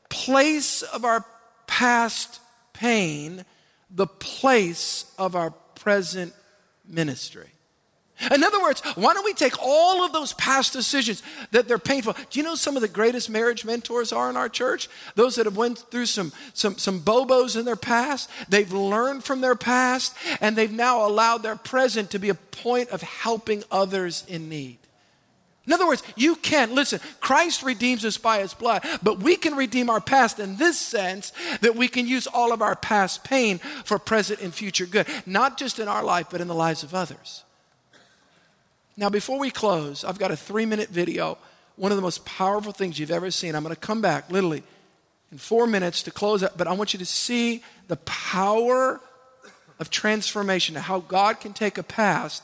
place 0.09 0.83
of 0.83 1.05
our 1.05 1.25
past 1.67 2.41
pain 2.73 3.45
the 3.91 4.07
place 4.07 5.12
of 5.19 5.37
our 5.37 5.51
present 5.51 6.33
ministry? 6.87 7.49
In 8.31 8.45
other 8.45 8.61
words, 8.61 8.81
why 8.95 9.15
don't 9.15 9.25
we 9.25 9.35
take 9.35 9.61
all 9.61 10.05
of 10.05 10.13
those 10.13 10.33
past 10.35 10.73
decisions 10.73 11.23
that 11.51 11.67
they're 11.67 11.79
painful? 11.79 12.15
Do 12.31 12.39
you 12.39 12.45
know 12.45 12.55
some 12.55 12.77
of 12.77 12.83
the 12.83 12.89
greatest 12.89 13.29
marriage 13.29 13.65
mentors 13.65 14.13
are 14.13 14.31
in 14.31 14.37
our 14.37 14.49
church? 14.49 14.89
Those 15.15 15.37
that 15.37 15.47
have 15.47 15.57
went 15.57 15.79
through 15.79 16.07
some, 16.07 16.33
some, 16.55 16.79
some 16.79 17.01
bobos 17.01 17.59
in 17.59 17.65
their 17.65 17.77
past. 17.77 18.31
They've 18.49 18.73
learned 18.73 19.25
from 19.25 19.41
their 19.41 19.57
past, 19.57 20.17
and 20.41 20.55
they've 20.55 20.71
now 20.71 21.07
allowed 21.07 21.43
their 21.43 21.57
present 21.57 22.11
to 22.11 22.19
be 22.19 22.29
a 22.29 22.35
point 22.35 22.91
of 22.91 23.03
helping 23.03 23.65
others 23.71 24.25
in 24.29 24.49
need. 24.49 24.79
In 25.67 25.73
other 25.73 25.87
words, 25.87 26.03
you 26.17 26.35
can, 26.37 26.75
listen, 26.75 27.01
Christ 27.21 27.63
redeems 27.63 28.05
us 28.05 28.19
by 28.19 28.41
his 28.41 28.53
blood, 28.53 28.85
but 29.03 29.21
we 29.21 29.37
can 29.37 29.55
redeem 29.55 29.91
our 29.91 30.01
past 30.01 30.41
in 30.41 30.57
this 30.57 30.77
sense 30.77 31.33
that 31.61 31.77
we 31.77 31.87
can 31.87 32.07
use 32.07 32.27
all 32.27 32.53
of 32.53 32.63
our 32.63 32.75
past 32.75 33.23
pain 33.23 33.59
for 33.85 33.99
present 33.99 34.41
and 34.41 34.53
future 34.53 34.87
good, 34.87 35.07
not 35.25 35.59
just 35.59 35.79
in 35.79 35.87
our 35.87 36.03
life, 36.03 36.27
but 36.31 36.41
in 36.41 36.49
the 36.49 36.55
lives 36.55 36.83
of 36.83 36.95
others. 36.95 37.45
Now, 38.97 39.09
before 39.09 39.39
we 39.39 39.51
close, 39.51 40.05
I've 40.05 40.19
got 40.19 40.31
a 40.31 40.37
three 40.37 40.67
minute 40.67 40.91
video, 40.91 41.39
one 41.77 41.93
of 41.93 41.97
the 41.97 42.03
most 42.03 42.25
powerful 42.25 42.73
things 42.73 42.99
you've 42.99 43.11
ever 43.11 43.31
seen. 43.31 43.55
I'm 43.55 43.63
going 43.63 43.75
to 43.75 43.81
come 43.81 44.01
back 44.01 44.31
literally 44.31 44.63
in 45.31 45.39
four 45.39 45.67
minutes 45.67 46.03
to 46.03 46.11
close 46.11 46.43
up, 46.43 46.59
but 46.59 46.67
I 46.67 46.73
want 46.73 46.93
you 46.93 46.99
to 46.99 47.07
see 47.07 47.63
the 47.89 47.97
power 47.97 49.01
of 49.79 49.91
transformation, 49.91 50.75
how 50.77 51.01
God 51.01 51.41
can 51.41 51.53
take 51.55 51.79
a 51.79 51.83
past 51.83 52.43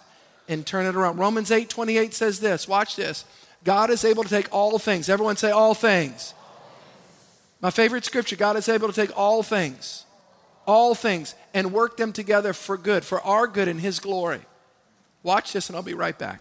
and 0.48 0.66
turn 0.66 0.86
it 0.86 0.96
around. 0.96 1.18
Romans 1.18 1.50
8 1.50 1.68
28 1.68 2.14
says 2.14 2.40
this 2.40 2.66
watch 2.66 2.96
this. 2.96 3.24
God 3.64 3.90
is 3.90 4.04
able 4.04 4.22
to 4.22 4.28
take 4.28 4.52
all 4.52 4.78
things. 4.78 5.08
Everyone 5.08 5.36
say, 5.36 5.50
all 5.50 5.74
things. 5.74 6.32
My 7.60 7.70
favorite 7.70 8.04
scripture 8.04 8.36
God 8.36 8.56
is 8.56 8.68
able 8.68 8.88
to 8.88 8.94
take 8.94 9.16
all 9.18 9.42
things, 9.42 10.04
all 10.66 10.94
things, 10.94 11.34
and 11.52 11.72
work 11.72 11.96
them 11.96 12.12
together 12.12 12.52
for 12.52 12.76
good, 12.76 13.04
for 13.04 13.20
our 13.22 13.46
good 13.46 13.68
and 13.68 13.80
His 13.80 13.98
glory. 13.98 14.40
Watch 15.22 15.52
this, 15.52 15.68
and 15.68 15.76
I'll 15.76 15.82
be 15.82 15.94
right 15.94 16.18
back. 16.18 16.40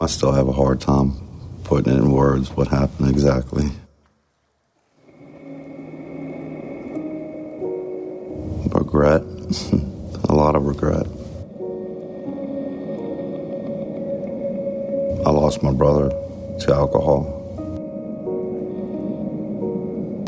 I 0.00 0.06
still 0.06 0.32
have 0.32 0.48
a 0.48 0.52
hard 0.52 0.80
time 0.80 1.12
putting 1.64 1.92
it 1.92 1.96
in 1.96 2.10
words 2.10 2.50
what 2.50 2.68
happened 2.68 3.08
exactly. 3.08 3.70
Regret, 8.74 9.22
a 10.28 10.34
lot 10.34 10.56
of 10.56 10.66
regret. 10.66 11.06
I 15.24 15.30
lost 15.30 15.62
my 15.62 15.72
brother 15.72 16.08
to 16.08 16.74
alcohol 16.74 17.41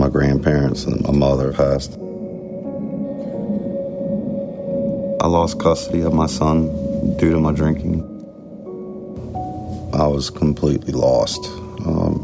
my 0.05 0.11
grandparents 0.11 0.85
and 0.85 1.01
my 1.01 1.13
mother 1.13 1.51
passed. 1.51 1.93
I 5.23 5.27
lost 5.27 5.59
custody 5.59 6.03
of 6.03 6.13
my 6.13 6.27
son 6.27 6.67
due 7.17 7.31
to 7.31 7.41
my 7.41 7.53
drinking. 7.53 8.03
I 9.95 10.07
was 10.07 10.29
completely 10.29 10.93
lost. 10.93 11.43
Um, 11.87 12.21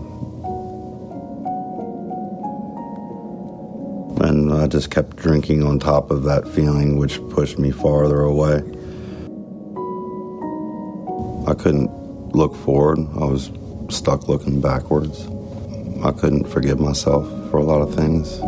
and 4.20 4.52
I 4.52 4.66
just 4.66 4.90
kept 4.90 5.16
drinking 5.16 5.62
on 5.62 5.78
top 5.78 6.10
of 6.10 6.24
that 6.24 6.46
feeling, 6.48 6.98
which 6.98 7.18
pushed 7.30 7.58
me 7.58 7.70
farther 7.70 8.20
away. 8.20 8.56
I 11.46 11.54
couldn't 11.54 11.90
look 12.34 12.54
forward, 12.56 12.98
I 13.18 13.24
was 13.24 13.50
stuck 13.88 14.28
looking 14.28 14.60
backwards. 14.60 15.26
I 16.02 16.12
couldn't 16.12 16.46
forgive 16.46 16.80
myself 16.80 17.28
for 17.50 17.58
a 17.58 17.62
lot 17.62 17.82
of 17.82 17.94
things. 17.94 18.38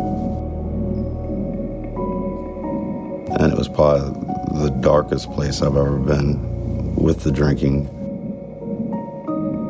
And 3.39 3.53
it 3.53 3.57
was 3.57 3.69
probably 3.69 4.09
the 4.59 4.71
darkest 4.81 5.31
place 5.33 5.61
I've 5.61 5.77
ever 5.77 5.99
been 5.99 6.95
with 6.95 7.21
the 7.21 7.31
drinking. 7.31 7.87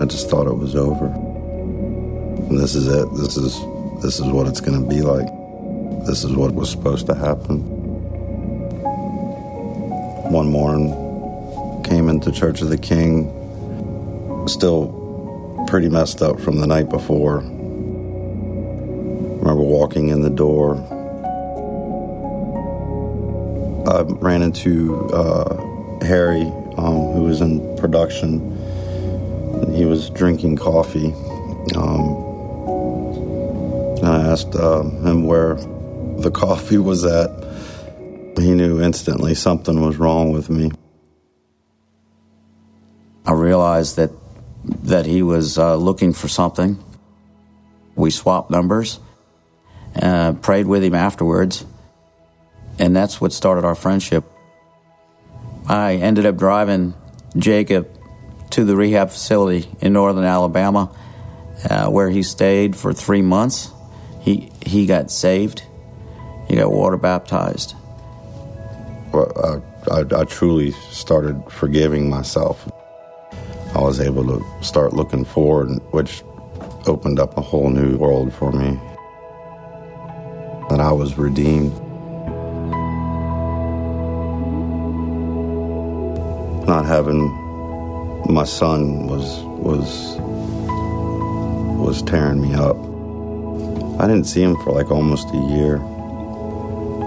I 0.02 0.06
just 0.06 0.30
thought 0.30 0.48
it 0.48 0.56
was 0.56 0.78
over. 0.78 1.08
And 1.08 2.58
this 2.58 2.74
is 2.74 2.88
it. 2.88 3.06
This 3.16 3.36
is 3.36 3.60
this 4.02 4.18
is 4.18 4.28
what 4.28 4.48
it's 4.48 4.62
going 4.62 4.82
to 4.82 4.88
be 4.88 5.02
like. 5.02 5.28
This 6.06 6.24
is 6.24 6.34
what 6.34 6.54
was 6.54 6.70
supposed 6.70 7.08
to 7.08 7.16
happen. 7.16 7.60
One 10.32 10.50
morning, 10.50 11.84
came 11.84 12.08
into 12.08 12.32
Church 12.32 12.62
of 12.62 12.70
the 12.70 12.78
King, 12.78 13.28
still 14.48 15.66
pretty 15.68 15.90
messed 15.90 16.22
up 16.22 16.40
from 16.40 16.62
the 16.62 16.68
night 16.68 16.90
before 16.90 17.44
remember 19.44 19.64
walking 19.64 20.08
in 20.08 20.22
the 20.22 20.30
door. 20.30 20.78
I 23.86 24.04
ran 24.24 24.42
into 24.42 25.10
uh, 25.10 25.58
Harry, 26.06 26.44
um, 26.78 27.12
who 27.12 27.24
was 27.24 27.42
in 27.42 27.76
production. 27.76 28.40
He 29.76 29.84
was 29.84 30.10
drinking 30.12 30.56
coffee. 30.56 31.12
Um, 31.76 32.24
and 33.98 34.08
I 34.08 34.32
asked 34.32 34.56
uh, 34.56 34.84
him 34.84 35.26
where 35.26 35.56
the 35.56 36.32
coffee 36.34 36.78
was 36.78 37.04
at, 37.04 37.30
he 38.38 38.54
knew 38.54 38.82
instantly 38.82 39.36
something 39.36 39.82
was 39.82 39.98
wrong 39.98 40.32
with 40.32 40.50
me. 40.50 40.72
I 43.26 43.34
realized 43.34 43.98
that 43.98 44.12
that 44.84 45.06
he 45.06 45.22
was 45.22 45.58
uh, 45.58 45.76
looking 45.76 46.14
for 46.14 46.30
something. 46.30 46.82
We 47.96 48.10
swapped 48.10 48.50
numbers, 48.50 49.00
uh, 50.02 50.34
prayed 50.34 50.68
with 50.68 50.84
him 50.84 50.96
afterwards, 50.96 51.66
and 52.80 52.96
that's 52.96 53.22
what 53.22 53.34
started 53.34 53.66
our 53.66 53.76
friendship. 53.76 54.24
I 55.68 55.96
ended 55.96 56.26
up 56.26 56.38
driving 56.38 56.94
Jacob 57.38 57.90
to 58.52 58.66
the 58.66 58.76
rehab 58.76 59.10
facility 59.10 59.70
in 59.82 59.94
northern 59.94 60.24
Alabama, 60.24 60.92
uh, 61.70 61.90
where 61.90 62.10
he 62.10 62.24
stayed 62.24 62.76
for 62.76 62.94
three 62.94 63.22
months. 63.22 63.72
He 64.22 64.52
he 64.66 64.86
got 64.86 65.12
saved. 65.12 65.64
He 66.48 66.56
got 66.56 66.72
water 66.72 66.98
baptized. 66.98 67.76
Well, 69.12 69.62
I, 69.90 70.00
I, 70.00 70.22
I 70.22 70.24
truly 70.26 70.72
started 70.92 71.42
forgiving 71.50 72.10
myself. 72.10 72.70
I 73.76 73.82
was 73.82 74.00
able 74.00 74.26
to 74.26 74.64
start 74.64 74.94
looking 74.94 75.26
forward, 75.26 75.70
which 75.92 76.24
opened 76.86 77.20
up 77.20 77.38
a 77.38 77.42
whole 77.42 77.70
new 77.70 77.98
world 77.98 78.34
for 78.34 78.52
me. 78.52 78.80
That 80.74 80.82
I 80.82 80.92
was 80.92 81.20
redeemed. 81.20 81.72
Not 86.66 86.84
having 86.86 87.30
my 88.28 88.44
son 88.44 89.06
was 89.06 89.44
was 89.44 90.18
was 91.78 92.02
tearing 92.02 92.42
me 92.42 92.56
up. 92.56 92.76
I 94.02 94.08
didn't 94.08 94.24
see 94.24 94.42
him 94.42 94.56
for 94.64 94.72
like 94.72 94.90
almost 94.90 95.28
a 95.32 95.38
year. 95.38 95.76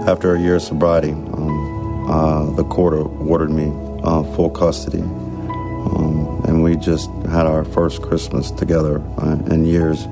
After 0.07 0.33
a 0.33 0.39
year 0.39 0.55
of 0.55 0.61
sobriety, 0.61 1.11
um, 1.11 2.09
uh, 2.09 2.49
the 2.51 2.63
court 2.63 2.93
awarded 2.93 3.49
me 3.49 3.69
uh, 4.01 4.23
full 4.33 4.49
custody, 4.49 5.01
um, 5.01 6.41
and 6.47 6.63
we 6.63 6.77
just 6.77 7.09
had 7.29 7.45
our 7.45 7.65
first 7.65 8.01
Christmas 8.01 8.49
together 8.49 9.01
uh, 9.17 9.37
in 9.51 9.65
years. 9.65 10.05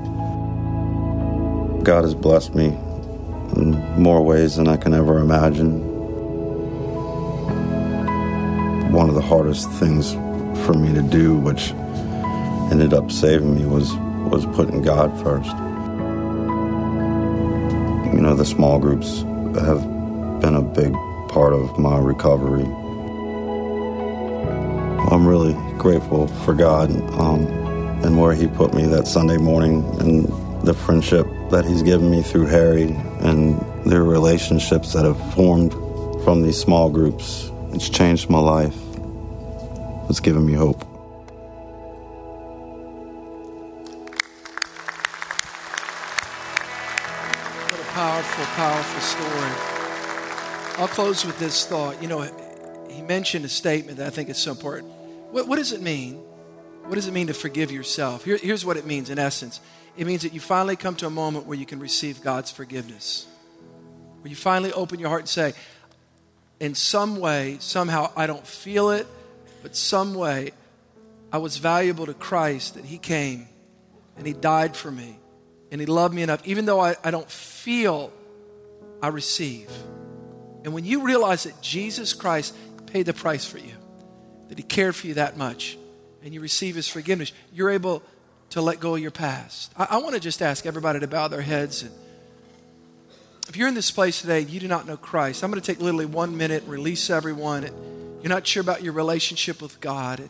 God 1.84 2.04
has 2.04 2.14
blessed 2.14 2.54
me 2.54 2.76
in 3.56 3.72
more 4.00 4.22
ways 4.22 4.56
than 4.56 4.68
I 4.68 4.76
can 4.76 4.94
ever 4.94 5.18
imagine. 5.18 5.80
One 8.92 9.08
of 9.08 9.14
the 9.14 9.22
hardest 9.22 9.70
things 9.72 10.12
for 10.64 10.74
me 10.74 10.92
to 10.94 11.02
do, 11.02 11.36
which 11.36 11.72
ended 12.70 12.94
up 12.94 13.10
saving 13.10 13.54
me, 13.54 13.64
was 13.66 13.92
was 14.30 14.44
putting 14.46 14.82
God 14.82 15.10
first. 15.22 15.50
You 18.14 18.20
know, 18.22 18.34
the 18.34 18.44
small 18.44 18.78
groups 18.78 19.22
have 19.60 19.82
been 20.40 20.54
a 20.54 20.62
big 20.62 20.92
part 21.28 21.52
of 21.52 21.78
my 21.78 21.98
recovery. 21.98 22.64
I'm 25.10 25.26
really 25.26 25.54
grateful 25.78 26.26
for 26.44 26.54
God 26.54 26.90
um, 27.20 27.46
and 28.04 28.20
where 28.20 28.34
He 28.34 28.48
put 28.48 28.74
me 28.74 28.86
that 28.86 29.06
Sunday 29.06 29.36
morning 29.36 29.84
and 30.00 30.45
the 30.66 30.74
friendship 30.74 31.28
that 31.50 31.64
He's 31.64 31.82
given 31.82 32.10
me 32.10 32.22
through 32.22 32.46
Harry 32.46 32.88
and 33.20 33.56
the 33.84 34.02
relationships 34.02 34.92
that 34.94 35.04
have 35.04 35.34
formed 35.34 35.72
from 36.24 36.42
these 36.42 36.58
small 36.58 36.90
groups. 36.90 37.52
It's 37.72 37.88
changed 37.88 38.28
my 38.28 38.40
life. 38.40 38.74
It's 40.10 40.18
given 40.18 40.44
me 40.44 40.54
hope. 40.54 40.82
What 47.62 47.80
a 47.80 47.84
powerful, 47.92 48.44
powerful 48.56 49.00
story. 49.00 49.52
I'll 50.78 50.88
close 50.88 51.24
with 51.24 51.38
this 51.38 51.64
thought. 51.64 52.02
You 52.02 52.08
know, 52.08 52.22
he 52.90 53.02
mentioned 53.02 53.44
a 53.44 53.48
statement 53.48 53.98
that 53.98 54.08
I 54.08 54.10
think 54.10 54.30
is 54.30 54.36
so 54.36 54.50
important. 54.50 54.92
What, 55.30 55.46
what 55.46 55.56
does 55.56 55.70
it 55.70 55.80
mean? 55.80 56.16
What 56.86 56.96
does 56.96 57.06
it 57.06 57.12
mean 57.12 57.28
to 57.28 57.34
forgive 57.34 57.70
yourself? 57.70 58.24
Here, 58.24 58.36
here's 58.36 58.64
what 58.64 58.76
it 58.76 58.84
means 58.84 59.10
in 59.10 59.18
essence 59.20 59.60
it 59.96 60.06
means 60.06 60.22
that 60.22 60.34
you 60.34 60.40
finally 60.40 60.76
come 60.76 60.94
to 60.96 61.06
a 61.06 61.10
moment 61.10 61.46
where 61.46 61.58
you 61.58 61.66
can 61.66 61.80
receive 61.80 62.22
God's 62.22 62.50
forgiveness. 62.50 63.26
Where 64.20 64.30
you 64.30 64.36
finally 64.36 64.72
open 64.72 64.98
your 64.98 65.08
heart 65.08 65.22
and 65.22 65.28
say, 65.28 65.54
in 66.60 66.74
some 66.74 67.18
way, 67.18 67.56
somehow, 67.60 68.10
I 68.16 68.26
don't 68.26 68.46
feel 68.46 68.90
it, 68.90 69.06
but 69.62 69.76
some 69.76 70.14
way, 70.14 70.52
I 71.32 71.38
was 71.38 71.58
valuable 71.58 72.06
to 72.06 72.14
Christ 72.14 72.74
that 72.74 72.84
He 72.84 72.98
came 72.98 73.48
and 74.16 74.26
He 74.26 74.32
died 74.32 74.76
for 74.76 74.90
me 74.90 75.18
and 75.70 75.80
He 75.80 75.86
loved 75.86 76.14
me 76.14 76.22
enough. 76.22 76.46
Even 76.46 76.66
though 76.66 76.80
I, 76.80 76.96
I 77.02 77.10
don't 77.10 77.30
feel, 77.30 78.12
I 79.02 79.08
receive. 79.08 79.70
And 80.64 80.72
when 80.72 80.84
you 80.84 81.02
realize 81.02 81.44
that 81.44 81.60
Jesus 81.62 82.12
Christ 82.12 82.54
paid 82.86 83.06
the 83.06 83.14
price 83.14 83.44
for 83.44 83.58
you, 83.58 83.74
that 84.48 84.58
He 84.58 84.64
cared 84.64 84.94
for 84.94 85.06
you 85.06 85.14
that 85.14 85.36
much, 85.36 85.78
and 86.22 86.34
you 86.34 86.40
receive 86.40 86.74
His 86.74 86.88
forgiveness, 86.88 87.32
you're 87.52 87.70
able 87.70 88.02
to 88.50 88.60
let 88.60 88.80
go 88.80 88.94
of 88.94 89.00
your 89.00 89.10
past. 89.10 89.72
I, 89.76 89.86
I 89.90 89.96
want 89.98 90.14
to 90.14 90.20
just 90.20 90.42
ask 90.42 90.66
everybody 90.66 91.00
to 91.00 91.06
bow 91.06 91.28
their 91.28 91.42
heads. 91.42 91.82
And 91.82 91.92
if 93.48 93.56
you're 93.56 93.68
in 93.68 93.74
this 93.74 93.90
place 93.90 94.20
today, 94.20 94.40
you 94.40 94.60
do 94.60 94.68
not 94.68 94.86
know 94.86 94.96
Christ, 94.96 95.44
I'm 95.44 95.50
going 95.50 95.60
to 95.60 95.66
take 95.66 95.80
literally 95.80 96.06
one 96.06 96.36
minute 96.36 96.62
and 96.64 96.72
release 96.72 97.10
everyone. 97.10 97.64
You're 98.22 98.30
not 98.30 98.46
sure 98.46 98.60
about 98.60 98.82
your 98.82 98.92
relationship 98.92 99.62
with 99.62 99.80
God. 99.80 100.28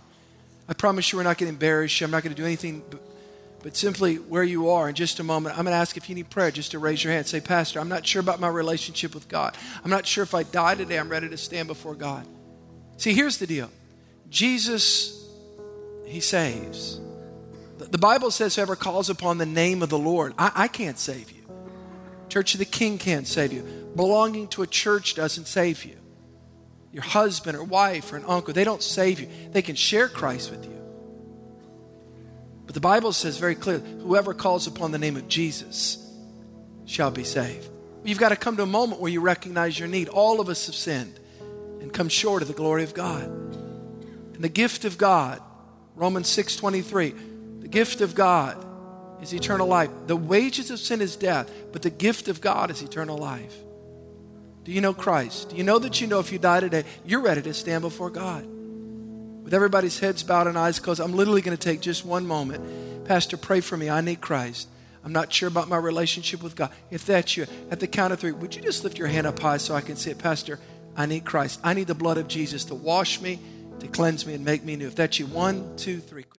I 0.69 0.75
promise 0.75 1.13
you, 1.13 1.19
we're 1.19 1.25
not 1.25 1.39
going 1.39 1.49
to 1.49 1.55
embarrass 1.55 2.01
you. 2.01 2.05
I'm 2.05 2.11
not 2.11 2.23
going 2.23 2.35
to 2.35 2.41
do 2.41 2.45
anything 2.45 2.83
but, 2.91 3.01
but 3.63 3.77
simply 3.77 4.17
where 4.17 4.43
you 4.43 4.71
are 4.71 4.89
in 4.89 4.95
just 4.95 5.21
a 5.21 5.23
moment. 5.23 5.57
I'm 5.57 5.65
going 5.65 5.73
to 5.73 5.79
ask 5.79 5.97
if 5.97 6.09
you 6.09 6.15
need 6.15 6.29
prayer 6.29 6.51
just 6.51 6.73
to 6.73 6.79
raise 6.79 7.03
your 7.03 7.13
hand. 7.13 7.27
Say, 7.27 7.41
Pastor, 7.41 7.81
I'm 7.81 7.89
not 7.89 8.07
sure 8.07 8.21
about 8.21 8.41
my 8.41 8.49
relationship 8.49 9.15
with 9.15 9.29
God. 9.29 9.57
I'm 9.85 9.91
not 9.91 10.07
sure 10.07 10.25
if 10.25 10.35
I 10.35 10.43
die 10.43 10.75
today, 10.75 10.99
I'm 10.99 11.09
ready 11.09 11.29
to 11.29 11.37
stand 11.37 11.69
before 11.69 11.95
God. 11.95 12.27
See, 12.97 13.15
here's 13.15 13.39
the 13.39 13.47
deal 13.47 13.71
Jesus, 14.29 15.27
He 16.07 16.21
saves. 16.21 17.01
The 17.79 17.99
Bible 17.99 18.31
says, 18.31 18.57
whoever 18.57 18.77
calls 18.77 19.11
upon 19.11 19.39
the 19.39 19.47
name 19.47 19.83
of 19.83 19.91
the 19.91 19.99
Lord, 19.99 20.35
I, 20.39 20.53
I 20.55 20.69
can't 20.69 20.99
save 20.99 21.31
you. 21.31 21.43
Church 22.29 22.55
of 22.55 22.59
the 22.59 22.65
King 22.65 22.99
can't 22.99 23.27
save 23.27 23.53
you. 23.53 23.63
Belonging 23.95 24.49
to 24.49 24.63
a 24.63 24.67
church 24.67 25.15
doesn't 25.15 25.47
save 25.47 25.85
you. 25.85 25.97
Your 26.93 27.03
husband 27.03 27.57
or 27.57 27.65
wife 27.65 28.13
or 28.13 28.17
an 28.17 28.25
uncle, 28.27 28.55
they 28.55 28.65
don't 28.65 28.83
save 28.83 29.21
you. 29.21 29.29
They 29.53 29.63
can 29.63 29.77
share 29.77 30.09
Christ 30.09 30.51
with 30.51 30.65
you. 30.65 30.73
But 32.65 32.75
the 32.75 32.81
Bible 32.81 33.13
says 33.13 33.39
very 33.39 33.55
clearly 33.55 33.89
whoever 34.01 34.35
calls 34.35 34.67
upon 34.67 34.91
the 34.91 34.99
name 34.99 35.17
of 35.17 35.29
Jesus 35.29 36.03
shall 36.85 37.11
be 37.11 37.25
saved. 37.25 37.69
You've 38.05 38.19
got 38.19 38.31
to 38.31 38.37
come 38.37 38.57
to 38.57 38.63
a 38.63 38.67
moment 38.67 39.01
where 39.01 39.11
you 39.11 39.21
recognize 39.21 39.79
your 39.79 39.89
need. 39.89 40.09
All 40.09 40.41
of 40.41 40.49
us 40.49 40.67
have 40.67 40.75
sinned 40.75 41.19
and 41.81 41.93
come 41.93 42.09
short 42.09 42.43
of 42.43 42.49
the 42.49 42.55
glory 42.55 42.85
of 42.85 42.95
God. 42.95 43.25
And 43.25 44.43
the 44.43 44.49
gift 44.49 44.85
of 44.85 44.97
God, 44.97 45.41
Romans 45.95 46.29
6 46.29 46.57
23, 46.57 47.15
the 47.67 47.71
gift 47.71 48.01
of 48.01 48.15
God 48.15 48.65
is 49.21 49.35
eternal 49.35 49.67
life. 49.67 49.91
The 50.07 50.15
wages 50.15 50.71
of 50.71 50.79
sin 50.79 51.01
is 51.01 51.17
death, 51.17 51.51
but 51.73 51.83
the 51.83 51.91
gift 51.91 52.29
of 52.29 52.41
God 52.41 52.71
is 52.71 52.81
eternal 52.81 53.19
life. 53.19 53.57
Do 54.63 54.71
you 54.71 54.81
know 54.81 54.95
Christ? 54.95 55.49
Do 55.49 55.57
you 55.57 55.65
know 55.65 55.81
that 55.81 56.01
you 56.01 56.07
know 56.07 56.21
if 56.21 56.31
you 56.31 56.39
die 56.39 56.61
today, 56.61 56.85
you're 57.05 57.23
ready 57.23 57.43
to 57.43 57.53
stand 57.53 57.83
before 57.83 58.09
God? 58.09 58.47
With 59.43 59.53
everybody's 59.53 59.99
heads 59.99 60.23
bowed 60.23 60.47
and 60.47 60.57
eyes 60.57 60.79
closed, 60.79 61.01
I'm 61.01 61.15
literally 61.15 61.41
going 61.41 61.57
to 61.57 61.61
take 61.61 61.81
just 61.81 62.05
one 62.05 62.25
moment. 62.25 63.05
Pastor, 63.05 63.37
pray 63.37 63.59
for 63.59 63.77
me. 63.77 63.91
I 63.91 64.01
need 64.01 64.21
Christ. 64.21 64.69
I'm 65.05 65.13
not 65.13 65.33
sure 65.33 65.49
about 65.49 65.69
my 65.69 65.77
relationship 65.77 66.45
with 66.45 66.55
God. 66.55 66.71
If 66.93 67.05
that's 67.05 67.37
you, 67.37 67.47
at 67.73 67.81
the 67.81 67.89
count 67.89 68.13
of 68.13 68.21
three, 68.21 68.31
would 68.31 68.55
you 68.55 68.63
just 68.63 68.85
lift 68.85 68.97
your 68.97 69.09
hand 69.09 69.27
up 69.27 69.41
high 69.41 69.57
so 69.57 69.75
I 69.75 69.81
can 69.81 69.97
see 69.97 70.13
it? 70.13 70.19
Pastor, 70.19 70.61
I 70.97 71.07
need 71.07 71.25
Christ. 71.25 71.59
I 71.65 71.75
need 71.75 71.89
the 71.89 71.97
blood 71.97 72.17
of 72.17 72.29
Jesus 72.29 72.65
to 72.67 72.77
wash 72.77 73.21
me, 73.21 73.41
to 73.81 73.89
cleanse 73.89 74.25
me, 74.25 74.35
and 74.35 74.45
make 74.45 74.63
me 74.63 74.77
new. 74.77 74.87
If 74.87 74.95
that's 74.95 75.19
you, 75.19 75.27
one, 75.27 75.77
two, 75.77 75.99
three. 75.99 76.27